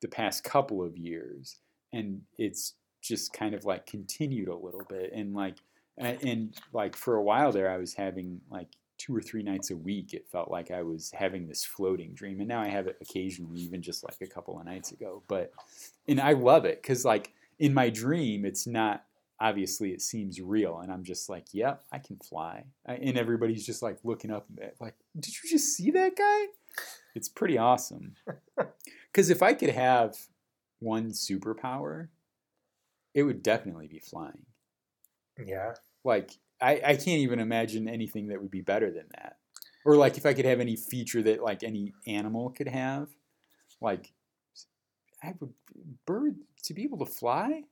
the 0.01 0.07
past 0.07 0.43
couple 0.43 0.83
of 0.83 0.97
years, 0.97 1.59
and 1.91 2.21
it's 2.37 2.73
just 3.01 3.33
kind 3.33 3.53
of 3.53 3.65
like 3.65 3.85
continued 3.85 4.47
a 4.47 4.55
little 4.55 4.85
bit. 4.87 5.11
And 5.13 5.33
like 5.33 5.57
and, 5.97 6.17
and 6.23 6.57
like 6.71 6.95
for 6.95 7.15
a 7.15 7.23
while 7.23 7.51
there, 7.51 7.69
I 7.69 7.77
was 7.77 7.93
having 7.93 8.41
like 8.49 8.69
two 9.03 9.15
or 9.15 9.21
three 9.21 9.43
nights 9.43 9.69
a 9.71 9.75
week. 9.75 10.13
It 10.13 10.27
felt 10.31 10.49
like 10.49 10.71
I 10.71 10.81
was 10.83 11.11
having 11.13 11.47
this 11.47 11.65
floating 11.65 12.13
dream, 12.13 12.39
and 12.39 12.47
now 12.47 12.61
I 12.61 12.67
have 12.69 12.87
it 12.87 12.97
occasionally, 13.01 13.59
even 13.59 13.81
just 13.81 14.03
like 14.03 14.15
a 14.21 14.27
couple 14.27 14.57
of 14.59 14.65
nights 14.65 14.91
ago. 14.91 15.23
But 15.27 15.51
and 16.07 16.21
I 16.21 16.33
love 16.33 16.65
it 16.65 16.81
because 16.81 17.03
like 17.03 17.33
in 17.59 17.73
my 17.73 17.89
dream, 17.89 18.45
it's 18.45 18.65
not 18.67 19.03
obviously 19.39 19.91
it 19.91 20.01
seems 20.01 20.39
real 20.39 20.77
and 20.79 20.91
i'm 20.93 21.03
just 21.03 21.27
like 21.27 21.43
yep 21.53 21.83
i 21.91 21.97
can 21.97 22.15
fly 22.17 22.63
I- 22.87 22.93
and 22.95 23.17
everybody's 23.17 23.65
just 23.65 23.81
like 23.81 23.97
looking 24.03 24.31
up 24.31 24.45
at 24.61 24.75
like 24.79 24.93
did 25.19 25.33
you 25.33 25.49
just 25.49 25.75
see 25.75 25.89
that 25.91 26.15
guy 26.15 26.45
it's 27.15 27.27
pretty 27.27 27.57
awesome 27.57 28.13
because 29.11 29.31
if 29.31 29.41
i 29.41 29.53
could 29.53 29.71
have 29.71 30.15
one 30.79 31.09
superpower 31.09 32.09
it 33.15 33.23
would 33.23 33.41
definitely 33.41 33.87
be 33.87 33.99
flying 33.99 34.45
Yeah. 35.43 35.73
like 36.05 36.31
I, 36.63 36.81
I 36.85 36.95
can't 36.95 37.19
even 37.19 37.39
imagine 37.39 37.87
anything 37.87 38.27
that 38.27 38.41
would 38.41 38.51
be 38.51 38.61
better 38.61 38.89
than 38.91 39.05
that 39.17 39.37
or 39.85 39.95
like 39.97 40.17
if 40.17 40.25
i 40.25 40.33
could 40.33 40.45
have 40.45 40.59
any 40.59 40.75
feature 40.75 41.21
that 41.23 41.43
like 41.43 41.61
any 41.63 41.93
animal 42.07 42.49
could 42.51 42.67
have 42.69 43.09
like 43.81 44.13
i 45.23 45.33
would 45.39 45.53
bird 46.05 46.35
to 46.63 46.73
be 46.73 46.83
able 46.83 46.99
to 47.05 47.05
fly 47.05 47.63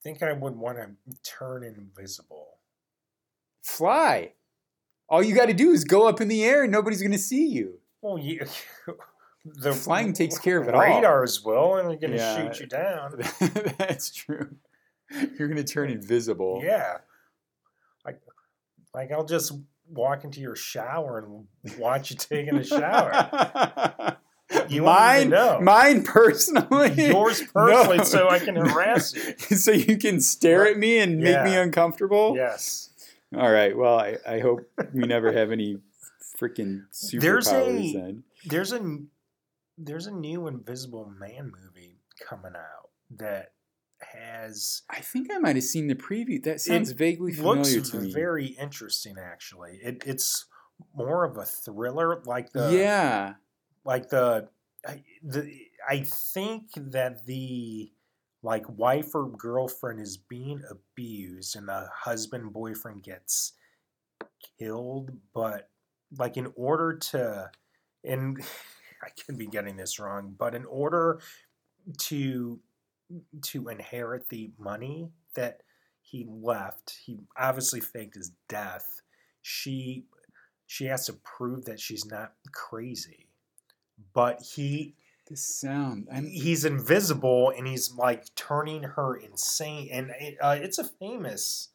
think 0.04 0.22
I 0.22 0.32
would 0.32 0.54
want 0.54 0.78
to 0.78 0.90
turn 1.28 1.64
invisible. 1.64 2.58
fly. 3.62 4.32
All 5.08 5.22
you 5.22 5.34
got 5.34 5.46
to 5.46 5.52
do 5.54 5.72
is 5.72 5.82
go 5.84 6.06
up 6.06 6.20
in 6.20 6.28
the 6.28 6.44
air 6.44 6.62
and 6.62 6.70
nobody's 6.70 7.02
going 7.02 7.10
to 7.12 7.18
see 7.18 7.46
you. 7.48 7.80
Well, 8.00 8.16
you, 8.16 8.46
the 9.44 9.72
Flying 9.72 10.12
takes 10.12 10.38
care 10.38 10.60
of 10.62 10.68
it 10.68 10.74
all. 10.76 10.80
radars 10.82 11.42
will, 11.44 11.76
and 11.78 11.90
they're 11.90 11.96
going 11.96 12.12
to 12.12 12.16
Yeah. 12.18 12.52
shoot 12.52 12.60
you 12.60 12.66
down. 12.66 13.20
That's 13.78 14.10
true. 14.12 14.54
You're 15.36 15.48
going 15.48 15.56
to 15.56 15.64
turn 15.64 15.90
invisible. 15.90 16.60
Yeah. 16.62 16.98
Like, 18.94 19.10
I'll 19.12 19.24
just 19.26 19.52
walk 19.88 20.24
into 20.24 20.40
your 20.40 20.56
shower 20.56 21.18
and 21.18 21.78
watch 21.78 22.10
you 22.10 22.16
taking 22.16 22.56
a 22.56 22.64
shower. 22.64 24.16
You 24.70 24.82
mine, 24.82 25.28
know. 25.28 25.60
mine 25.60 26.04
personally. 26.04 26.92
Yours 27.08 27.42
personally, 27.52 27.98
No. 27.98 28.04
so 28.04 28.28
I 28.30 28.38
can 28.38 28.56
harass 28.56 29.14
you. 29.14 29.34
so 29.56 29.72
you 29.72 29.98
can 29.98 30.20
stare 30.20 30.66
at 30.66 30.78
me 30.78 30.98
and 30.98 31.18
make 31.20 31.42
me 31.44 31.54
uncomfortable. 31.54 32.34
Yes. 32.34 32.88
All 33.36 33.50
right. 33.50 33.76
Well, 33.76 33.98
I, 33.98 34.16
I 34.26 34.40
hope 34.40 34.60
we 34.94 35.06
never 35.06 35.32
have 35.32 35.52
any 35.52 35.78
freaking 36.40 36.84
There's 37.12 37.46
superpowers 37.48 37.90
a- 37.90 37.92
then. 37.92 38.24
There's 38.46 38.72
a 38.72 38.98
there's 39.76 40.06
a 40.06 40.12
new 40.12 40.46
Invisible 40.46 41.12
Man 41.18 41.52
movie 41.54 41.98
coming 42.26 42.52
out 42.56 42.88
that 43.18 43.52
has 44.00 44.82
I 44.88 45.00
think 45.00 45.28
I 45.32 45.38
might 45.38 45.56
have 45.56 45.64
seen 45.64 45.88
the 45.88 45.94
preview. 45.94 46.42
That 46.42 46.60
sounds 46.60 46.92
vaguely 46.92 47.32
familiar 47.32 47.80
to 47.80 48.00
me. 48.00 48.12
very 48.12 48.46
interesting. 48.46 49.16
Actually, 49.18 49.80
it, 49.82 50.02
it's 50.06 50.46
more 50.94 51.24
of 51.24 51.36
a 51.36 51.44
thriller, 51.44 52.22
like 52.24 52.52
the 52.52 52.70
yeah. 52.72 53.34
like 53.84 54.08
the 54.08 54.48
I, 54.86 55.02
the 55.22 55.50
I 55.88 56.00
think 56.00 56.70
that 56.76 57.26
the 57.26 57.92
like 58.42 58.64
wife 58.68 59.14
or 59.14 59.28
girlfriend 59.28 60.00
is 60.00 60.16
being 60.16 60.62
abused 60.70 61.56
and 61.56 61.68
the 61.68 61.88
husband 61.92 62.52
boyfriend 62.52 63.02
gets 63.02 63.52
killed 64.58 65.10
but 65.34 65.68
like 66.18 66.36
in 66.36 66.52
order 66.54 66.96
to 66.96 67.50
and 68.04 68.40
I 69.02 69.08
could 69.26 69.38
be 69.38 69.46
getting 69.46 69.76
this 69.76 69.98
wrong 69.98 70.34
but 70.38 70.54
in 70.54 70.64
order 70.66 71.20
to 71.98 72.60
to 73.42 73.68
inherit 73.68 74.28
the 74.28 74.50
money 74.58 75.10
that 75.34 75.62
he 76.02 76.26
left 76.28 76.98
he 77.04 77.18
obviously 77.36 77.80
faked 77.80 78.14
his 78.14 78.32
death 78.48 79.02
she 79.42 80.04
she 80.66 80.84
has 80.86 81.06
to 81.06 81.12
prove 81.12 81.64
that 81.64 81.80
she's 81.80 82.04
not 82.06 82.32
crazy 82.52 83.26
but 84.14 84.40
he 84.54 84.94
the 85.28 85.36
sound. 85.36 86.08
I'm, 86.10 86.24
he's 86.26 86.64
invisible 86.64 87.52
and 87.54 87.66
he's 87.66 87.92
like 87.92 88.34
turning 88.34 88.82
her 88.82 89.14
insane 89.16 89.90
and 89.92 90.10
it, 90.18 90.38
uh, 90.40 90.56
it's 90.58 90.78
a 90.78 90.84
famous 90.84 91.68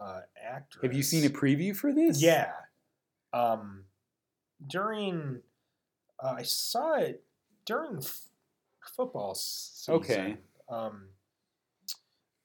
uh, 0.00 0.20
actor 0.40 0.78
have 0.82 0.92
you 0.92 1.02
seen 1.02 1.24
a 1.24 1.30
preview 1.30 1.74
for 1.74 1.92
this? 1.92 2.22
yeah 2.22 2.52
um 3.32 3.84
during 4.68 5.40
uh, 6.22 6.34
i 6.38 6.42
saw 6.42 6.94
it 6.94 7.24
during 7.66 7.98
f- 7.98 8.28
football 8.96 9.34
season 9.34 9.94
Okay. 9.94 10.36
Um 10.68 11.08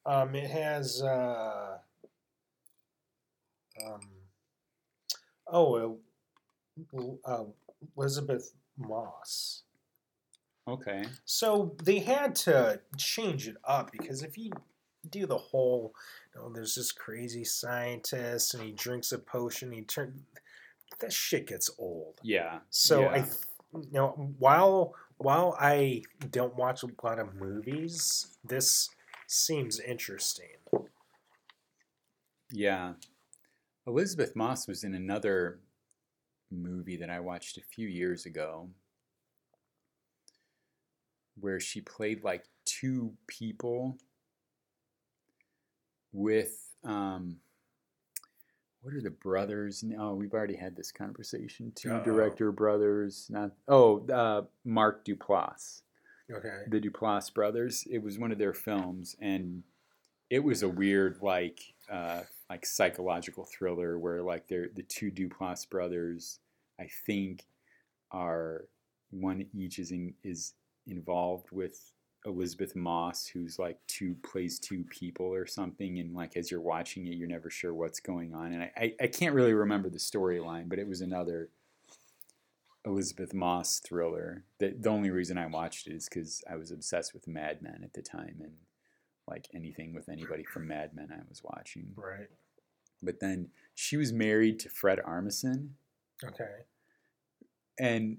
um 0.06 0.36
it 0.36 0.50
has 0.50 1.02
uh 1.02 1.78
um 3.86 4.02
oh 5.52 5.98
uh, 7.26 7.32
uh, 7.32 7.44
Elisabeth 7.96 8.54
Moss 8.78 9.64
Okay. 10.68 11.06
so 11.24 11.76
they 11.84 12.00
had 12.00 12.36
to 12.36 12.82
change 12.98 13.48
it 13.48 13.56
up 13.64 13.92
because 13.92 14.22
if 14.22 14.38
you 14.38 14.52
do 15.10 15.26
the 15.26 15.38
whole, 15.38 15.94
you 16.36 16.42
know, 16.42 16.50
there's 16.50 16.76
this 16.76 16.92
crazy 16.92 17.46
scientist 17.46 18.54
and 18.54 18.64
he 18.64 18.72
drinks 18.72 19.14
a 19.14 19.18
potion, 19.18 19.72
he 19.72 19.84
turn 19.84 20.26
that 21.00 21.14
shit 21.14 21.48
gets 21.48 21.70
old. 21.78 22.20
Yeah. 22.24 22.60
So 22.70 23.08
I, 23.08 23.20
th- 23.20 23.32
you 23.74 23.88
know, 23.92 24.34
while 24.40 24.94
while 25.18 25.56
I 25.60 26.04
don't 26.32 26.56
watch 26.56 26.84
a 26.84 26.88
lot 27.04 27.20
of 27.20 27.36
movies, 27.36 28.38
this 28.44 28.90
seems 29.28 29.80
interesting. 29.80 30.46
Yeah. 32.52 32.94
Elisabeth 33.86 34.36
Moss 34.36 34.68
was 34.68 34.84
in 34.84 34.94
another 34.94 35.60
movie 36.52 36.98
that 36.98 37.10
I 37.10 37.20
watched 37.20 37.58
a 37.58 37.62
few 37.62 37.88
years 37.88 38.26
ago 38.26 38.70
where 41.40 41.60
she 41.60 41.82
played 41.82 42.24
like 42.24 42.46
two 42.66 43.14
people 43.28 43.98
with 46.14 46.74
um 46.84 47.38
what 48.88 48.96
are 48.96 49.02
the 49.02 49.10
brothers? 49.10 49.84
No, 49.84 50.14
we've 50.14 50.34
already 50.34 50.56
had 50.56 50.78
this 50.78 50.94
conversation. 50.94 51.74
2 51.76 51.92
Uh-oh. 51.92 52.04
director 52.06 52.54
brothers, 52.54 53.28
not 53.30 53.52
oh, 53.68 54.08
uh, 54.08 54.44
Mark 54.64 55.04
Duplass. 55.04 55.82
Okay. 56.32 56.60
the 56.70 56.80
Duplass 56.80 57.34
brothers. 57.34 57.86
It 57.92 58.02
was 58.02 58.18
one 58.18 58.32
of 58.32 58.38
their 58.38 58.54
films, 58.54 59.18
and 59.20 59.64
it 60.30 60.42
was 60.42 60.64
a 60.64 60.70
weird, 60.70 61.18
like, 61.22 61.60
uh, 61.92 62.22
like 62.50 62.66
psychological 62.66 63.44
thriller 63.44 64.00
where, 64.00 64.22
like, 64.22 64.48
they're 64.48 64.70
the 64.74 64.84
two 64.84 65.12
Duplass 65.12 65.70
brothers. 65.70 66.40
I 66.80 66.88
think 67.06 67.44
are 68.12 68.70
one 69.10 69.48
each 69.54 69.80
is 69.80 69.92
in, 69.92 70.14
is 70.24 70.54
involved 70.86 71.48
with 71.52 71.92
Elisabeth 72.28 72.76
Moss, 72.76 73.26
who's 73.26 73.58
like 73.58 73.80
two 73.88 74.16
plays 74.22 74.60
two 74.60 74.84
people 74.90 75.26
or 75.26 75.48
something, 75.48 75.98
and 76.00 76.14
like 76.14 76.36
as 76.38 76.52
you're 76.52 76.62
watching 76.62 77.08
it, 77.08 77.16
you're 77.16 77.28
never 77.28 77.50
sure 77.50 77.74
what's 77.74 78.00
going 78.02 78.36
on. 78.36 78.52
And 78.54 78.64
I, 78.64 78.72
I, 78.78 78.94
I 79.02 79.08
can't 79.08 79.34
really 79.34 79.54
remember 79.54 79.90
the 79.90 79.98
storyline, 79.98 80.68
but 80.68 80.78
it 80.78 80.88
was 80.88 81.02
another 81.02 81.50
Elisabeth 82.86 83.34
Moss 83.34 83.80
thriller. 83.80 84.44
The, 84.60 84.76
the 84.78 84.90
only 84.90 85.10
reason 85.10 85.38
I 85.38 85.48
watched 85.48 85.88
it 85.88 85.94
is 85.94 86.08
because 86.10 86.44
I 86.52 86.58
was 86.58 86.72
obsessed 86.72 87.14
with 87.14 87.28
Mad 87.28 87.62
Men 87.62 87.82
at 87.84 87.94
the 87.94 88.02
time, 88.02 88.36
and 88.42 88.54
like 89.28 89.48
anything 89.54 89.94
with 89.94 90.10
anybody 90.10 90.44
from 90.44 90.68
Mad 90.68 90.94
Men, 90.94 91.10
I 91.12 91.22
was 91.30 91.42
watching. 91.44 91.94
Right. 91.96 92.30
But 93.02 93.20
then 93.22 93.50
she 93.74 93.96
was 93.96 94.12
married 94.12 94.60
to 94.60 94.70
Fred 94.70 95.00
Armisen, 95.00 95.70
Okay. 96.24 96.64
and 97.80 98.18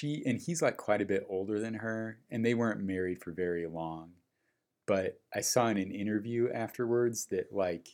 she 0.00 0.22
and 0.24 0.40
he's 0.40 0.62
like 0.62 0.76
quite 0.76 1.02
a 1.02 1.06
bit 1.06 1.26
older 1.28 1.60
than 1.60 1.74
her, 1.74 2.18
and 2.30 2.44
they 2.44 2.54
weren't 2.54 2.80
married 2.80 3.22
for 3.22 3.32
very 3.32 3.66
long. 3.66 4.12
But 4.86 5.20
I 5.34 5.40
saw 5.40 5.68
in 5.68 5.76
an 5.76 5.92
interview 5.92 6.50
afterwards 6.52 7.26
that 7.26 7.52
like 7.52 7.88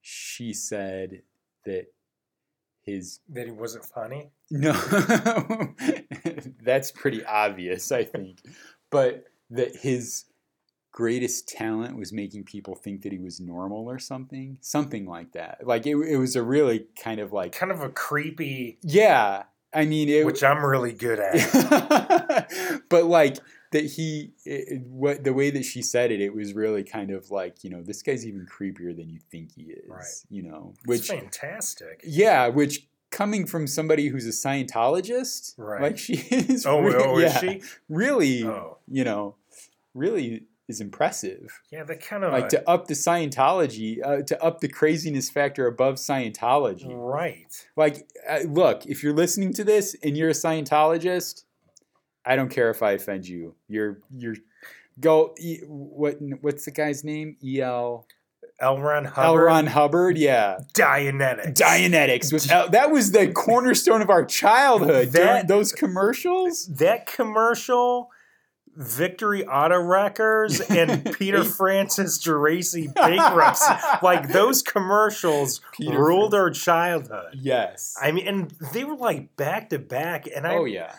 she 0.00 0.52
said 0.52 1.22
that 1.64 1.86
his 2.82 3.18
That 3.28 3.46
he 3.46 3.52
wasn't 3.52 3.84
funny. 3.84 4.30
No, 4.50 4.72
that's 6.62 6.92
pretty 6.92 7.24
obvious, 7.24 7.90
I 7.90 8.04
think. 8.04 8.38
But 8.90 9.24
that 9.50 9.74
his 9.76 10.26
greatest 10.92 11.48
talent 11.48 11.96
was 11.98 12.12
making 12.12 12.44
people 12.44 12.76
think 12.76 13.02
that 13.02 13.12
he 13.12 13.18
was 13.18 13.40
normal 13.40 13.90
or 13.90 13.98
something, 13.98 14.58
something 14.60 15.06
like 15.06 15.32
that. 15.32 15.66
Like 15.66 15.86
it, 15.86 15.96
it 15.96 16.16
was 16.16 16.36
a 16.36 16.42
really 16.42 16.86
kind 17.02 17.20
of 17.20 17.32
like, 17.32 17.52
Kind 17.52 17.72
of 17.72 17.82
a 17.82 17.90
creepy, 17.90 18.78
yeah. 18.82 19.42
I 19.76 19.84
mean, 19.84 20.08
it, 20.08 20.24
which 20.26 20.42
I'm 20.42 20.64
really 20.64 20.92
good 20.92 21.20
at. 21.20 22.48
but 22.88 23.04
like 23.04 23.36
that 23.72 23.84
he, 23.84 24.32
it, 24.44 24.80
what 24.82 25.22
the 25.24 25.32
way 25.32 25.50
that 25.50 25.64
she 25.64 25.82
said 25.82 26.10
it, 26.10 26.20
it 26.20 26.34
was 26.34 26.54
really 26.54 26.82
kind 26.82 27.10
of 27.10 27.30
like 27.30 27.62
you 27.64 27.70
know 27.70 27.82
this 27.82 28.02
guy's 28.02 28.26
even 28.26 28.46
creepier 28.46 28.96
than 28.96 29.08
you 29.10 29.20
think 29.30 29.52
he 29.54 29.62
is. 29.64 29.88
Right. 29.88 30.04
You 30.30 30.42
know, 30.44 30.74
Which 30.86 31.08
fantastic. 31.08 32.00
yeah, 32.04 32.48
which 32.48 32.86
coming 33.10 33.46
from 33.46 33.66
somebody 33.66 34.08
who's 34.08 34.26
a 34.26 34.30
Scientologist, 34.30 35.54
Right. 35.58 35.82
like 35.82 35.98
she 35.98 36.14
is. 36.30 36.66
Oh, 36.66 36.78
oh 36.78 36.80
re- 36.80 36.94
oh 36.96 37.18
is 37.18 37.32
yeah, 37.34 37.38
she? 37.40 37.62
Really, 37.88 38.44
Oh, 38.44 38.78
you 38.88 39.04
know, 39.04 39.36
really 39.94 40.44
is 40.68 40.80
impressive. 40.80 41.60
yeah. 41.70 41.84
That 41.84 42.00
kind 42.04 42.24
of 42.24 42.32
Like 42.32 42.48
to 42.48 42.68
up 42.68 42.88
the 42.88 42.94
Scientology, 42.94 44.04
uh, 44.04 44.22
to 44.22 44.42
up 44.42 44.60
the 44.60 44.68
craziness 44.68 45.30
factor 45.30 45.66
above 45.66 45.94
Scientology. 45.94 46.86
right. 46.90 47.66
Like, 47.76 48.08
uh, 48.28 48.40
look, 48.46 48.84
if 48.86 49.02
you're 49.02 49.14
listening 49.14 49.52
to 49.54 49.64
this 49.64 49.94
and 50.02 50.16
you're 50.16 50.30
a 50.30 50.32
Scientologist, 50.32 51.44
I 52.24 52.34
don't 52.36 52.48
care 52.50 52.70
if 52.70 52.82
I 52.82 52.92
offend 52.92 53.28
you. 53.28 53.54
You're 53.68 54.00
you're 54.10 54.34
go. 54.98 55.34
E, 55.38 55.58
what 55.68 56.16
what's 56.40 56.64
the 56.64 56.72
guy's 56.72 57.04
name? 57.04 57.36
E 57.44 57.60
L 57.60 58.06
L. 58.58 58.80
Ron 58.80 59.06
L. 59.06 59.12
Hubbard. 59.12 59.44
Ron 59.44 59.66
Hubbard. 59.68 60.18
Yeah. 60.18 60.58
Dianetics. 60.74 61.54
Dianetics 61.54 62.32
was 62.32 62.46
that 62.48 62.90
was 62.90 63.12
the 63.12 63.30
cornerstone 63.30 64.02
of 64.02 64.10
our 64.10 64.24
childhood. 64.24 65.12
during 65.12 65.28
That- 65.28 65.46
those 65.48 65.70
commercials. 65.70 66.66
that 66.66 67.06
commercial, 67.06 68.10
Victory 68.76 69.46
Auto 69.46 69.80
Wreckers, 69.80 70.60
and 70.60 71.12
Peter 71.18 71.42
Francis 71.42 72.18
Geraci 72.22 72.92
bankruptcy. 72.94 73.72
Like 74.02 74.28
those 74.28 74.62
commercials 74.62 75.60
Peter 75.72 75.98
ruled 75.98 76.34
our 76.34 76.50
childhood. 76.50 77.34
Yes. 77.34 77.96
I 78.00 78.12
mean, 78.12 78.28
and 78.28 78.50
they 78.72 78.84
were 78.84 78.96
like 78.96 79.34
back 79.36 79.70
to 79.70 79.78
back. 79.78 80.26
And 80.26 80.46
I 80.46 80.56
oh 80.56 80.64
yeah. 80.64 80.94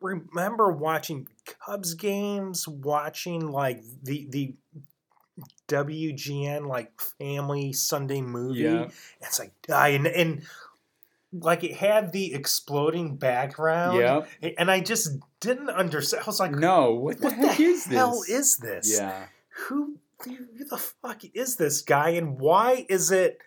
remember 0.00 0.70
watching 0.70 1.26
Cubs 1.66 1.94
games, 1.94 2.68
watching 2.68 3.50
like 3.50 3.82
the 4.02 4.28
the 4.30 4.54
WGN 5.68 6.66
like 6.66 7.00
family 7.18 7.72
Sunday 7.72 8.20
movie. 8.20 8.60
Yeah. 8.60 8.88
It's 9.20 9.40
like 9.40 9.52
ah, 9.68 9.86
and 9.86 10.06
and 10.06 10.42
like 11.32 11.64
it 11.64 11.74
had 11.74 12.12
the 12.12 12.34
exploding 12.34 13.16
background. 13.16 13.98
Yeah. 13.98 14.52
And 14.58 14.70
I 14.70 14.80
just 14.80 15.18
didn't 15.42 15.68
understand. 15.70 16.22
I 16.22 16.26
was 16.26 16.40
like, 16.40 16.52
No. 16.52 16.92
What 16.94 17.18
the 17.18 17.26
what 17.28 17.34
heck 17.36 17.56
the 17.58 17.64
is 17.64 17.84
this? 17.84 17.94
hell 17.98 18.22
is 18.26 18.56
this? 18.56 18.96
Yeah. 18.98 19.26
Who, 19.68 19.98
who 20.24 20.64
the 20.70 20.78
fuck 20.78 21.22
is 21.34 21.56
this 21.56 21.82
guy, 21.82 22.10
and 22.10 22.40
why 22.40 22.86
is 22.88 23.10
it 23.10 23.38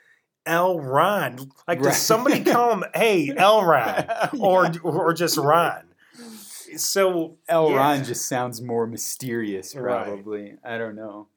L. 0.46 0.80
Ron? 0.80 1.38
Like, 1.68 1.80
Right. 1.80 1.86
does 1.86 1.98
somebody 1.98 2.43
call 2.52 2.72
him, 2.74 2.84
"Hey, 2.93 3.34
L. 3.36 3.66
Ron," 3.66 4.06
or 4.39 4.66
Yeah. 4.66 4.80
or 4.84 5.14
just 5.14 5.38
Ron? 5.38 5.84
So 6.78 7.38
L. 7.48 7.72
yeah. 7.72 7.78
Ron 7.78 8.04
just 8.04 8.28
sounds 8.28 8.62
more 8.62 8.86
mysterious, 8.88 9.76
Right. 9.76 10.06
probably. 10.06 10.58
I 10.64 10.78
don't 10.78 10.96
know. 10.96 11.30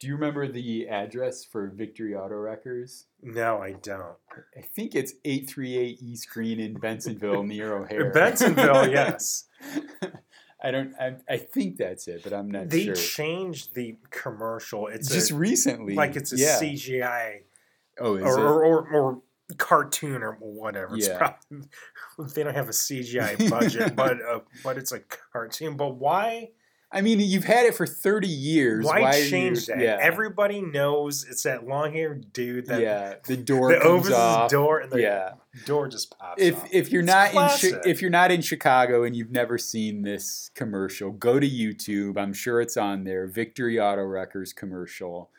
Do 0.00 0.08
you 0.08 0.14
remember 0.14 0.46
the 0.50 0.88
address 0.88 1.44
for 1.44 1.68
Victory 1.68 2.14
Auto 2.14 2.34
Wreckers? 2.34 3.06
No, 3.22 3.58
I 3.62 3.72
don't. 3.72 4.16
I 4.56 4.60
think 4.60 4.94
it's 4.94 5.14
838 5.24 5.98
East 6.02 6.28
Green 6.28 6.60
in 6.60 6.74
Bensenville 6.74 7.46
near 7.46 7.74
O'Hare. 7.78 8.12
Bensenville, 8.12 8.90
yes. 8.90 9.44
I 10.62 10.70
don't. 10.70 10.94
I, 10.98 11.16
I 11.28 11.36
think 11.36 11.76
that's 11.76 12.08
it, 12.08 12.22
but 12.24 12.32
I'm 12.32 12.50
not 12.50 12.70
They 12.70 12.84
sure. 12.86 12.94
changed 12.94 13.74
the 13.74 13.96
commercial. 14.10 14.86
It's 14.86 15.08
Just 15.10 15.30
a, 15.30 15.34
recently, 15.34 15.94
like 15.94 16.16
it's 16.16 16.32
a 16.32 16.36
yeah. 16.36 16.58
CGI 16.60 17.40
Oh, 18.00 18.16
is 18.16 18.22
or, 18.24 18.38
it? 18.38 18.42
or, 18.42 18.64
or 18.64 18.88
or 18.94 19.22
cartoon 19.58 20.22
or 20.22 20.32
whatever. 20.40 20.96
It's 20.96 21.06
Yeah. 21.08 21.18
probably 21.18 21.68
they 22.34 22.42
don't 22.42 22.54
have 22.54 22.68
a 22.68 22.72
CGI 22.72 23.50
budget, 23.50 23.94
but 23.96 24.16
uh, 24.22 24.40
but 24.62 24.78
it's 24.78 24.92
a 24.92 25.00
cartoon. 25.00 25.76
But 25.76 25.96
why? 25.96 26.50
I 26.94 27.00
mean, 27.00 27.18
you've 27.20 27.44
had 27.44 27.66
it 27.66 27.74
for 27.74 27.86
30 27.86 28.28
years. 28.28 28.84
Why, 28.86 29.16
you- 29.16 29.28
change 29.28 29.66
that? 29.66 29.80
Yeah, 29.80 29.98
Everybody 30.00 30.60
knows 30.62 31.24
it's 31.28 31.42
that 31.42 31.66
long 31.66 31.92
haired 31.92 32.32
dude 32.32 32.66
that 32.66 32.80
yeah. 32.80 33.16
The 33.26 33.36
door 33.36 33.70
that 33.72 33.82
opens 33.82 34.12
off. 34.12 34.44
his 34.44 34.52
door 34.52 34.78
and 34.78 34.92
the 34.92 35.00
yeah. 35.02 35.32
door 35.66 35.88
just 35.88 36.16
pops 36.16 36.40
If 36.40 36.56
off. 36.56 36.68
if 36.72 36.92
you're 36.92 37.02
It's 37.02 37.10
not 37.12 37.26
in 37.26 37.32
classic. 37.32 37.82
Chi- 37.82 37.90
if 37.90 38.00
you're 38.00 38.10
not 38.12 38.30
in 38.30 38.40
Chicago 38.40 39.02
and 39.02 39.16
you've 39.16 39.32
never 39.32 39.58
seen 39.58 40.02
this 40.02 40.50
commercial, 40.54 41.10
go 41.10 41.40
to 41.40 41.48
YouTube. 41.48 42.16
I'm 42.16 42.32
sure 42.32 42.60
it's 42.60 42.76
on 42.76 43.04
there. 43.04 43.26
Victory 43.26 43.78
Auto 43.80 44.02
Wreckers 44.02 44.52
commercial. 44.54 45.30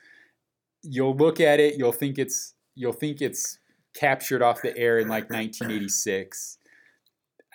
You'll 0.84 1.16
look 1.16 1.40
at 1.40 1.60
it. 1.60 1.78
You'll 1.78 1.92
think 1.94 2.20
it's 2.20 2.54
you'll 2.76 2.94
think 2.94 3.22
it's 3.22 3.60
captured 3.96 4.42
off 4.42 4.62
the 4.62 4.78
air 4.78 5.00
in 5.00 5.08
like 5.08 5.30
1986. 5.30 6.58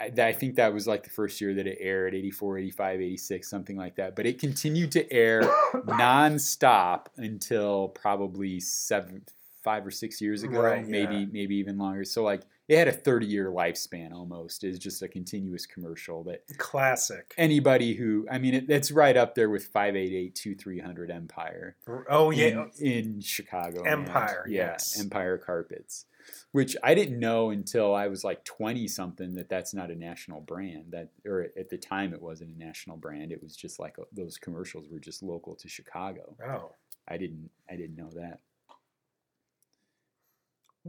I, 0.01 0.13
I 0.19 0.33
think 0.33 0.57
that 0.57 0.73
was 0.73 0.87
like 0.87 1.03
the 1.05 1.11
first 1.11 1.41
year 1.41 1.55
that 1.55 1.67
it 1.67 1.79
aired 1.81 2.15
84 2.15 2.59
85 2.59 3.01
86 3.01 3.49
something 3.51 3.77
like 3.77 3.97
that 3.97 4.17
but 4.17 4.27
it 4.27 4.39
continued 4.39 4.93
to 4.93 5.13
air 5.13 5.43
nonstop 5.75 7.07
until 7.17 7.89
probably 7.89 8.61
seven 8.61 9.23
five 9.63 9.87
or 9.87 9.91
six 9.91 10.21
years 10.23 10.43
ago 10.43 10.61
Right, 10.63 10.87
maybe 10.89 11.17
yeah. 11.17 11.27
maybe 11.31 11.57
even 11.57 11.77
longer 11.79 12.05
so 12.05 12.23
like 12.25 12.43
it 12.67 12.79
had 12.79 12.89
a 12.89 12.93
30 12.93 13.27
year 13.27 13.51
lifespan 13.51 14.13
almost 14.13 14.65
is 14.65 14.79
just 14.79 15.03
a 15.03 15.09
continuous 15.09 15.67
commercial 15.67 16.23
that 16.25 16.45
Classic. 16.57 17.35
anybody 17.37 17.95
who 17.95 18.27
i 18.31 18.39
mean 18.39 18.55
it, 18.55 18.71
it's 18.71 18.91
right 18.91 19.17
up 19.19 19.35
there 19.35 19.51
with 19.51 19.67
588 19.67 20.35
2300 20.35 21.11
empire 21.11 21.77
Oh 22.09 22.31
yeah. 22.31 22.65
in, 22.79 22.87
in 22.87 23.21
Chicago. 23.21 23.83
Empire, 23.83 24.47
yeah, 24.49 24.71
yes. 24.73 24.99
Empire 24.99 25.37
Carpets, 25.39 26.07
which 26.53 26.77
I 26.83 26.95
didn't 26.95 27.19
know 27.19 27.51
until 27.51 27.95
I 27.95 28.09
was 28.09 28.25
like 28.25 28.45
twenty 28.45 28.89
something 28.89 29.35
that 29.35 29.49
that's 29.49 29.75
not 29.75 29.91
a 29.91 29.97
national 29.97 30.41
brand. 30.41 30.87
That 30.91 31.11
or 31.27 31.49
at 31.59 31.71
the 31.71 31.79
time 31.79 32.13
it 32.13 32.23
wasn't 32.23 32.57
a 32.57 32.59
national 32.59 32.97
brand. 32.97 33.33
It 33.33 33.43
was 33.43 33.57
just 33.57 33.79
like 33.79 33.99
uh, 33.99 34.05
those 34.13 34.39
commercials 34.39 34.89
were 34.91 35.01
just 35.01 35.23
local 35.23 35.55
to 35.57 35.69
Chicago. 35.69 36.37
Oh, 36.47 36.73
I 37.09 37.17
didn't 37.17 37.51
I 37.71 37.77
didn't 37.77 37.97
know 37.97 38.11
that. 38.15 38.41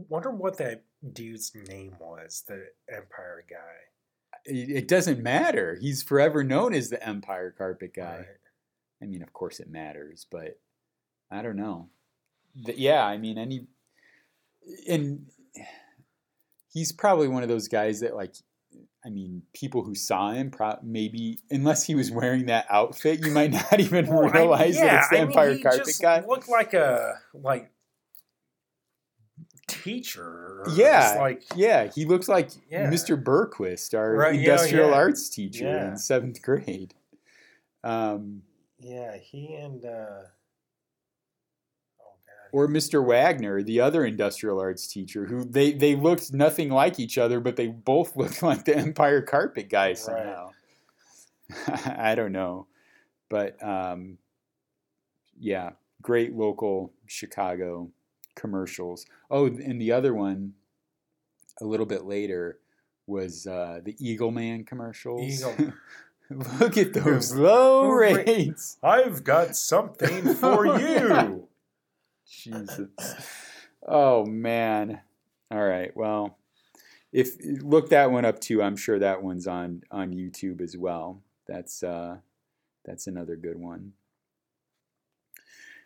wonder 0.08 0.30
what 0.30 0.58
that 0.58 0.84
dude's 1.12 1.52
name 1.68 1.96
was. 2.00 2.44
The 2.46 2.66
Empire 2.88 3.44
guy. 3.48 4.36
It, 4.44 4.70
it 4.70 4.88
doesn't 4.88 5.22
matter. 5.22 5.76
He's 5.80 6.02
forever 6.02 6.42
known 6.42 6.74
as 6.74 6.90
the 6.90 7.06
Empire 7.06 7.54
Carpet 7.56 7.94
guy. 7.94 8.18
Right. 8.18 8.26
I 9.02 9.06
mean, 9.06 9.22
of 9.22 9.32
course 9.32 9.60
it 9.60 9.68
matters, 9.68 10.26
but 10.30 10.58
I 11.30 11.42
don't 11.42 11.56
know. 11.56 11.88
Th- 12.64 12.78
yeah, 12.78 13.04
I 13.04 13.18
mean, 13.18 13.38
any 13.38 13.66
and 14.88 15.26
he's 16.72 16.92
probably 16.92 17.28
one 17.28 17.42
of 17.42 17.48
those 17.48 17.68
guys 17.68 18.00
that 18.00 18.14
like. 18.16 18.34
I 19.04 19.10
mean, 19.10 19.42
people 19.52 19.82
who 19.82 19.96
saw 19.96 20.30
him, 20.30 20.52
pro- 20.52 20.78
maybe 20.80 21.40
unless 21.50 21.82
he 21.82 21.96
was 21.96 22.12
wearing 22.12 22.46
that 22.46 22.66
outfit, 22.70 23.18
you 23.26 23.32
might 23.32 23.50
not 23.50 23.80
even 23.80 24.06
Well, 24.06 24.28
I- 24.28 24.30
realize 24.38 24.76
that 24.76 24.94
it's 25.00 25.08
the 25.08 25.16
I 25.16 25.20
mean, 25.22 25.28
Empire 25.30 25.52
he 25.54 25.60
Carpet 25.62 25.86
just 25.86 26.00
guy. 26.00 26.24
Looked 26.24 26.48
like 26.48 26.72
a 26.72 27.14
like 27.34 27.72
teacher. 29.66 30.64
Yeah, 30.74 31.16
like 31.18 31.42
yeah, 31.56 31.88
he 31.92 32.04
looks 32.04 32.28
like 32.28 32.50
Yeah. 32.70 32.88
Mr. 32.90 33.20
Burquist, 33.22 33.92
our 33.98 34.14
Right, 34.14 34.36
industrial 34.38 34.90
yeah. 34.90 34.94
arts 34.94 35.28
teacher 35.28 35.64
Yeah. 35.64 35.88
in 35.90 35.96
seventh 35.96 36.40
grade. 36.42 36.94
Um, 37.82 38.42
yeah, 38.78 39.16
he 39.16 39.54
and 39.56 39.84
uh, 39.84 40.22
or 42.52 42.68
Mr. 42.68 43.04
Wagner, 43.04 43.62
the 43.62 43.80
other 43.80 44.04
industrial 44.04 44.60
arts 44.60 44.86
teacher, 44.86 45.24
who 45.24 45.42
they, 45.44 45.72
they 45.72 45.96
looked 45.96 46.32
nothing 46.32 46.68
like 46.68 47.00
each 47.00 47.16
other, 47.16 47.40
but 47.40 47.56
they 47.56 47.66
both 47.66 48.14
looked 48.16 48.42
like 48.42 48.64
the 48.64 48.76
Empire 48.76 49.22
Carpet 49.22 49.68
guy 49.68 49.94
somehow. 49.94 50.50
I 51.84 52.14
don't 52.14 52.32
know, 52.32 52.66
but 53.28 53.62
um, 53.62 54.18
yeah, 55.38 55.70
great 56.00 56.34
local 56.34 56.92
Chicago 57.06 57.90
commercials. 58.36 59.06
Oh, 59.30 59.46
and 59.46 59.80
the 59.80 59.92
other 59.92 60.14
one, 60.14 60.52
a 61.60 61.64
little 61.64 61.86
bit 61.86 62.04
later, 62.04 62.58
was 63.06 63.46
uh, 63.46 63.80
the 63.82 63.96
Eagle 63.98 64.30
Man 64.30 64.64
commercials. 64.64 65.22
Eagle. 65.22 65.72
Look 66.60 66.78
at 66.78 66.94
those 66.94 67.34
low 67.34 67.88
rates. 67.90 68.78
I've 68.82 69.22
got 69.22 69.54
something 69.54 70.34
for 70.34 70.78
you. 70.78 71.48
Jesus. 72.32 72.88
Oh 73.86 74.24
man. 74.24 75.00
All 75.50 75.64
right. 75.64 75.94
Well, 75.94 76.38
if 77.12 77.36
look 77.62 77.90
that 77.90 78.10
one 78.10 78.24
up 78.24 78.40
too, 78.40 78.62
I'm 78.62 78.76
sure 78.76 78.98
that 78.98 79.22
one's 79.22 79.46
on 79.46 79.82
on 79.90 80.12
YouTube 80.12 80.60
as 80.60 80.76
well. 80.76 81.22
That's 81.46 81.82
uh 81.82 82.16
that's 82.84 83.06
another 83.06 83.36
good 83.36 83.58
one. 83.58 83.92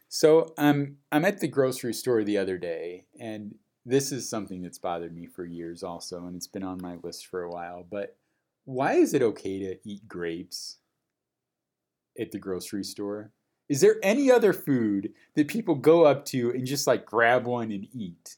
So 0.09 0.55
I'm 0.57 0.99
I'm 1.11 1.25
at 1.25 1.41
the 1.41 1.49
grocery 1.49 1.93
store 1.93 2.23
the 2.23 2.39
other 2.39 2.59
day, 2.59 3.07
and 3.19 3.57
this 3.85 4.13
is 4.13 4.29
something 4.29 4.63
that's 4.63 4.79
bothered 4.79 5.15
me 5.15 5.27
for 5.27 5.45
years 5.45 5.83
also, 5.83 6.27
and 6.27 6.37
it's 6.37 6.47
been 6.47 6.63
on 6.63 6.81
my 6.81 6.97
list 7.03 7.27
for 7.27 7.43
a 7.43 7.51
while. 7.51 7.85
But 7.89 8.17
why 8.65 8.95
is 8.95 9.15
it 9.15 9.23
okay 9.23 9.59
to 9.61 9.79
eat 9.85 10.07
grapes 10.07 10.79
at 12.19 12.31
the 12.31 12.39
grocery 12.39 12.85
store? 12.85 13.33
Is 13.69 13.81
there 13.81 13.97
any 14.03 14.31
other 14.31 14.53
food 14.53 15.13
that 15.35 15.49
people 15.49 15.75
go 15.75 16.05
up 16.05 16.25
to 16.27 16.51
and 16.51 16.67
just 16.67 16.87
like 16.87 17.05
grab 17.05 17.47
one 17.47 17.71
and 17.73 17.87
eat? 17.93 18.37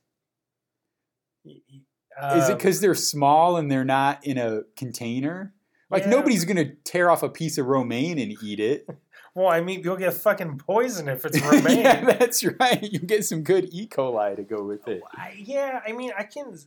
Is 1.45 2.49
it 2.49 2.53
Um, 2.53 2.57
because 2.57 2.81
they're 2.81 2.95
small 2.95 3.57
and 3.57 3.71
they're 3.71 3.85
not 3.85 4.25
in 4.27 4.39
a 4.39 4.63
container? 4.77 5.55
Like 5.91 6.05
Yeah. 6.05 6.11
nobody's 6.11 6.45
gonna 6.45 6.75
tear 6.85 7.11
off 7.11 7.23
a 7.23 7.29
piece 7.29 7.59
of 7.59 7.67
romaine 7.67 8.19
and 8.19 8.35
eat 8.43 8.61
it. 8.61 8.89
Well, 9.35 9.47
I 9.47 9.61
mean, 9.61 9.83
you'll 9.85 9.95
get 9.97 10.15
fucking 10.15 10.59
poison 10.59 11.09
if 11.09 11.25
it's 11.25 11.41
romaine. 11.43 11.79
yeah, 11.79 12.05
that's 12.05 12.43
right. 12.59 12.83
You 12.83 12.99
get 12.99 13.25
some 13.25 13.45
good 13.45 13.69
E. 13.73 13.87
coli 13.87 14.35
to 14.35 14.43
go 14.43 14.65
with 14.65 14.89
it. 14.89 15.01
I, 15.13 15.35
yeah, 15.39 15.81
I 15.87 15.93
mean, 15.93 16.11
I 16.19 16.25
can 16.25 16.59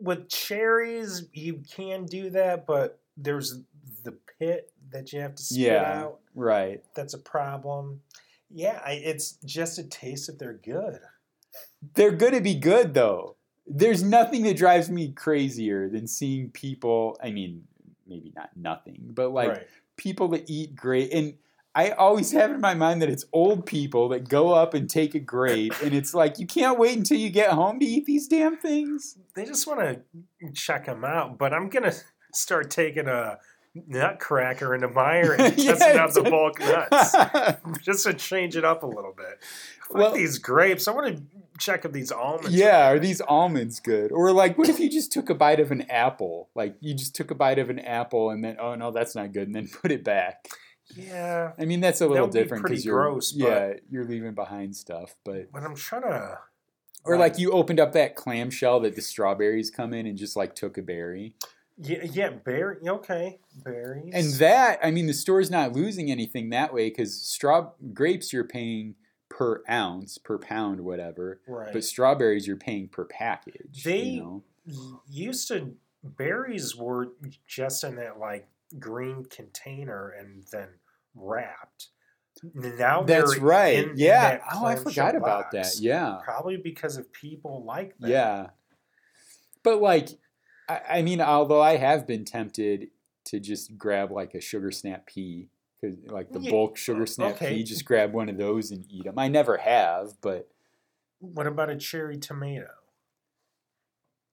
with 0.00 0.30
cherries, 0.30 1.24
you 1.34 1.62
can 1.70 2.06
do 2.06 2.30
that, 2.30 2.64
but 2.64 3.00
there's 3.18 3.58
the 4.02 4.12
pit 4.38 4.69
that 4.92 5.12
you 5.12 5.20
have 5.20 5.34
to 5.36 5.42
spit 5.42 5.58
Yeah. 5.60 6.02
out. 6.02 6.20
Right. 6.34 6.82
That's 6.94 7.14
a 7.14 7.18
problem. 7.18 8.02
Yeah, 8.50 8.80
I, 8.84 8.92
it's 8.92 9.32
just 9.44 9.78
a 9.78 9.84
taste 9.84 10.28
if 10.28 10.38
they're 10.38 10.54
good. 10.54 11.00
They're 11.94 12.12
gonna 12.12 12.40
be 12.40 12.54
good 12.54 12.94
though. 12.94 13.36
There's 13.66 14.02
nothing 14.02 14.42
that 14.42 14.56
drives 14.56 14.90
me 14.90 15.12
crazier 15.12 15.88
than 15.88 16.06
seeing 16.06 16.50
people. 16.50 17.16
I 17.22 17.30
mean, 17.30 17.64
maybe 18.06 18.32
not 18.34 18.50
nothing, 18.56 19.10
but 19.14 19.30
like 19.30 19.48
right. 19.48 19.66
people 19.96 20.28
that 20.28 20.50
eat 20.50 20.74
great 20.74 21.12
and 21.12 21.34
I 21.72 21.90
always 21.90 22.32
have 22.32 22.50
in 22.50 22.60
my 22.60 22.74
mind 22.74 23.00
that 23.00 23.08
it's 23.08 23.24
old 23.32 23.64
people 23.64 24.08
that 24.08 24.28
go 24.28 24.52
up 24.52 24.74
and 24.74 24.90
take 24.90 25.14
a 25.14 25.20
grape 25.20 25.72
and 25.82 25.94
it's 25.94 26.12
like 26.12 26.40
you 26.40 26.46
can't 26.46 26.78
wait 26.78 26.96
until 26.96 27.18
you 27.18 27.30
get 27.30 27.50
home 27.50 27.78
to 27.78 27.86
eat 27.86 28.06
these 28.06 28.26
damn 28.26 28.56
things. 28.56 29.16
They 29.36 29.44
just 29.44 29.68
want 29.68 29.80
to 29.80 30.52
check 30.52 30.86
them 30.86 31.04
out, 31.04 31.38
but 31.38 31.54
I'm 31.54 31.68
gonna 31.68 31.92
start 32.34 32.70
taking 32.70 33.06
a 33.06 33.38
nutcracker 33.74 34.74
into 34.74 34.88
Meijer 34.88 35.38
and 35.38 35.56
Yeah, 35.58 35.74
testing 35.74 35.98
out 35.98 36.14
the 36.14 36.22
bulk 36.22 36.58
nuts 36.60 37.78
just 37.84 38.04
to 38.04 38.14
change 38.14 38.56
it 38.56 38.64
up 38.64 38.82
a 38.82 38.86
little 38.86 39.14
bit. 39.16 39.38
Fuck 39.88 39.96
Well- 39.96 40.12
these 40.12 40.38
grapes. 40.38 40.88
I 40.88 40.92
want 40.92 41.16
to 41.16 41.22
check 41.58 41.84
if 41.84 41.92
these 41.92 42.10
almonds. 42.10 42.54
yeah, 42.54 42.88
are 42.88 42.94
are 42.94 42.98
these 42.98 43.20
almonds 43.20 43.80
good? 43.80 44.12
Or 44.12 44.32
like 44.32 44.56
what 44.58 44.68
if 44.68 44.80
you 44.80 44.90
just 44.90 45.12
took 45.12 45.28
a 45.30 45.34
bite 45.34 45.60
of 45.60 45.70
an 45.70 45.82
apple? 45.90 46.48
Like 46.54 46.76
you 46.80 46.94
just 46.94 47.14
took 47.14 47.30
a 47.30 47.34
bite 47.34 47.58
of 47.58 47.70
an 47.70 47.78
apple 47.78 48.30
and 48.30 48.42
then 48.42 48.56
oh 48.58 48.74
no, 48.74 48.90
that's 48.90 49.14
not 49.14 49.32
good 49.32 49.46
and 49.46 49.54
then 49.54 49.68
put 49.68 49.90
it 49.92 50.02
back. 50.04 50.46
Yeah, 50.96 51.52
I 51.58 51.66
mean 51.66 51.80
that's 51.80 52.00
a 52.00 52.06
little 52.08 52.26
different 52.28 52.64
because 52.64 52.84
you're 52.84 52.94
gross, 53.00 53.32
but- 53.32 53.46
yeah, 53.48 53.72
you're 53.90 54.04
leaving 54.04 54.34
behind 54.34 54.74
stuff, 54.74 55.14
but 55.24 55.52
but 55.52 55.62
I'm 55.62 55.76
trying 55.76 56.02
to. 56.02 56.38
or 57.04 57.16
like 57.16 57.38
you 57.38 57.52
opened 57.52 57.78
up 57.78 57.92
that 57.92 58.16
clamshell 58.16 58.80
that 58.80 58.96
the 58.96 59.02
strawberries 59.02 59.70
come 59.70 59.92
in 59.94 60.06
and 60.06 60.18
just 60.18 60.34
like 60.36 60.54
took 60.54 60.78
a 60.78 60.82
berry. 60.82 61.34
Yeah, 61.82 62.04
yeah, 62.04 62.30
berry. 62.30 62.76
Okay, 62.86 63.38
berries. 63.64 64.12
And 64.14 64.34
that, 64.34 64.80
I 64.82 64.90
mean, 64.90 65.06
the 65.06 65.14
store's 65.14 65.50
not 65.50 65.72
losing 65.72 66.10
anything 66.10 66.50
that 66.50 66.74
way 66.74 66.90
because 66.90 67.20
straw 67.20 67.70
grapes 67.94 68.32
you're 68.32 68.44
paying 68.44 68.96
per 69.30 69.62
ounce, 69.68 70.18
per 70.18 70.38
pound, 70.38 70.80
whatever. 70.80 71.40
right. 71.46 71.72
But 71.72 71.84
strawberries 71.84 72.46
you're 72.46 72.56
paying 72.56 72.88
per 72.88 73.04
package. 73.04 73.82
They- 73.84 74.02
you 74.02 74.20
know? 74.20 74.42
Used 75.08 75.48
to 75.48 75.74
berries 76.04 76.76
were 76.76 77.08
just 77.46 77.82
in 77.82 77.96
that 77.96 78.18
like 78.18 78.48
green 78.78 79.24
container 79.24 80.10
and 80.10 80.44
then 80.52 80.68
wrapped. 81.14 81.88
Now 82.54 83.02
That's 83.02 83.36
right. 83.38 83.88
yeah. 83.96 84.30
that 84.30 84.42
oh, 84.52 84.64
I 84.64 84.76
forgot 84.76 85.16
about 85.16 85.50
that. 85.52 85.78
Yeah. 85.78 86.18
Probably 86.22 86.56
because 86.56 86.96
of 86.96 87.12
people 87.12 87.64
like 87.64 87.94
that. 88.00 88.10
Yeah. 88.10 88.46
But 89.62 89.80
like, 89.82 90.10
I, 90.70 90.98
I 90.98 91.02
mean, 91.02 91.20
although 91.20 91.60
I 91.62 91.76
have 91.76 92.06
been 92.06 92.24
tempted 92.24 92.88
to 93.26 93.40
just 93.40 93.76
grab 93.76 94.10
like 94.10 94.34
a 94.34 94.40
sugar 94.40 94.70
snap 94.70 95.06
pea. 95.06 95.48
Cause 95.82 95.96
like 96.06 96.30
the 96.30 96.40
Yeah, 96.40 96.50
bulk 96.50 96.76
sugar 96.76 97.06
snap 97.06 97.36
okay. 97.36 97.54
pea, 97.54 97.64
just 97.64 97.86
grab 97.86 98.12
one 98.12 98.28
of 98.28 98.36
those 98.36 98.70
and 98.70 98.84
eat 98.90 99.04
them. 99.04 99.18
I 99.18 99.28
never 99.28 99.56
have, 99.56 100.20
but 100.20 100.48
What 101.20 101.46
about 101.46 101.70
a 101.70 101.76
cherry 101.76 102.18
tomato? 102.18 102.68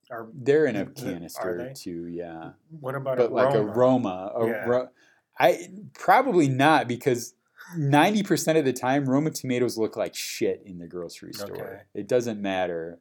Are, 0.10 0.28
they're 0.34 0.66
in 0.66 0.76
a 0.76 0.82
uh, 0.82 0.84
Are 0.84 0.90
canister 0.92 1.74
too. 1.76 2.08
Yeah. 2.08 2.52
what 2.80 2.96
about 2.96 3.18
but 3.18 3.32
a 3.32 3.34
like 3.34 3.54
Roma? 3.54 3.60
a 3.60 3.74
Roma, 3.74 4.32
a 4.36 4.48
Yeah. 4.48 4.66
Ro- 4.66 4.90
I 5.40 5.70
probably 5.94 6.48
not 6.48 6.88
because 6.88 7.34
ninety 7.76 8.24
percent 8.24 8.58
of 8.58 8.66
the 8.66 8.74
time 8.74 9.06
Roma 9.10 9.30
tomatoes 9.32 9.78
look 9.78 9.96
like 9.98 10.16
shit 10.16 10.64
in 10.66 10.80
the 10.80 10.88
grocery 10.88 11.34
store. 11.34 11.52
Okay. 11.52 11.82
It 11.94 12.08
doesn't 12.08 12.42
matter. 12.42 13.00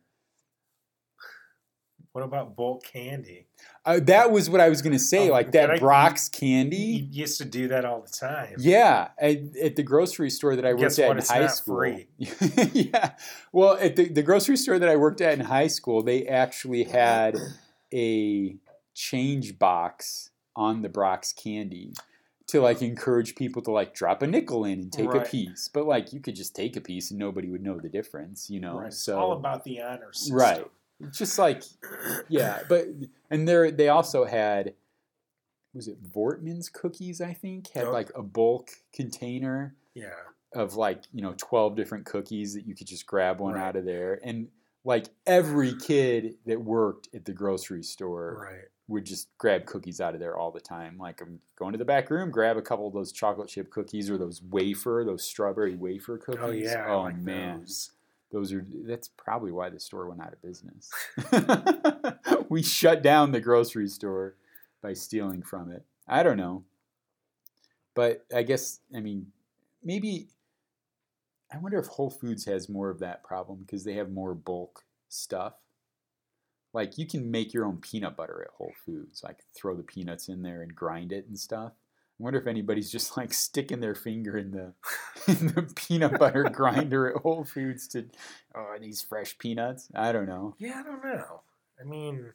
What 2.16 2.24
about 2.24 2.56
bulk 2.56 2.82
candy? 2.82 3.44
Uh, 3.84 4.00
that 4.04 4.32
was 4.32 4.48
what 4.48 4.58
I 4.58 4.70
was 4.70 4.80
gonna 4.80 4.98
say, 4.98 5.28
Oh, 5.28 5.32
like 5.32 5.52
that 5.52 5.70
I- 5.70 5.78
Brach's 5.78 6.30
You 6.32 6.38
candy. 6.38 7.08
used 7.12 7.36
to 7.36 7.44
do 7.44 7.68
that 7.68 7.84
all 7.84 8.00
the 8.00 8.08
time. 8.08 8.54
Yeah, 8.58 9.08
at, 9.18 9.54
at 9.54 9.76
the 9.76 9.82
grocery 9.82 10.30
store 10.30 10.56
that 10.56 10.64
I 10.64 10.70
worked 10.70 10.80
Guess 10.80 10.98
at 11.00 11.08
what? 11.08 11.12
in 11.12 11.18
It's 11.18 11.28
high 11.30 11.40
not 11.40 11.50
school. 11.54 11.76
free. 11.76 12.06
yeah, 12.16 13.10
well, 13.52 13.76
at 13.78 13.96
the, 13.96 14.08
the 14.08 14.22
grocery 14.22 14.56
store 14.56 14.78
that 14.78 14.88
I 14.88 14.96
worked 14.96 15.20
at 15.20 15.34
in 15.38 15.44
high 15.44 15.66
school, 15.66 16.02
they 16.02 16.26
actually 16.26 16.84
had 16.84 17.36
a 17.92 18.56
change 18.94 19.58
box 19.58 20.30
on 20.56 20.80
the 20.80 20.88
Brach's 20.88 21.34
candy 21.34 21.92
to 22.46 22.62
like 22.62 22.80
encourage 22.80 23.34
people 23.34 23.60
to 23.60 23.70
like 23.70 23.92
drop 23.94 24.22
a 24.22 24.26
nickel 24.26 24.64
in 24.64 24.80
and 24.80 24.90
take 24.92 25.12
a 25.12 25.20
piece. 25.20 25.68
But 25.68 25.84
like 25.86 26.14
you 26.14 26.20
could 26.20 26.34
just 26.34 26.56
take 26.56 26.76
a 26.76 26.80
piece 26.80 27.10
and 27.10 27.20
nobody 27.20 27.50
would 27.50 27.62
know 27.62 27.78
the 27.78 27.90
difference, 27.90 28.48
you 28.48 28.58
know. 28.60 28.78
Right. 28.78 28.86
It's 28.86 28.96
So 29.02 29.18
all 29.18 29.32
about 29.32 29.64
the 29.64 29.82
honor 29.82 30.14
system. 30.14 30.36
Right. 30.36 30.66
Just 31.12 31.38
like 31.38 31.62
yeah, 32.28 32.60
but 32.68 32.86
and 33.30 33.46
there 33.46 33.70
they 33.70 33.88
also 33.88 34.24
had 34.24 34.74
was 35.74 35.88
it 35.88 36.02
Voortman's 36.02 36.70
cookies, 36.70 37.20
I 37.20 37.34
think, 37.34 37.68
had 37.74 37.84
Oh. 37.88 37.92
like 37.92 38.10
a 38.14 38.22
bulk 38.22 38.70
container 38.94 39.74
Yeah. 39.94 40.14
of 40.54 40.74
like, 40.74 41.02
you 41.12 41.20
know, 41.20 41.34
12 41.36 41.76
different 41.76 42.06
cookies 42.06 42.54
that 42.54 42.66
you 42.66 42.74
could 42.74 42.86
just 42.86 43.06
grab 43.06 43.40
one 43.40 43.52
Right. 43.54 43.62
out 43.62 43.76
of 43.76 43.84
there. 43.84 44.18
And 44.24 44.48
like 44.84 45.06
every 45.26 45.74
kid 45.74 46.36
that 46.46 46.62
worked 46.62 47.08
at 47.14 47.26
the 47.26 47.32
grocery 47.34 47.82
store 47.82 48.38
Right. 48.42 48.64
would 48.88 49.04
just 49.04 49.28
grab 49.36 49.66
cookies 49.66 50.00
out 50.00 50.14
of 50.14 50.20
there 50.20 50.34
all 50.38 50.50
the 50.50 50.60
time. 50.60 50.96
Like 50.96 51.20
I'm 51.20 51.40
going 51.56 51.72
to 51.72 51.78
the 51.78 51.84
back 51.84 52.08
room, 52.08 52.30
grab 52.30 52.56
a 52.56 52.62
couple 52.62 52.86
of 52.88 52.94
those 52.94 53.12
chocolate 53.12 53.48
chip 53.50 53.70
cookies 53.70 54.08
or 54.08 54.16
those 54.16 54.42
wafer, 54.42 55.02
those 55.04 55.24
strawberry 55.24 55.74
wafer 55.76 56.14
oh, 56.14 56.24
cookies. 56.24 56.40
Oh 56.40 56.50
yeah. 56.52 56.86
Oh 56.88 57.02
like 57.02 57.18
man. 57.18 57.60
those. 57.60 57.90
Those 58.32 58.52
are 58.52 58.66
that's 58.84 59.08
probably 59.08 59.52
why 59.52 59.70
the 59.70 59.80
store 59.80 60.08
went 60.08 60.20
out 60.20 60.32
of 60.32 60.42
business. 60.42 60.90
we 62.48 62.62
shut 62.62 63.02
down 63.02 63.32
the 63.32 63.40
grocery 63.40 63.88
store 63.88 64.34
by 64.82 64.92
stealing 64.92 65.42
from 65.42 65.70
it. 65.70 65.84
I 66.08 66.22
don't 66.22 66.36
know. 66.36 66.64
But 67.94 68.26
I 68.34 68.42
guess 68.42 68.80
I 68.94 69.00
mean 69.00 69.32
maybe 69.82 70.28
I 71.52 71.58
wonder 71.58 71.78
if 71.78 71.86
Whole 71.86 72.10
Foods 72.10 72.44
has 72.46 72.68
more 72.68 72.90
of 72.90 72.98
that 72.98 73.22
problem 73.22 73.60
because 73.60 73.84
they 73.84 73.94
have 73.94 74.10
more 74.10 74.34
bulk 74.34 74.84
stuff. 75.08 75.54
Like 76.72 76.98
you 76.98 77.06
can 77.06 77.30
make 77.30 77.54
your 77.54 77.64
own 77.64 77.78
peanut 77.78 78.16
butter 78.16 78.42
at 78.42 78.54
Whole 78.54 78.74
Foods, 78.84 79.22
like 79.22 79.38
throw 79.54 79.74
the 79.74 79.82
peanuts 79.82 80.28
in 80.28 80.42
there 80.42 80.62
and 80.62 80.74
grind 80.74 81.12
it 81.12 81.26
and 81.28 81.38
stuff. 81.38 81.72
I 82.18 82.22
wonder 82.22 82.38
if 82.38 82.46
anybody's 82.46 82.90
just 82.90 83.16
like 83.16 83.34
sticking 83.34 83.80
their 83.80 83.94
finger 83.94 84.38
in 84.38 84.50
the 84.50 84.72
in 85.28 85.48
the 85.48 85.70
peanut 85.74 86.18
butter 86.18 86.44
grinder 86.44 87.10
at 87.10 87.22
Whole 87.22 87.44
Foods 87.44 87.86
to 87.88 88.06
oh 88.54 88.60
are 88.60 88.78
these 88.78 89.02
fresh 89.02 89.36
peanuts. 89.36 89.88
I 89.94 90.12
don't 90.12 90.26
know. 90.26 90.54
Yeah, 90.58 90.80
I 90.80 90.82
don't 90.82 91.04
know. 91.04 91.42
I 91.78 91.84
mean, 91.84 92.32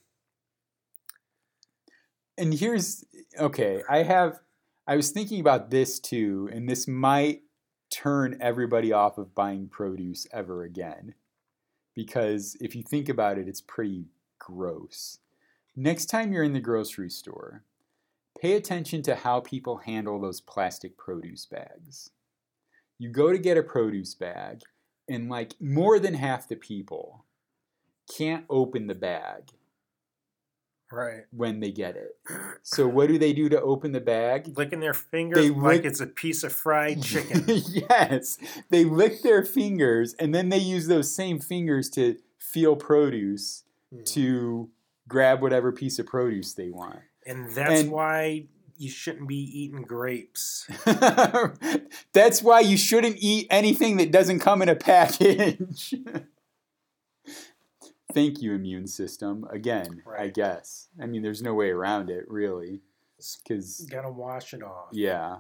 And 2.38 2.53
here's 2.53 3.03
okay, 3.39 3.82
I 3.89 4.03
have 4.03 4.39
I 4.86 4.95
was 4.95 5.09
thinking 5.09 5.39
about 5.39 5.71
this 5.71 5.99
too, 5.99 6.47
and 6.51 6.69
this 6.69 6.88
might 6.88 7.41
turn 7.89 8.38
everybody 8.39 8.91
off 8.91 9.17
of 9.17 9.34
buying 9.34 9.67
produce 9.67 10.27
ever 10.32 10.63
again. 10.63 11.15
Because 11.95 12.55
if 12.61 12.75
you 12.75 12.84
think 12.84 13.09
about 13.09 13.38
it, 13.38 13.47
it's 13.47 13.61
pretty 13.61 14.05
gross. 14.39 15.19
Next 15.75 16.05
time 16.05 16.32
you're 16.32 16.43
in 16.43 16.53
the 16.53 16.59
grocery 16.59 17.09
store, 17.09 17.63
pay 18.39 18.53
attention 18.53 19.01
to 19.03 19.15
how 19.15 19.39
people 19.39 19.77
handle 19.77 20.19
those 20.19 20.41
plastic 20.41 20.97
produce 20.97 21.45
bags. 21.45 22.09
You 22.97 23.09
go 23.09 23.32
to 23.32 23.38
get 23.38 23.57
a 23.57 23.63
produce 23.63 24.13
bag, 24.15 24.61
and 25.09 25.29
like 25.29 25.53
more 25.59 25.99
than 25.99 26.13
half 26.13 26.47
the 26.47 26.55
people 26.55 27.25
can't 28.17 28.45
open 28.49 28.88
the 28.88 28.95
bag 28.95 29.51
Right. 30.91 31.23
when 31.32 31.61
they 31.61 31.71
get 31.71 31.95
it. 31.95 32.17
So 32.63 32.88
what 32.88 33.07
do 33.07 33.17
they 33.17 33.34
do 33.34 33.49
to 33.49 33.59
open 33.61 33.91
the 33.91 33.99
bag? 33.99 34.55
Licking 34.55 34.82
their 34.82 34.93
fingers 34.93 35.39
They 35.39 35.49
like 35.49 35.77
lick- 35.77 35.86
it's 35.86 35.99
a 35.99 36.05
piece 36.05 36.43
of 36.43 36.53
fried 36.53 37.01
chicken. 37.01 37.43
yes, 37.47 38.38
they 38.69 38.84
lick 38.86 39.23
their 39.23 39.43
fingers 39.43 40.13
and 40.19 40.34
then 40.36 40.49
they 40.49 40.59
use 40.59 40.86
those 40.88 41.13
same 41.13 41.39
fingers 41.39 41.89
to 41.91 42.17
feel 42.38 42.75
produce 42.75 43.63
Mhm. 43.93 44.05
to 44.13 44.69
grab 45.07 45.41
whatever 45.41 45.71
piece 45.71 45.97
of 45.97 46.05
produce 46.05 46.53
they 46.53 46.69
want. 46.69 46.99
And 47.26 47.49
that's 47.51 47.82
and- 47.82 47.91
why 47.91 48.45
you 48.78 48.89
shouldn't 48.89 49.28
be 49.28 49.36
eating 49.36 49.84
grapes. 49.84 50.67
That's 52.13 52.41
why 52.41 52.61
you 52.61 52.78
shouldn't 52.78 53.17
eat 53.19 53.45
anything 53.51 53.97
that 53.97 54.11
doesn't 54.11 54.39
come 54.39 54.63
in 54.63 54.69
a 54.69 54.76
package. 54.76 55.93
Thank 58.11 58.41
you, 58.41 58.53
immune 58.53 58.88
system. 58.88 59.45
Again, 59.51 60.01
I 60.17 60.30
guess. 60.30 60.88
I 60.99 61.05
mean, 61.05 61.22
there's 61.22 61.43
no 61.43 61.53
way 61.53 61.69
around 61.69 62.09
it, 62.09 62.26
really. 62.28 62.82
Because, 63.47 63.82
Gotta 63.82 64.09
wash 64.09 64.55
it 64.55 64.63
off. 64.63 64.88
yeah. 64.91 65.38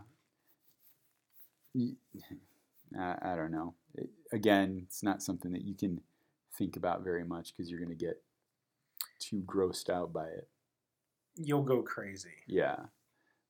I 2.97 3.35
don't 3.35 3.51
know. 3.51 3.73
It, 3.95 4.09
again, 4.31 4.83
it's 4.85 5.01
not 5.01 5.23
something 5.23 5.51
that 5.53 5.63
you 5.63 5.73
can 5.73 6.01
think 6.57 6.75
about 6.75 7.03
very 7.03 7.23
much 7.23 7.55
because 7.55 7.71
you're 7.71 7.79
going 7.79 7.97
to 7.97 8.05
get 8.05 8.21
too 9.19 9.41
grossed 9.47 9.89
out 9.89 10.13
by 10.13 10.27
it. 10.27 10.47
You'll 11.43 11.63
go 11.63 11.81
crazy. 11.81 12.29
Yeah, 12.47 12.77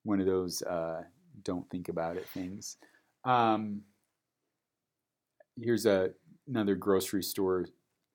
one 0.04 0.20
of 0.20 0.26
those 0.26 0.62
uh, 0.64 1.04
don't 1.44 1.70
think 1.70 1.90
about 1.90 2.18
it 2.18 2.28
things. 2.30 2.78
Um, 3.24 3.82
here's 5.60 5.86
a 5.86 6.12
another 6.48 6.76
grocery 6.76 7.24
store 7.24 7.68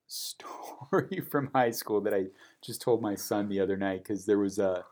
story 0.06 1.20
from 1.30 1.50
high 1.54 1.70
school 1.70 2.00
that 2.02 2.14
I 2.14 2.26
just 2.62 2.82
told 2.82 3.02
my 3.02 3.14
son 3.14 3.48
the 3.48 3.60
other 3.60 3.76
night 3.76 4.02
because 4.02 4.26
there 4.26 4.38
was 4.38 4.58
a 4.58 4.84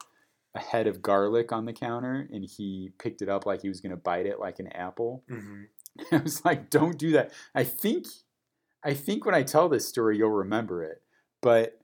a 0.55 0.61
head 0.61 0.87
of 0.87 1.03
garlic 1.03 1.51
on 1.51 1.65
the 1.65 1.73
counter 1.73 2.29
and 2.33 2.45
he 2.45 2.93
picked 2.99 3.23
it 3.23 3.29
up 3.29 3.45
like 3.45 3.63
he 3.63 3.69
was 3.69 3.81
going 3.81 3.91
to 3.91 3.97
bite 3.97 4.27
it 4.27 4.39
like 4.39 4.61
an 4.61 4.69
apple. 4.69 5.25
hmm 5.29 5.63
I 6.13 6.19
was 6.19 6.45
like, 6.45 6.71
"Don't 6.71 6.99
do 6.99 7.13
that." 7.13 7.33
I 7.55 7.63
think, 7.63 8.07
I 8.85 8.95
think 8.95 9.25
when 9.25 9.35
I 9.35 9.45
tell 9.45 9.69
this 9.69 9.87
story, 9.89 10.19
you'll 10.19 10.31
remember 10.31 10.83
it. 10.83 11.03
But 11.41 11.81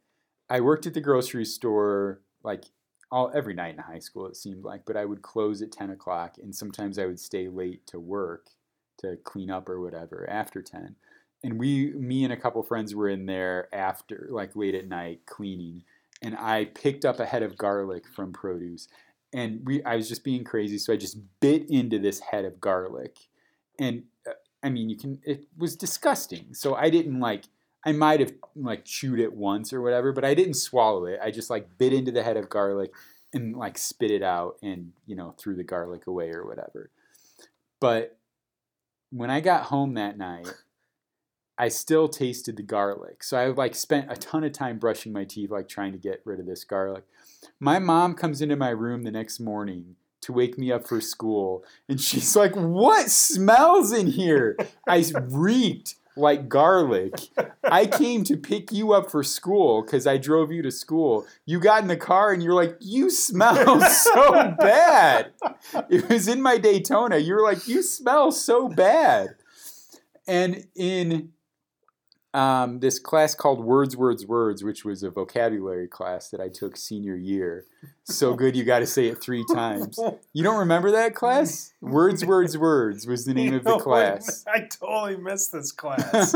I 0.49 0.61
worked 0.61 0.87
at 0.87 0.95
the 0.95 1.01
grocery 1.01 1.45
store 1.45 2.21
like 2.43 2.65
all 3.11 3.31
every 3.35 3.55
night 3.55 3.75
in 3.75 3.81
high 3.81 3.99
school. 3.99 4.27
It 4.27 4.37
seemed 4.37 4.65
like, 4.65 4.83
but 4.87 4.97
I 4.97 5.05
would 5.05 5.23
close 5.23 5.63
at 5.63 5.73
ten 5.73 5.91
o'clock, 5.91 6.37
and 6.43 6.55
sometimes 6.55 6.99
I 6.99 7.07
would 7.07 7.21
stay 7.21 7.49
late 7.49 7.87
to 7.89 8.01
work 8.01 8.51
to 8.99 9.17
clean 9.25 9.51
up 9.51 9.69
or 9.69 9.81
whatever 9.81 10.29
after 10.29 10.63
ten. 10.63 10.97
And 11.43 11.59
we, 11.59 11.93
me 11.93 12.25
and 12.25 12.33
a 12.33 12.37
couple 12.37 12.63
friends 12.63 12.95
were 12.95 13.09
in 13.09 13.27
there 13.27 13.75
after, 13.75 14.29
like 14.31 14.55
late 14.55 14.75
at 14.75 14.89
night, 14.89 15.21
cleaning. 15.27 15.85
And 16.21 16.37
I 16.37 16.67
picked 16.67 17.07
up 17.07 17.19
a 17.19 17.25
head 17.25 17.43
of 17.43 17.57
garlic 17.57 18.05
from 18.15 18.33
produce, 18.33 18.89
and 19.33 19.63
we, 19.65 19.83
I 19.85 19.97
was 19.97 20.09
just 20.09 20.25
being 20.25 20.45
crazy, 20.45 20.77
so 20.77 20.93
I 20.93 20.97
just 20.97 21.19
bit 21.41 21.71
into 21.71 21.99
this 21.99 22.21
head 22.21 22.45
of 22.45 22.61
garlic 22.61 23.17
and 23.81 24.05
uh, 24.29 24.33
I 24.63 24.69
mean, 24.69 24.89
you 24.91 24.97
can. 24.97 25.19
It 25.25 25.47
was 25.57 25.75
disgusting. 25.75 26.53
So 26.53 26.75
I 26.75 26.91
didn't 26.91 27.19
like. 27.19 27.47
I 27.85 27.93
might 27.93 28.21
have 28.21 28.33
like 28.55 28.85
chewed 28.85 29.21
it 29.21 29.33
once 29.33 29.73
or 29.73 29.81
whatever, 29.81 30.13
but 30.13 30.25
I 30.25 30.35
didn't 30.35 30.55
swallow 30.55 31.07
it. 31.07 31.19
I 31.23 31.31
just 31.31 31.51
like 31.51 31.79
bit 31.79 31.93
into 31.93 32.13
the 32.13 32.23
head 32.23 32.37
of 32.37 32.49
garlic 32.49 32.93
and 33.33 33.57
like 33.57 33.79
spit 33.79 34.11
it 34.11 34.23
out 34.23 34.57
and 34.63 34.93
you 35.07 35.17
know 35.17 35.35
threw 35.39 35.57
the 35.57 35.65
garlic 35.65 36.07
away 36.07 36.31
or 36.31 36.47
whatever. 36.47 36.91
But 37.81 38.19
when 39.11 39.31
I 39.31 39.41
got 39.41 39.65
home 39.65 39.95
that 39.95 40.19
night, 40.19 40.49
I 41.59 41.69
still 41.69 42.09
tasted 42.09 42.57
the 42.57 42.63
garlic. 42.63 43.23
So 43.23 43.37
I 43.37 43.49
like 43.49 43.75
spent 43.75 44.11
a 44.11 44.17
ton 44.17 44.45
of 44.45 44.53
time 44.53 44.79
brushing 44.79 45.13
my 45.13 45.25
teeth, 45.25 45.51
like 45.51 45.69
trying 45.69 45.93
to 45.93 45.99
get 45.99 46.23
rid 46.25 46.41
of 46.41 46.47
this 46.47 46.65
garlic. 46.65 47.05
My 47.59 47.79
mom 47.79 48.15
comes 48.15 48.41
into 48.43 48.57
my 48.57 48.71
room 48.71 49.03
the 49.03 49.11
next 49.11 49.41
morning 49.41 49.97
to 50.23 50.33
wake 50.33 50.59
me 50.59 50.71
up 50.71 50.87
for 50.87 51.01
school, 51.01 51.65
and 51.89 52.01
she's 52.01 52.37
like, 52.37 52.55
"What 52.55 53.11
smells 53.11 53.93
in 53.93 54.07
here?" 54.07 54.57
I 54.87 55.05
reeked 55.29 55.97
like 56.17 56.49
garlic. 56.49 57.15
I 57.65 57.87
came 57.87 58.25
to 58.25 58.37
pick 58.37 58.73
you 58.73 58.93
up 58.93 59.11
for 59.11 59.23
school 59.23 59.83
because 59.83 60.07
I 60.07 60.17
drove 60.17 60.53
you 60.53 60.63
to 60.63 60.71
school. 60.71 61.27
You 61.47 61.61
got 61.61 61.83
in 61.83 61.89
the 61.89 61.97
car 61.97 62.33
and 62.33 62.43
you're 62.43 62.55
like, 62.55 62.77
"You 62.81 63.11
smell 63.11 63.81
so 63.81 64.55
bad." 64.59 65.33
It 65.89 66.09
was 66.09 66.29
in 66.29 66.43
my 66.43 66.59
Daytona. 66.59 67.19
You 67.19 67.35
were 67.35 67.43
like, 67.43 67.67
"You 67.69 67.83
smell 67.83 68.33
so 68.33 68.69
bad," 68.69 69.37
and 70.27 70.67
in 70.75 71.31
um, 72.33 72.79
this 72.81 72.99
class 72.99 73.35
called 73.35 73.65
Words, 73.65 73.97
Words, 73.97 74.25
Words, 74.27 74.63
which 74.63 74.85
was 74.85 75.03
a 75.03 75.11
vocabulary 75.11 75.89
class 75.89 76.29
that 76.31 76.41
I 76.41 76.49
took 76.49 76.77
senior 76.77 77.17
year. 77.17 77.67
So 78.05 78.35
good, 78.37 78.55
you 78.57 78.65
got 78.65 78.79
to 78.81 78.87
say 78.87 79.07
it 79.09 79.21
three 79.21 79.45
times. 79.53 79.99
You 80.33 80.45
don't 80.45 80.59
remember 80.59 80.93
that 80.93 81.15
class? 81.15 81.73
Words, 81.81 82.25
Words, 82.25 82.57
Words 82.57 83.07
was 83.07 83.25
the 83.25 83.35
name 83.35 83.53
You 83.53 83.59
of 83.59 83.65
the 83.65 83.79
class. 83.81 84.45
I 84.47 84.61
totally 84.61 85.17
missed 85.17 85.53
this 85.53 85.73
class. 85.73 86.35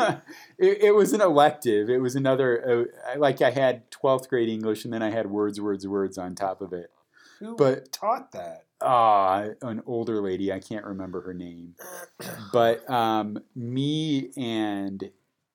it, 0.58 0.78
it 0.82 0.94
was 0.94 1.12
an 1.12 1.20
elective. 1.20 1.88
It 1.88 1.98
was 1.98 2.16
another, 2.16 2.88
uh, 3.12 3.18
like 3.18 3.40
I 3.40 3.50
had 3.50 3.90
12th 3.90 4.28
grade 4.28 4.48
English 4.48 4.84
and 4.84 4.92
then 4.92 5.02
I 5.02 5.10
had 5.10 5.30
Words, 5.30 5.60
Words, 5.60 5.86
Words 5.86 6.18
on 6.18 6.34
top 6.34 6.60
of 6.60 6.72
it. 6.72 6.90
Who 7.38 7.56
But- 7.56 7.92
taught 7.92 8.32
that? 8.32 8.64
Ah, 8.80 9.44
an 9.62 9.82
older 9.86 10.20
lady. 10.20 10.52
I 10.52 10.58
can't 10.58 10.84
remember 10.84 11.22
her 11.22 11.32
name. 11.32 11.74
But 12.52 12.88
um, 12.90 13.38
me 13.54 14.30
and 14.36 15.10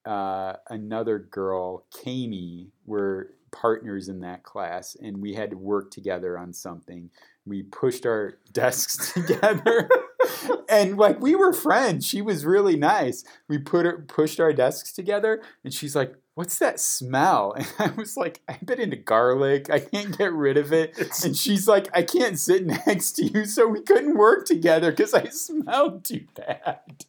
uh, 0.05 0.53
another 0.69 1.19
girl, 1.19 1.85
Kami, 2.03 2.69
were 2.85 3.31
partners 3.51 4.09
in 4.09 4.21
that 4.21 4.43
class, 4.43 4.95
and 5.01 5.21
we 5.21 5.33
had 5.33 5.51
to 5.51 5.57
work 5.57 5.91
together 5.91 6.37
on 6.37 6.53
something. 6.53 7.09
We 7.45 7.63
pushed 7.63 8.05
our 8.05 8.37
desks 8.51 9.13
together, 9.13 9.89
and 10.69 10.97
like 10.97 11.19
we 11.19 11.35
were 11.35 11.53
friends. 11.53 12.05
She 12.05 12.21
was 12.21 12.45
really 12.45 12.75
nice. 12.75 13.23
We 13.47 13.57
put 13.57 13.85
her, 13.85 14.05
pushed 14.07 14.39
our 14.39 14.53
desks 14.53 14.93
together, 14.93 15.41
and 15.63 15.73
she's 15.73 15.95
like, 15.95 16.15
"What's 16.35 16.59
that 16.59 16.79
smell?" 16.79 17.55
And 17.57 17.67
I 17.79 17.91
was 17.95 18.15
like, 18.15 18.41
"I 18.47 18.57
bit 18.63 18.79
into 18.79 18.97
garlic. 18.97 19.69
I 19.69 19.79
can't 19.79 20.17
get 20.17 20.33
rid 20.33 20.57
of 20.57 20.71
it." 20.71 20.97
And 21.23 21.35
she's 21.35 21.67
like, 21.67 21.89
I 21.93 22.03
can't 22.03 22.39
sit 22.39 22.65
next 22.65 23.13
to 23.13 23.25
you, 23.25 23.45
so 23.45 23.67
we 23.67 23.81
couldn't 23.81 24.17
work 24.17 24.45
together 24.45 24.91
because 24.91 25.13
I 25.13 25.25
smelled 25.29 26.05
too 26.05 26.25
bad. 26.35 27.05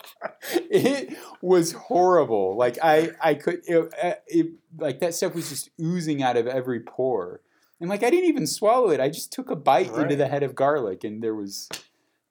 it 0.52 1.16
was 1.40 1.72
horrible. 1.72 2.56
Like 2.56 2.78
I, 2.82 3.10
I 3.20 3.34
could, 3.34 3.62
it, 3.66 3.94
uh, 4.02 4.14
it, 4.26 4.46
like 4.78 5.00
that 5.00 5.14
stuff 5.14 5.34
was 5.34 5.48
just 5.48 5.70
oozing 5.80 6.22
out 6.22 6.36
of 6.36 6.46
every 6.46 6.80
pore, 6.80 7.40
and 7.80 7.88
like 7.88 8.02
I 8.02 8.10
didn't 8.10 8.28
even 8.28 8.46
swallow 8.46 8.90
it. 8.90 9.00
I 9.00 9.08
just 9.08 9.32
took 9.32 9.50
a 9.50 9.56
bite 9.56 9.92
into 9.94 10.16
the 10.16 10.28
head 10.28 10.42
of 10.42 10.54
garlic, 10.54 11.04
and 11.04 11.22
there 11.22 11.34
was 11.34 11.68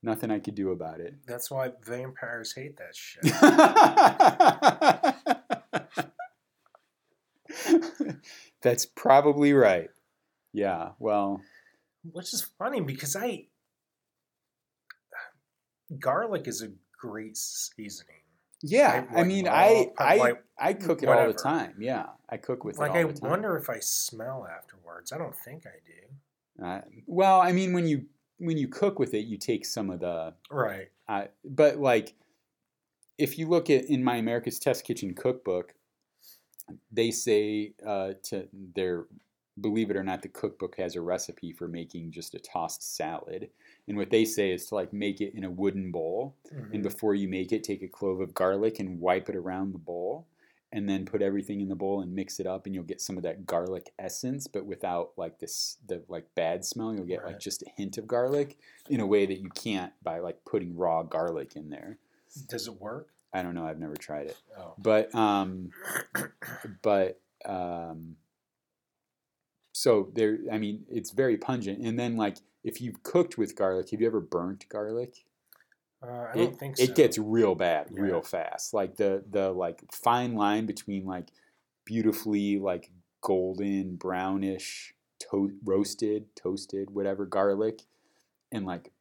nothing 0.03 0.31
I 0.31 0.39
could 0.39 0.55
do 0.55 0.71
about 0.71 0.99
it. 0.99 1.15
that's 1.27 1.51
why 1.51 1.71
vampires 1.83 2.53
hate 2.53 2.77
that 2.77 2.95
shit. 2.95 3.23
That's 8.61 8.85
probably 8.85 9.53
right. 9.53 9.89
Yeah. 10.53 10.89
Well. 10.99 11.41
Which 12.03 12.33
is 12.33 12.47
funny 12.57 12.81
because 12.81 13.15
I 13.15 13.45
garlic 15.99 16.47
is 16.47 16.61
a 16.61 16.69
great 17.01 17.35
seasoning. 17.37 18.15
Yeah, 18.63 19.05
Like- 19.09 19.17
I 19.17 19.23
mean, 19.23 19.45
like 19.45 19.93
I 19.97 20.13
I 20.13 20.15
like 20.17 20.43
I 20.59 20.73
cook 20.73 21.01
it 21.01 21.09
all 21.09 21.15
the 21.15 21.21
whatever. 21.21 21.33
time. 21.33 21.75
Yeah, 21.79 22.09
I 22.29 22.37
cook 22.37 22.63
with 22.63 22.77
like 22.77 22.91
it 22.91 22.97
I 22.97 23.03
all 23.03 23.09
the 23.11 23.19
time. 23.19 23.29
wonder 23.31 23.57
if 23.57 23.69
I 23.69 23.79
smell 23.79 24.47
afterwards. 24.47 25.11
I 25.11 25.17
don't 25.17 25.35
think 25.35 25.65
I 25.65 25.79
do. 25.85 26.63
Uh, 26.63 26.81
well, 27.07 27.41
I 27.41 27.51
mean, 27.53 27.73
when 27.73 27.87
you 27.87 28.05
when 28.37 28.57
you 28.57 28.67
cook 28.67 28.99
with 28.99 29.13
it, 29.15 29.25
you 29.25 29.37
take 29.37 29.65
some 29.65 29.89
of 29.89 29.99
the. 29.99 30.35
Right. 30.51 30.89
Uh, 31.07 31.25
but 31.43 31.77
like, 31.77 32.13
if 33.17 33.39
you 33.39 33.47
look 33.47 33.69
at 33.71 33.85
in 33.85 34.03
my 34.03 34.17
America's 34.17 34.59
Test 34.59 34.83
Kitchen 34.85 35.15
cookbook, 35.15 35.73
they 36.91 37.09
say 37.09 37.73
uh, 37.85 38.13
to 38.23 38.47
their 38.75 39.05
believe 39.59 39.89
it 39.89 39.97
or 39.97 40.03
not, 40.03 40.21
the 40.21 40.29
cookbook 40.29 40.77
has 40.77 40.95
a 40.95 41.01
recipe 41.01 41.51
for 41.51 41.67
making 41.67 42.11
just 42.11 42.35
a 42.35 42.39
tossed 42.39 42.95
salad, 42.95 43.49
and 43.87 43.97
what 43.97 44.09
they 44.09 44.25
say 44.25 44.51
is 44.51 44.67
to 44.67 44.75
like 44.75 44.93
make 44.93 45.19
it 45.21 45.33
in 45.35 45.43
a 45.43 45.49
wooden 45.49 45.91
bowl. 45.91 46.35
Mhm. 46.53 46.73
And 46.73 46.83
before 46.83 47.15
you 47.15 47.27
make 47.27 47.51
it, 47.51 47.63
take 47.63 47.81
a 47.81 47.87
clove 47.87 48.21
of 48.21 48.33
garlic 48.33 48.79
and 48.79 48.99
wipe 48.99 49.27
it 49.29 49.35
around 49.35 49.73
the 49.73 49.77
bowl. 49.79 50.27
And 50.73 50.87
then 50.87 51.03
put 51.05 51.21
everything 51.21 51.59
in 51.59 51.67
the 51.67 51.75
bowl 51.75 51.99
and 52.01 52.15
mix 52.15 52.39
it 52.39 52.47
up, 52.47 52.65
and 52.65 52.73
you'll 52.73 52.85
get 52.85 53.01
some 53.01 53.17
of 53.17 53.23
that 53.23 53.45
garlic 53.45 53.91
essence, 53.99 54.47
but 54.47 54.65
without 54.65 55.11
like 55.17 55.37
this 55.39 55.75
the 55.85 56.01
like 56.07 56.33
bad 56.33 56.63
smell. 56.63 56.93
You'll 56.95 57.03
get 57.05 57.25
like 57.25 57.41
just 57.41 57.61
a 57.63 57.69
hint 57.75 57.97
of 57.97 58.07
garlic 58.07 58.57
in 58.89 59.01
a 59.01 59.05
way 59.05 59.25
that 59.25 59.39
you 59.41 59.49
can't 59.49 59.91
by 60.01 60.19
like 60.19 60.45
putting 60.45 60.77
raw 60.77 61.03
garlic 61.03 61.57
in 61.57 61.69
there. 61.71 61.97
Does 62.47 62.67
it 62.69 62.79
work? 62.79 63.09
I 63.33 63.43
don't 63.43 63.53
know. 63.53 63.65
I've 63.65 63.79
never 63.79 63.95
tried 63.97 64.27
it, 64.27 64.37
Oh. 64.57 64.75
but 64.77 65.13
um, 65.13 65.71
but 66.81 67.19
um, 67.43 68.15
so 69.73 70.09
there. 70.13 70.37
I 70.51 70.57
mean, 70.57 70.85
it's 70.89 71.11
very 71.11 71.35
pungent. 71.37 71.79
And 71.85 71.99
then 71.99 72.15
like 72.15 72.37
if 72.63 72.81
you've 72.81 73.03
cooked 73.03 73.37
with 73.37 73.55
garlic, 73.55 73.89
have 73.91 74.01
you 74.01 74.07
ever 74.07 74.19
burnt 74.21 74.67
garlic? 74.69 75.25
Uh, 76.03 76.07
I 76.07 76.31
it, 76.33 76.35
don't 76.37 76.59
think 76.59 76.77
so. 76.77 76.83
it 76.83 76.95
gets 76.95 77.17
real 77.17 77.53
bad 77.55 77.87
Yeah. 77.91 78.01
real 78.01 78.21
fast 78.23 78.73
like 78.73 78.95
the 78.95 79.23
the 79.29 79.51
like 79.51 79.83
fine 79.93 80.33
line 80.33 80.65
between 80.65 81.05
like 81.05 81.27
beautifully 81.85 82.57
like 82.57 82.89
golden 83.21 83.97
brownish 83.97 84.95
to- 85.19 85.53
roasted, 85.63 86.35
toasted, 86.35 86.89
whatever 86.89 87.25
garlic, 87.27 87.81
and 88.51 88.65
like 88.65 88.91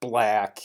black. 0.00 0.58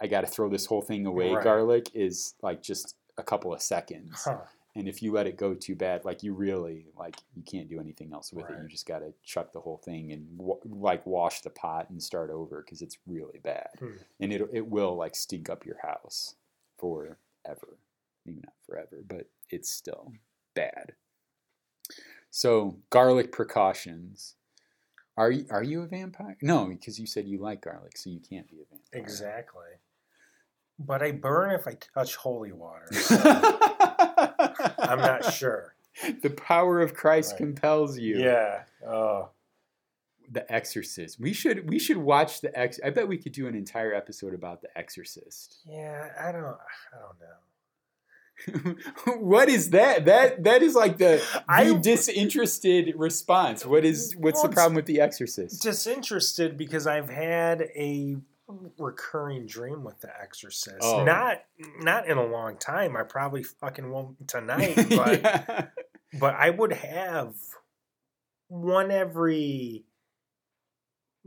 I 0.00 0.06
got 0.06 0.20
to 0.20 0.28
throw 0.28 0.48
this 0.48 0.66
whole 0.66 0.80
thing 0.82 1.06
away. 1.06 1.32
Right. 1.32 1.42
Garlic 1.42 1.90
is 1.92 2.34
like 2.40 2.62
just 2.62 2.94
a 3.16 3.22
couple 3.24 3.52
of 3.52 3.60
seconds, 3.60 4.22
Huh. 4.24 4.38
And 4.76 4.86
if 4.88 5.02
you 5.02 5.12
let 5.12 5.26
it 5.26 5.36
go 5.36 5.54
too 5.54 5.74
bad, 5.74 6.04
like 6.04 6.22
you 6.22 6.34
really 6.34 6.86
like 6.96 7.16
you 7.34 7.42
can't 7.42 7.68
do 7.68 7.80
anything 7.80 8.12
else 8.12 8.32
with 8.32 8.48
it. 8.50 8.56
You 8.62 8.68
just 8.68 8.86
got 8.86 9.00
to 9.00 9.12
chuck 9.24 9.52
the 9.52 9.60
whole 9.60 9.78
thing 9.84 10.12
and 10.12 10.26
wa- 10.38 10.58
like 10.64 11.04
wash 11.06 11.40
the 11.40 11.50
pot 11.50 11.90
and 11.90 12.02
start 12.02 12.30
over 12.30 12.62
because 12.62 12.80
it's 12.82 12.98
really 13.06 13.38
bad, 13.42 13.68
Hmm. 13.78 13.96
and 14.20 14.32
it 14.32 14.42
it 14.52 14.66
will 14.66 14.94
like 14.96 15.14
stink 15.16 15.48
up 15.50 15.64
your 15.66 15.78
house 15.82 16.34
forever. 16.78 17.78
Maybe 18.24 18.40
not 18.44 18.54
forever, 18.66 19.02
but 19.06 19.28
it's 19.50 19.70
still 19.70 20.12
bad. 20.54 20.92
So 22.30 22.78
garlic 22.90 23.32
precautions. 23.32 24.34
Are 25.16 25.30
you 25.32 25.46
are 25.50 25.62
you 25.64 25.82
a 25.82 25.86
vampire? 25.86 26.36
No, 26.42 26.66
because 26.66 27.00
you 27.00 27.06
said 27.06 27.26
you 27.26 27.38
like 27.38 27.62
garlic, 27.62 27.96
so 27.96 28.10
you 28.10 28.20
can't 28.20 28.48
be 28.48 28.56
a 28.60 28.64
vampire. 28.70 29.00
Exactly. 29.02 29.66
But 30.78 31.02
I 31.02 31.10
burn 31.10 31.50
if 31.50 31.66
I 31.66 31.76
touch 31.94 32.14
holy 32.16 32.52
water. 32.52 32.86
I'm 34.88 34.98
not 34.98 35.32
sure. 35.32 35.74
The 36.22 36.30
power 36.30 36.80
of 36.80 36.94
Christ 36.94 37.32
Right. 37.32 37.38
compels 37.38 37.98
you. 37.98 38.18
Yeah. 38.18 38.62
Oh. 38.86 39.30
The 40.30 40.50
Exorcist. 40.52 41.18
We 41.18 41.32
should 41.32 41.68
we 41.68 41.80
should 41.80 41.96
watch 41.96 42.40
the 42.40 42.56
Ex. 42.56 42.78
I 42.84 42.90
bet 42.90 43.08
we 43.08 43.18
could 43.18 43.32
do 43.32 43.48
an 43.48 43.56
entire 43.56 43.92
episode 43.92 44.32
about 44.32 44.62
the 44.62 44.68
Exorcist. 44.78 45.58
Yeah. 45.66 46.10
I 46.20 46.30
don't. 46.30 46.44
I 46.44 46.98
don't 47.00 47.18
know. 47.20 48.74
what 49.20 49.48
is 49.48 49.70
that? 49.70 50.04
That 50.04 50.44
that 50.44 50.62
is 50.62 50.76
like 50.76 50.98
the, 50.98 51.20
the 51.32 51.42
I- 51.48 51.72
disinterested 51.74 52.94
response. 52.96 53.66
What 53.66 53.84
is 53.84 54.14
what's 54.16 54.36
Well, 54.40 54.48
the 54.50 54.54
problem 54.54 54.74
with 54.76 54.86
the 54.86 55.00
Exorcist? 55.00 55.60
Disinterested 55.62 56.56
because 56.56 56.86
I've 56.86 57.08
had 57.10 57.62
a 57.74 58.18
recurring 58.78 59.46
dream 59.46 59.84
with 59.84 60.00
The 60.00 60.10
Exorcist. 60.20 60.78
Oh. 60.82 61.04
Not 61.04 61.38
not 61.80 62.06
in 62.08 62.16
a 62.18 62.26
long 62.26 62.56
time. 62.56 62.96
I 62.96 63.02
probably 63.02 63.42
fucking 63.42 63.90
won't 63.90 64.26
tonight. 64.28 64.74
But 64.90 65.20
Yeah. 65.22 65.66
but 66.18 66.34
I 66.34 66.50
would 66.50 66.72
have 66.72 67.34
one 68.48 68.90
every 68.90 69.84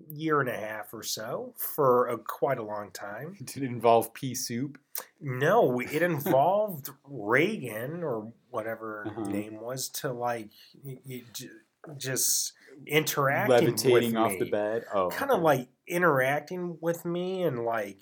year 0.08 0.40
and 0.40 0.50
a 0.50 0.58
half 0.58 0.94
or 0.94 1.04
so 1.04 1.54
for 1.58 2.08
a, 2.08 2.18
quite 2.18 2.58
a 2.58 2.64
long 2.64 2.90
time. 2.92 3.36
Did 3.44 3.64
it 3.64 3.68
involve 3.68 4.14
pea 4.14 4.34
soup? 4.34 4.80
No, 5.20 5.80
it 5.80 6.02
involved 6.02 6.90
Reagan 7.04 8.04
or 8.04 8.34
whatever 8.50 9.06
Uh-huh. 9.08 9.22
name 9.30 9.62
was 9.62 9.90
to 9.90 10.12
like 10.12 10.50
y- 10.84 10.98
y- 11.08 11.24
j- 11.34 11.50
just 11.98 12.54
interacting 12.88 13.54
Levitating 13.68 14.18
off 14.18 14.32
me. 14.34 14.40
the 14.40 14.46
bed. 14.46 14.86
Oh, 14.94 15.10
Kind 15.10 15.32
of 15.32 15.38
okay. 15.38 15.44
like 15.44 15.68
interacting 15.88 16.78
with 16.82 17.06
me 17.06 17.44
and 17.44 17.64
like 17.66 18.00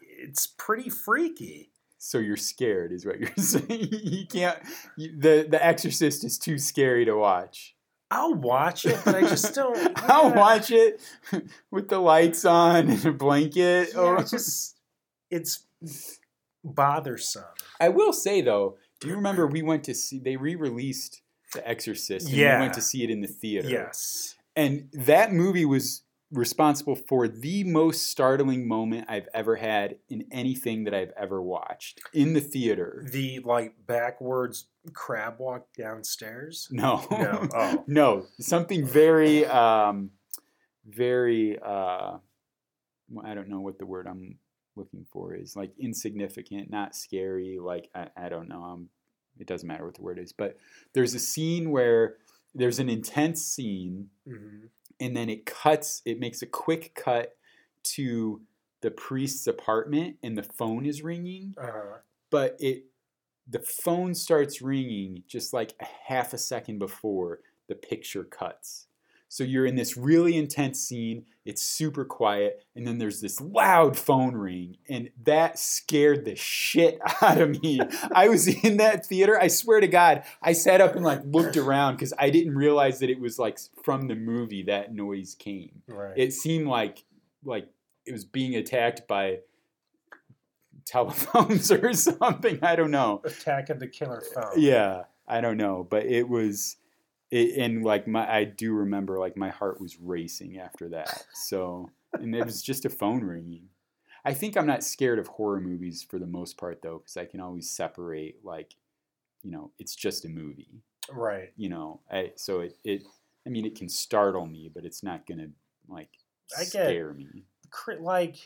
it's 0.00 0.46
pretty 0.46 0.88
freaky. 0.90 1.70
So 1.98 2.18
you're 2.18 2.36
scared, 2.36 2.92
is 2.92 3.04
what 3.06 3.18
you're 3.20 3.30
saying. 3.36 3.88
You 3.90 4.26
can't. 4.26 4.58
You, 4.96 5.12
the 5.18 5.46
The 5.48 5.64
Exorcist 5.64 6.24
is 6.24 6.38
too 6.38 6.58
scary 6.58 7.04
to 7.06 7.14
watch. 7.16 7.74
I'll 8.10 8.34
watch 8.34 8.86
it, 8.86 9.00
but 9.04 9.16
I 9.16 9.22
just 9.22 9.52
don't. 9.56 9.92
I'll 10.08 10.32
watch 10.32 10.70
it 10.70 11.00
with 11.72 11.88
the 11.88 11.98
lights 11.98 12.44
on 12.44 12.88
and 12.88 13.04
a 13.04 13.12
blanket. 13.12 13.88
Yeah, 13.94 14.00
oh. 14.00 14.06
or- 14.06 14.22
just 14.24 14.78
it's 15.30 15.66
bothersome. 16.64 17.44
I 17.80 17.88
will 17.88 18.12
say 18.12 18.40
though, 18.42 18.76
do 19.00 19.08
you 19.08 19.16
remember 19.16 19.46
we 19.46 19.62
went 19.62 19.84
to 19.84 19.94
see? 19.94 20.18
They 20.18 20.36
re-released 20.36 21.20
The 21.56 21.68
Exorcist. 21.68 22.28
And 22.28 22.36
Yeah. 22.36 22.58
we 22.58 22.62
went 22.62 22.74
to 22.74 22.80
see 22.80 23.02
it 23.04 23.10
in 23.10 23.20
the 23.20 23.26
theater. 23.28 23.68
Yes. 23.68 24.36
And 24.54 24.88
that 24.92 25.32
movie 25.32 25.64
was 25.64 26.02
responsible 26.32 26.96
for 26.96 27.28
the 27.28 27.62
most 27.64 28.08
startling 28.08 28.66
moment 28.66 29.06
I've 29.08 29.28
ever 29.32 29.56
had 29.56 29.98
in 30.08 30.24
anything 30.32 30.84
that 30.84 30.94
I've 30.94 31.12
ever 31.16 31.40
watched 31.40 32.00
in 32.12 32.32
the 32.32 32.40
theater. 32.40 33.06
The 33.10 33.40
like 33.44 33.74
backwards 33.86 34.66
crab 34.92 35.38
walk 35.38 35.66
downstairs. 35.76 36.68
No. 36.70 37.06
No. 37.10 37.48
Oh. 37.54 37.84
no. 37.86 38.26
Something 38.40 38.84
very 38.86 39.46
um 39.46 40.10
very 40.84 41.58
uh 41.60 42.18
I 43.24 43.34
don't 43.34 43.48
know 43.48 43.60
what 43.60 43.78
the 43.78 43.86
word 43.86 44.06
I'm 44.08 44.38
looking 44.74 45.06
for 45.12 45.32
is. 45.34 45.54
Like 45.54 45.72
insignificant, 45.78 46.70
not 46.70 46.96
scary, 46.96 47.58
like 47.60 47.88
I, 47.94 48.08
I 48.16 48.28
don't 48.28 48.48
know. 48.48 48.62
Um 48.64 48.88
it 49.38 49.46
doesn't 49.46 49.66
matter 49.66 49.84
what 49.84 49.94
the 49.94 50.02
word 50.02 50.18
is, 50.18 50.32
but 50.32 50.56
there's 50.92 51.14
a 51.14 51.18
scene 51.18 51.70
where 51.70 52.16
there's 52.54 52.78
an 52.78 52.88
intense 52.88 53.42
scene 53.44 54.08
hmm 54.26 54.66
and 54.98 55.14
then 55.14 55.28
it 55.28 55.44
cuts 55.44 56.00
it 56.06 56.18
makes 56.18 56.40
a 56.40 56.46
quick 56.46 56.94
cut 56.94 57.36
to 57.82 58.40
the 58.80 58.90
priest's 58.90 59.46
apartment 59.46 60.16
and 60.22 60.38
the 60.38 60.42
phone 60.42 60.86
is 60.86 61.02
ringing 61.02 61.54
Uh-huh. 61.58 61.98
but 62.30 62.56
it 62.58 62.84
the 63.48 63.60
phone 63.60 64.14
starts 64.14 64.62
ringing 64.62 65.22
just 65.28 65.52
like 65.52 65.74
a 65.80 65.86
half 66.08 66.32
a 66.32 66.38
second 66.38 66.78
before 66.78 67.40
the 67.68 67.74
picture 67.74 68.24
cuts 68.24 68.85
so 69.28 69.42
you're 69.44 69.66
in 69.66 69.74
this 69.74 69.96
really 69.96 70.36
intense 70.36 70.78
scene 70.80 71.24
it's 71.44 71.62
super 71.62 72.04
quiet 72.04 72.64
and 72.74 72.86
then 72.86 72.98
there's 72.98 73.20
this 73.20 73.40
loud 73.40 73.96
phone 73.98 74.34
ring 74.34 74.76
and 74.88 75.10
that 75.24 75.58
scared 75.58 76.24
the 76.24 76.34
shit 76.36 76.98
out 77.22 77.40
of 77.40 77.62
me 77.62 77.80
i 78.14 78.28
was 78.28 78.46
in 78.48 78.76
that 78.76 79.04
theater 79.06 79.38
i 79.40 79.48
swear 79.48 79.80
to 79.80 79.88
god 79.88 80.22
i 80.42 80.52
sat 80.52 80.80
up 80.80 80.94
and 80.94 81.04
like 81.04 81.20
looked 81.24 81.56
around 81.56 81.94
because 81.94 82.12
i 82.18 82.30
didn't 82.30 82.54
realize 82.54 82.98
that 83.00 83.10
it 83.10 83.20
was 83.20 83.38
like 83.38 83.58
from 83.82 84.06
the 84.08 84.14
movie 84.14 84.62
that 84.62 84.94
noise 84.94 85.34
came 85.38 85.82
Right. 85.88 86.14
it 86.16 86.32
seemed 86.32 86.66
like 86.68 87.04
like 87.44 87.68
it 88.04 88.12
was 88.12 88.24
being 88.24 88.54
attacked 88.54 89.06
by 89.08 89.38
telephones 90.84 91.70
or 91.72 91.92
something. 91.92 92.58
I 92.62 92.76
don't 92.76 92.90
know. 92.90 93.20
Attack 93.24 93.70
of 93.70 93.80
the 93.80 93.88
Killer 93.88 94.22
Phone. 94.34 94.52
Yeah, 94.56 95.02
I 95.26 95.40
don't 95.40 95.56
know, 95.56 95.86
but 95.88 96.06
it 96.06 96.28
was. 96.28 96.76
It, 97.30 97.58
and 97.58 97.82
like 97.84 98.06
my, 98.06 98.30
I 98.30 98.44
do 98.44 98.72
remember 98.72 99.18
like 99.18 99.36
my 99.36 99.48
heart 99.50 99.80
was 99.80 99.98
racing 100.00 100.58
after 100.58 100.88
that. 100.90 101.24
So, 101.34 101.90
and 102.12 102.34
it 102.34 102.44
was 102.44 102.62
just 102.62 102.84
a 102.84 102.90
phone 102.90 103.24
ringing. 103.24 103.68
I 104.24 104.32
think 104.34 104.56
I'm 104.56 104.66
not 104.66 104.84
scared 104.84 105.18
of 105.18 105.26
horror 105.28 105.60
movies 105.60 106.04
for 106.08 106.18
the 106.18 106.26
most 106.26 106.56
part 106.56 106.82
though, 106.82 106.98
because 106.98 107.16
I 107.16 107.24
can 107.24 107.40
always 107.40 107.70
separate 107.70 108.44
like, 108.44 108.74
you 109.42 109.50
know, 109.50 109.70
it's 109.78 109.94
just 109.94 110.24
a 110.24 110.28
movie. 110.28 110.82
Right. 111.10 111.52
You 111.56 111.68
know, 111.68 112.00
I 112.10 112.32
so 112.36 112.60
it 112.60 112.76
it. 112.84 113.02
I 113.46 113.48
mean, 113.50 113.64
it 113.64 113.76
can 113.76 113.88
startle 113.88 114.46
me, 114.46 114.70
but 114.74 114.84
it's 114.84 115.02
not 115.04 115.26
gonna 115.26 115.48
like 115.88 116.10
I 116.56 116.60
get- 116.62 116.70
scare 116.70 117.12
me. 117.12 117.44
Cri- 117.70 117.98
Like 118.00 118.36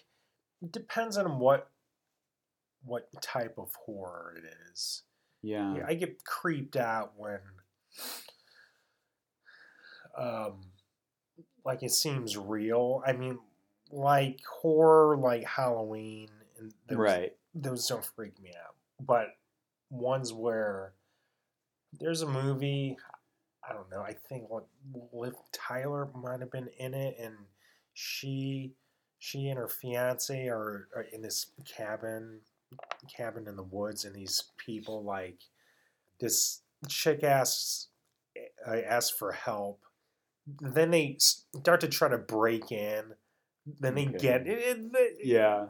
it 0.63 0.73
depends 0.73 1.17
on 1.17 1.39
what 1.39 1.69
what 2.85 3.09
type 3.23 3.57
of 3.59 3.71
horror 3.87 4.35
it 4.39 4.45
is. 4.73 5.03
Yeah. 5.43 5.77
Yeah, 5.77 5.85
I 5.87 5.95
get 5.95 6.25
creeped 6.25 6.77
out 6.77 7.13
when 7.17 7.39
um 10.17 10.61
like 11.65 11.83
it 11.83 11.91
seems 11.93 12.37
real. 12.37 13.03
I 13.07 13.13
mean 13.13 13.39
like 13.91 14.41
horror 14.47 15.17
like 15.17 15.45
Halloween 15.45 16.29
and 16.59 16.73
those, 16.89 16.99
Right. 16.99 17.37
those 17.55 17.87
don't 17.87 18.05
freak 18.05 18.41
me 18.41 18.51
out. 18.51 18.75
But 19.01 19.37
ones 19.91 20.33
where 20.33 20.93
there's 21.99 22.23
a 22.23 22.29
movie 22.29 22.97
I 23.69 23.73
don't 23.73 23.91
know, 23.91 24.01
I 24.01 24.15
think 24.15 24.49
what 24.51 24.67
Liv 25.13 25.35
Tyler 25.53 26.09
might 26.15 26.41
have 26.41 26.51
been 26.51 26.69
in 26.79 26.95
it 26.95 27.17
and 27.21 27.35
she 27.95 28.73
she 29.19 29.49
and 29.49 29.59
her 29.59 29.69
fiance 29.69 30.49
are, 30.49 30.89
are 30.97 31.07
in 31.13 31.21
this 31.21 31.47
cabin 31.67 32.41
cabin 33.15 33.47
in 33.49 33.57
the 33.57 33.63
woods 33.65 34.05
and 34.05 34.15
these 34.15 34.45
people 34.57 35.03
like 35.05 35.39
this 36.21 36.63
chick 36.89 37.23
asks 37.23 37.89
uh, 38.67 38.77
asks 38.87 39.11
for 39.11 39.33
help 39.33 39.81
then 40.61 40.91
they 40.91 41.17
start 41.19 41.81
to 41.81 41.89
try 41.89 42.09
to 42.09 42.19
break 42.19 42.73
in 42.73 43.15
then 43.79 43.95
they 43.95 44.07
Okay. 44.09 44.19
get 44.19 44.47
it, 44.47 44.59
it, 44.59 44.91
it- 44.95 45.27
Yeah. 45.27 45.69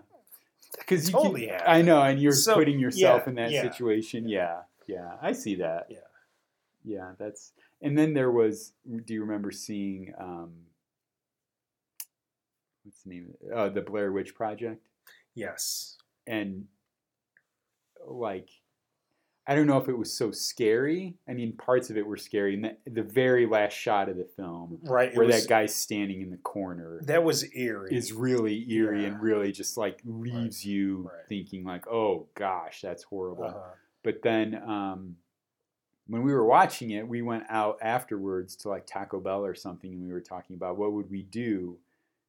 Because 0.79 1.09
you 1.09 1.13
Totally 1.13 1.47
can. 1.47 1.61
I 1.67 1.83
know, 1.83 2.01
and 2.01 2.21
you're 2.21 2.33
So, 2.33 2.55
putting 2.55 2.79
yourself 2.79 3.23
yeah, 3.25 3.29
in 3.29 3.35
that 3.35 3.51
yeah. 3.51 3.63
situation. 3.63 4.29
Yeah, 4.29 4.63
yeah, 4.87 5.17
I 5.21 5.33
see 5.33 5.57
that. 5.57 5.89
Yeah. 5.91 5.99
yeah, 6.85 7.13
that's. 7.19 7.53
And 7.83 7.99
then 7.99 8.15
there 8.15 8.31
was. 8.31 8.73
Do 9.05 9.13
you 9.13 9.23
remember 9.23 9.51
seeing? 9.51 10.15
Um, 10.17 10.53
what's 12.85 13.03
the 13.03 13.11
name? 13.11 13.35
Of 13.43 13.49
it? 13.51 13.53
Uh, 13.53 13.69
the 13.71 13.81
Blair 13.81 14.13
Witch 14.13 14.33
Project, 14.33 14.87
yes 15.35 15.99
and 16.27 16.67
like, 18.07 18.49
I 19.51 19.57
don't 19.57 19.67
know 19.67 19.79
if 19.79 19.89
it 19.89 19.99
was 19.99 20.13
so 20.13 20.31
scary. 20.31 21.17
I 21.29 21.35
mean, 21.35 21.55
parts 21.55 21.91
of 21.91 21.97
it 21.97 22.07
were 22.07 22.17
scary. 22.17 22.55
And 22.55 22.65
the, 22.67 22.77
the 22.89 23.03
very 23.03 23.47
last 23.47 23.73
shot 23.73 24.09
of 24.09 24.17
the 24.17 24.29
film, 24.37 24.79
right 24.85 25.13
where 25.17 25.27
was- 25.27 25.43
that 25.43 25.49
guy's 25.49 25.75
standing 25.75 26.23
in 26.23 26.31
the 26.31 26.37
corner, 26.37 27.01
that 27.07 27.25
was 27.25 27.45
eerie 27.57 27.93
is 27.93 28.13
really 28.13 28.65
eerie 28.73 29.07
and 29.07 29.21
really 29.21 29.51
just 29.51 29.77
like 29.77 29.99
leaves 30.05 30.65
you 30.65 30.99
Right. 31.13 31.27
thinking 31.29 31.65
like, 31.65 31.89
oh 31.89 32.29
gosh, 32.37 32.81
that's 32.81 33.03
horrible. 33.03 33.43
uh-huh. 33.47 33.59
But 34.05 34.23
then 34.23 34.55
um, 34.55 35.17
when 36.07 36.23
we 36.23 36.33
were 36.33 36.47
watching 36.47 36.91
it, 36.91 37.09
we 37.09 37.21
went 37.21 37.43
out 37.49 37.79
afterwards 37.83 38.55
to 38.57 38.69
like 38.69 38.87
Taco 38.87 39.19
Bell 39.19 39.45
or 39.45 39.57
something, 39.57 39.93
and 39.93 40.01
we 40.07 40.13
were 40.13 40.21
talking 40.21 40.55
about 40.55 40.79
what 40.79 40.93
would 40.93 41.11
we 41.11 41.23
do 41.25 41.77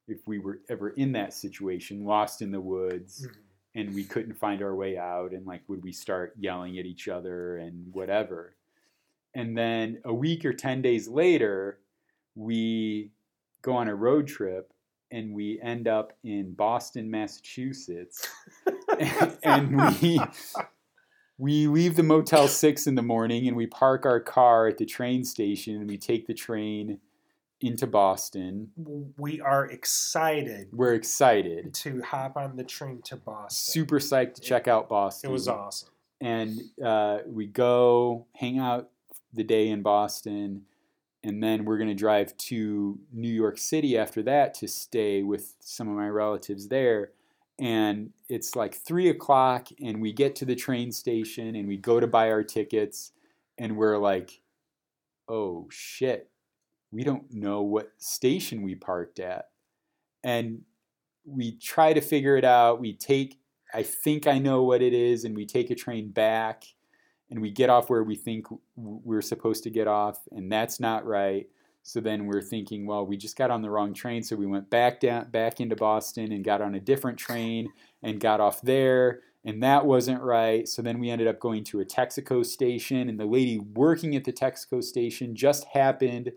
if 0.07 0.17
we 0.27 0.39
were 0.39 0.59
ever 0.69 0.89
in 0.89 1.11
that 1.11 1.35
situation, 1.35 2.03
lost 2.03 2.41
in 2.41 2.49
the 2.51 2.59
woods, 2.59 3.27
Mhm. 3.27 3.35
And 3.75 3.93
we 3.93 4.03
couldn't 4.03 4.33
find 4.33 4.61
our 4.61 4.75
way 4.75 4.97
out, 4.97 5.31
and 5.31 5.45
like 5.45 5.61
would 5.67 5.83
we 5.83 5.91
start 5.91 6.33
yelling 6.37 6.77
at 6.77 6.85
each 6.85 7.07
other 7.07 7.57
and 7.57 7.93
whatever. 7.93 8.55
And 9.33 9.57
then 9.57 10.01
a 10.03 10.13
week 10.13 10.43
or 10.43 10.53
ten 10.53 10.81
days 10.81 11.07
later, 11.07 11.79
we 12.35 13.11
go 13.61 13.73
on 13.73 13.87
a 13.87 13.95
road 13.95 14.27
trip 14.27 14.73
and 15.11 15.33
we 15.33 15.59
end 15.61 15.87
up 15.87 16.13
in 16.23 16.53
Boston, 16.53 17.11
Massachusetts, 17.11 18.27
and 19.43 19.77
we 20.01 20.19
we 21.37 21.67
leave 21.67 21.95
the 21.95 22.03
Motel 22.03 22.47
Six 22.47 22.87
in 22.87 22.95
the 22.95 23.01
morning 23.01 23.47
and 23.47 23.57
we 23.57 23.67
park 23.67 24.05
our 24.05 24.19
car 24.19 24.67
at 24.67 24.77
the 24.77 24.85
train 24.85 25.23
station 25.23 25.75
and 25.75 25.89
we 25.89 25.97
take 25.97 26.27
the 26.27 26.33
train 26.33 26.99
into 27.61 27.87
Boston. 27.87 28.71
We 29.17 29.39
are 29.41 29.65
excited 29.65 30.69
We're 30.73 30.93
excited, 30.95 31.73
to 31.75 32.01
hop 32.01 32.35
on 32.37 32.55
the 32.55 32.63
train 32.63 33.01
to 33.03 33.15
Boston. 33.15 33.71
super 33.73 33.99
psyched 33.99 34.35
to 34.35 34.41
check 34.41 34.67
out 34.67 34.89
Boston. 34.89 35.29
It 35.29 35.33
was 35.33 35.47
awesome. 35.47 35.89
and 36.19 36.59
uh, 36.83 37.19
we 37.27 37.45
go 37.47 38.25
hang 38.35 38.59
out 38.59 38.89
the 39.33 39.43
day 39.43 39.69
in 39.69 39.81
Boston, 39.81 40.63
and 41.23 41.41
then 41.41 41.65
we're 41.65 41.77
gonna 41.77 41.93
drive 41.93 42.35
to 42.37 42.99
New 43.13 43.29
York 43.29 43.57
City 43.57 43.97
after 43.97 44.23
that 44.23 44.53
to 44.55 44.67
stay 44.67 45.21
with 45.23 45.55
some 45.59 45.87
of 45.87 45.95
my 45.95 46.09
relatives 46.09 46.67
there. 46.67 47.11
And 47.59 48.09
it's 48.27 48.55
like 48.55 48.73
three 48.73 49.07
o'clock, 49.07 49.67
and 49.79 50.01
we 50.01 50.13
get 50.13 50.35
to 50.37 50.45
the 50.45 50.55
train 50.55 50.91
station, 50.91 51.55
and 51.55 51.67
we 51.67 51.77
go 51.77 51.99
to 51.99 52.07
buy 52.07 52.31
our 52.31 52.43
tickets, 52.43 53.11
and 53.59 53.77
we're 53.77 53.99
like, 53.99 54.41
"Oh 55.27 55.67
shit, 55.69 56.30
we 56.91 57.03
don't 57.03 57.31
know 57.31 57.61
what 57.61 57.91
station 57.97 58.61
we 58.61 58.75
parked 58.75 59.19
at," 59.19 59.49
and 60.23 60.61
we 61.25 61.57
try 61.57 61.93
to 61.93 62.01
figure 62.01 62.37
it 62.37 62.45
out. 62.45 62.79
We 62.79 62.93
take 62.93 63.39
I 63.73 63.83
think 63.83 64.27
I 64.27 64.37
know 64.37 64.63
what 64.63 64.81
it 64.81 64.93
is, 64.93 65.23
and 65.23 65.35
we 65.35 65.45
take 65.45 65.69
a 65.69 65.75
train 65.75 66.11
back, 66.11 66.65
and 67.29 67.41
we 67.41 67.51
get 67.51 67.69
off 67.69 67.89
where 67.89 68.03
we 68.03 68.15
think 68.15 68.47
we're 68.75 69.21
supposed 69.21 69.63
to 69.63 69.69
get 69.69 69.87
off, 69.87 70.19
and 70.31 70.51
that's 70.51 70.79
not 70.79 71.05
right. 71.05 71.47
So 71.83 71.99
then 71.99 72.25
we're 72.25 72.41
thinking, 72.41 72.85
well, 72.85 73.05
we 73.05 73.17
just 73.17 73.37
got 73.37 73.49
on 73.49 73.61
the 73.61 73.69
wrong 73.69 73.93
train, 73.93 74.23
so 74.23 74.35
we 74.35 74.45
went 74.45 74.69
back 74.69 74.99
down 74.99 75.31
back 75.31 75.59
into 75.59 75.75
Boston 75.75 76.31
and 76.31 76.43
got 76.43 76.61
on 76.61 76.75
a 76.75 76.79
different 76.79 77.17
train 77.17 77.69
and 78.03 78.19
got 78.19 78.39
off 78.41 78.61
there, 78.61 79.21
and 79.45 79.63
that 79.63 79.85
wasn't 79.85 80.21
right. 80.21 80.67
So 80.67 80.81
then 80.81 80.99
we 80.99 81.09
ended 81.09 81.27
up 81.27 81.39
going 81.39 81.63
to 81.65 81.79
a 81.79 81.85
Texaco 81.85 82.45
station, 82.45 83.09
and 83.09 83.19
the 83.19 83.25
lady 83.25 83.57
working 83.57 84.15
at 84.15 84.25
the 84.25 84.33
Texaco 84.33 84.83
station 84.83 85.35
just 85.35 85.65
happened 85.65 86.33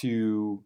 to 0.00 0.62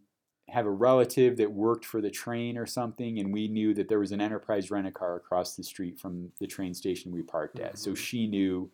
have 0.48 0.66
a 0.66 0.70
relative 0.70 1.36
that 1.38 1.50
worked 1.50 1.84
for 1.84 2.00
the 2.00 2.10
train 2.10 2.56
or 2.56 2.66
something, 2.66 3.18
and 3.18 3.32
we 3.32 3.48
knew 3.48 3.74
that 3.74 3.88
there 3.88 3.98
was 3.98 4.12
an 4.12 4.20
Enterprise 4.20 4.70
rent 4.70 4.86
a 4.86 4.92
car 4.92 5.16
across 5.16 5.56
the 5.56 5.64
street 5.64 5.98
from 5.98 6.30
the 6.38 6.46
train 6.46 6.72
station 6.72 7.10
we 7.10 7.22
parked 7.22 7.58
at. 7.58 7.78
So 7.78 7.90
Mhm. 7.90 7.96
she 7.96 8.26
knew 8.28 8.70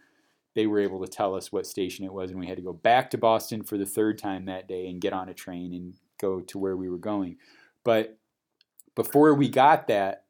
they 0.55 0.66
were 0.66 0.80
able 0.80 1.00
to 1.00 1.11
tell 1.11 1.34
us 1.34 1.50
what 1.50 1.66
station 1.66 2.05
it 2.05 2.12
was, 2.12 2.30
and 2.30 2.38
we 2.38 2.46
had 2.46 2.59
to 2.59 2.62
go 2.62 2.74
back 2.74 3.11
to 3.11 3.18
Boston 3.18 3.62
for 3.62 3.78
the 3.78 3.86
third 3.86 4.18
time 4.18 4.44
that 4.44 4.68
day 4.68 4.86
and 4.86 5.00
get 5.00 5.14
on 5.14 5.30
a 5.30 5.34
train 5.34 5.72
and 5.72 5.94
go 6.18 6.40
to 6.42 6.59
where 6.59 6.76
we 6.76 6.90
were 6.90 6.98
going. 6.98 7.38
But 7.84 8.18
before 8.94 9.32
we 9.32 9.48
got 9.48 9.88
that, 9.88 10.26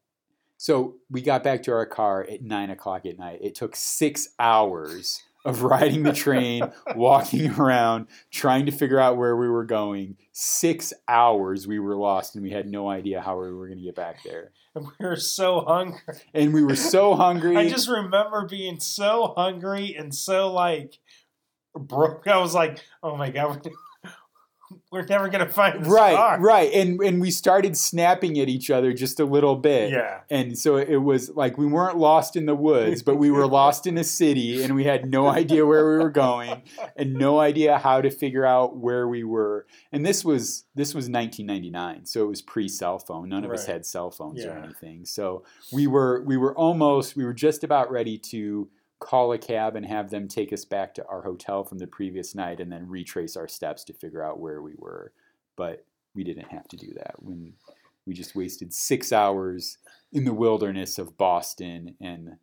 so 0.58 1.00
we 1.10 1.22
got 1.22 1.42
back 1.42 1.64
to 1.64 1.72
our 1.72 1.86
car 1.86 2.22
at 2.22 2.40
nine 2.40 2.70
o'clock 2.70 3.04
at 3.04 3.18
night. 3.18 3.40
It 3.42 3.56
took 3.56 3.74
six 3.74 4.28
hours 4.38 5.24
of 5.44 5.62
riding 5.62 6.02
the 6.02 6.12
train, 6.12 6.70
walking 6.94 7.50
around, 7.50 8.06
trying 8.30 8.66
to 8.66 8.72
figure 8.72 9.00
out 9.00 9.16
where 9.16 9.36
we 9.36 9.48
were 9.48 9.64
going. 9.64 10.16
Six 10.32 10.92
hours 11.08 11.66
we 11.66 11.78
were 11.78 11.96
lost 11.96 12.34
and 12.34 12.42
we 12.42 12.50
had 12.50 12.68
no 12.68 12.88
idea 12.88 13.20
how 13.20 13.40
we 13.40 13.52
were 13.52 13.66
going 13.66 13.78
to 13.78 13.84
get 13.84 13.96
back 13.96 14.22
there. 14.24 14.52
And 14.74 14.86
we 14.98 15.06
were 15.06 15.16
so 15.16 15.60
hungry. 15.60 16.00
And 16.32 16.54
we 16.54 16.62
were 16.62 16.76
so 16.76 17.14
hungry. 17.16 17.56
I 17.56 17.68
just 17.68 17.88
remember 17.88 18.46
being 18.48 18.80
so 18.80 19.34
hungry 19.36 19.94
and 19.98 20.14
so 20.14 20.52
like 20.52 20.98
broke. 21.74 22.26
I 22.26 22.38
was 22.38 22.54
like, 22.54 22.78
oh 23.02 23.16
my 23.16 23.30
god, 23.30 23.68
we're, 24.90 25.04
never 25.06 25.28
gonna 25.28 25.48
find 25.48 25.86
right, 25.86 26.38
right. 26.40 26.72
And 26.72 27.00
and 27.00 27.20
we 27.20 27.30
started 27.30 27.76
snapping 27.76 28.38
at 28.38 28.48
each 28.48 28.70
other 28.70 28.92
just 28.92 29.20
a 29.20 29.24
little 29.24 29.56
bit. 29.56 29.90
Yeah. 29.90 30.20
And 30.30 30.56
so 30.58 30.76
it 30.76 30.96
was 30.96 31.30
like 31.30 31.58
we 31.58 31.66
weren't 31.66 31.98
lost 31.98 32.36
in 32.36 32.46
the 32.46 32.54
woods, 32.54 33.02
but 33.02 33.16
we 33.16 33.30
were 33.30 33.46
lost 33.62 33.86
in 33.86 33.98
a 33.98 34.04
city 34.04 34.62
and 34.62 34.74
we 34.74 34.84
had 34.84 35.10
no 35.10 35.28
idea 35.28 35.66
where 35.66 35.84
we 35.90 36.02
were 36.02 36.10
going 36.10 36.62
and 36.96 37.14
no 37.14 37.40
idea 37.40 37.78
how 37.78 38.00
to 38.00 38.10
figure 38.10 38.44
out 38.44 38.76
where 38.76 39.08
we 39.08 39.24
were. 39.24 39.66
And 39.92 40.04
this 40.04 40.24
was 40.24 40.64
this 40.74 40.94
was 40.94 41.08
1999, 41.08 42.06
so 42.06 42.24
it 42.24 42.28
was 42.28 42.42
pre-cell 42.42 42.98
phone. 42.98 43.28
None 43.28 43.44
of 43.44 43.50
us 43.50 43.66
had 43.66 43.84
cell 43.86 44.10
phones 44.10 44.44
or 44.44 44.52
anything. 44.52 45.04
So 45.04 45.44
we 45.72 45.86
were 45.86 46.22
we 46.24 46.36
were 46.36 46.54
almost 46.56 47.16
we 47.16 47.24
were 47.24 47.34
just 47.34 47.64
about 47.64 47.90
ready 47.90 48.18
to 48.18 48.68
call 49.02 49.32
a 49.32 49.38
cab 49.38 49.74
and 49.76 49.84
have 49.84 50.10
them 50.10 50.28
take 50.28 50.52
us 50.52 50.64
back 50.64 50.94
to 50.94 51.04
our 51.06 51.22
hotel 51.22 51.64
from 51.64 51.78
the 51.78 51.86
previous 51.86 52.34
night 52.34 52.60
and 52.60 52.70
then 52.70 52.88
retrace 52.88 53.36
our 53.36 53.48
steps 53.48 53.84
to 53.84 53.92
figure 53.92 54.22
out 54.24 54.38
where 54.38 54.62
we 54.62 54.72
were. 54.76 55.12
But 55.56 55.84
we 56.14 56.24
didn't 56.24 56.48
have 56.48 56.68
to 56.68 56.76
do 56.76 56.92
that 56.94 57.14
when 57.22 57.52
we 58.06 58.14
just 58.14 58.34
wasted 58.36 58.72
six 58.72 59.12
hours 59.12 59.78
in 60.12 60.24
the 60.24 60.32
wilderness 60.32 60.98
of 60.98 61.16
Boston 61.18 61.94
and 62.00 62.36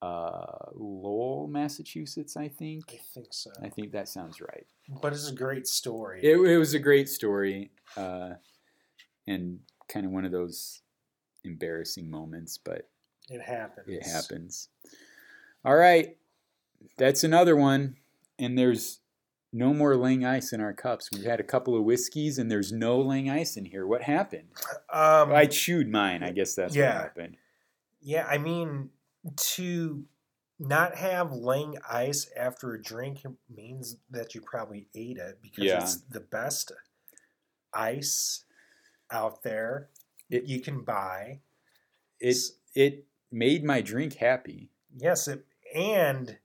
uh, 0.00 0.70
Lowell, 0.74 1.48
Massachusetts. 1.48 2.36
I 2.36 2.48
think. 2.48 2.84
I 2.94 3.00
think 3.14 3.28
so. 3.30 3.50
I 3.62 3.68
think 3.68 3.92
that 3.92 4.08
sounds 4.08 4.40
right. 4.40 4.66
But 5.02 5.12
it's 5.12 5.28
a 5.28 5.34
great 5.34 5.66
story. 5.66 6.20
It, 6.22 6.36
it 6.38 6.58
was 6.58 6.74
a 6.74 6.78
great 6.78 7.08
story, 7.08 7.70
uh, 7.96 8.34
and 9.26 9.58
kind 9.88 10.06
of 10.06 10.12
one 10.12 10.24
of 10.24 10.30
those 10.32 10.82
embarrassing 11.44 12.08
moments, 12.10 12.58
but 12.58 12.88
It 13.28 13.42
happens. 13.42 13.86
it 13.88 14.06
happens. 14.06 14.68
All 15.68 15.76
right, 15.76 16.16
that's 16.96 17.24
another 17.24 17.54
one, 17.54 17.96
and 18.38 18.56
there's 18.56 19.00
no 19.52 19.74
more 19.74 19.96
Lang 19.96 20.24
Ice 20.24 20.50
in 20.54 20.62
our 20.62 20.72
cups. 20.72 21.10
We've 21.12 21.26
had 21.26 21.40
a 21.40 21.44
couple 21.44 21.76
of 21.76 21.84
whiskeys, 21.84 22.38
and 22.38 22.50
there's 22.50 22.72
no 22.72 22.98
Lang 23.02 23.28
Ice 23.28 23.54
in 23.58 23.66
here. 23.66 23.86
What 23.86 24.00
happened? 24.00 24.48
Um, 24.90 25.30
I 25.30 25.44
chewed 25.44 25.90
mine. 25.90 26.22
I 26.22 26.30
guess 26.30 26.54
that's 26.54 26.74
Yeah. 26.74 26.94
what 26.94 27.02
happened. 27.02 27.36
yeah, 28.00 28.26
I 28.26 28.38
mean, 28.38 28.88
to 29.36 30.06
not 30.58 30.94
have 30.94 31.32
Lang 31.32 31.76
ice 31.86 32.30
after 32.34 32.72
a 32.72 32.82
drink 32.82 33.18
means 33.54 33.96
that 34.08 34.34
you 34.34 34.40
probably 34.40 34.88
ate 34.94 35.18
it 35.18 35.42
because 35.42 35.64
Yeah. 35.64 35.82
it's 35.82 35.96
the 35.96 36.20
best 36.20 36.72
ice 37.74 38.46
out 39.10 39.42
there 39.42 39.90
It- 40.30 40.44
you 40.44 40.62
can 40.62 40.82
buy. 40.82 41.40
It 42.20 42.38
it 42.74 43.06
made 43.30 43.64
my 43.64 43.82
drink 43.82 44.14
happy. 44.14 44.70
Yes, 44.96 45.28
it 45.28 45.44
and 45.74 46.38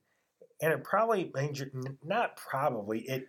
and 0.60 0.72
it 0.72 0.84
probably 0.84 1.30
made 1.34 1.58
your 1.58 1.68
not 2.02 2.36
probably 2.36 3.00
it 3.00 3.26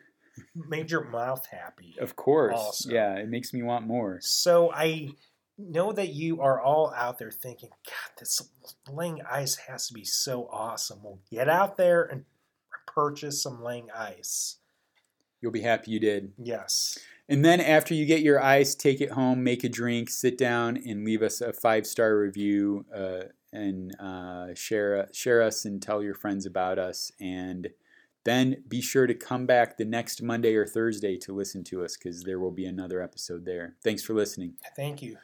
made 0.53 0.91
your 0.91 1.05
mouth 1.05 1.45
happy. 1.47 1.95
Of 1.99 2.15
course, 2.15 2.55
Also. 2.55 2.89
yeah, 2.89 3.15
it 3.15 3.29
makes 3.29 3.53
me 3.53 3.63
want 3.63 3.87
more. 3.87 4.19
So 4.21 4.71
I 4.73 5.09
know 5.57 5.93
that 5.93 6.09
you 6.09 6.41
are 6.41 6.59
all 6.59 6.93
out 6.95 7.17
there 7.17 7.31
thinking, 7.31 7.69
God, 7.85 8.11
this 8.19 8.41
Lang 8.89 9.21
Ice 9.29 9.55
has 9.55 9.87
to 9.87 9.93
be 9.93 10.03
so 10.03 10.49
awesome. 10.51 10.99
Well, 11.03 11.19
get 11.31 11.47
out 11.49 11.77
there 11.77 12.03
and 12.03 12.25
purchase 12.87 13.41
some 13.41 13.63
Lang 13.63 13.87
Ice. 13.95 14.57
You'll 15.41 15.51
be 15.51 15.61
happy 15.61 15.91
you 15.91 15.99
did. 15.99 16.33
Yes. 16.37 16.97
And 17.28 17.43
then 17.43 17.59
after 17.59 17.93
you 17.93 18.05
get 18.05 18.21
your 18.21 18.41
ice, 18.43 18.75
take 18.75 19.01
it 19.01 19.11
home, 19.11 19.43
make 19.43 19.63
a 19.63 19.70
drink, 19.70 20.09
sit 20.09 20.37
down, 20.37 20.78
and 20.78 21.03
leave 21.03 21.21
us 21.21 21.41
a 21.41 21.53
five 21.53 21.87
star 21.87 22.17
review, 22.17 22.86
uh, 22.95 23.24
and 23.54 23.96
uh, 24.00 24.54
share 24.54 25.08
share 25.13 25.42
us 25.42 25.66
and 25.66 25.82
tell 25.82 26.04
your 26.04 26.16
friends 26.16 26.46
about 26.46 26.80
us. 26.80 27.12
And 27.20 27.70
then 28.26 28.63
be 28.67 28.82
sure 28.82 29.08
to 29.08 29.13
come 29.13 29.46
back 29.46 29.78
the 29.78 29.86
next 29.86 30.22
Monday 30.22 30.55
or 30.55 30.66
Thursday 30.66 31.17
to 31.17 31.34
listen 31.34 31.63
to 31.66 31.84
us 31.84 31.96
because 31.96 32.24
there 32.24 32.39
will 32.39 32.51
be 32.51 32.66
another 32.66 33.01
episode 33.01 33.46
there. 33.46 33.76
Thanks 33.84 34.04
for 34.04 34.13
listening. 34.13 34.55
Thank 34.76 35.01
you. 35.01 35.17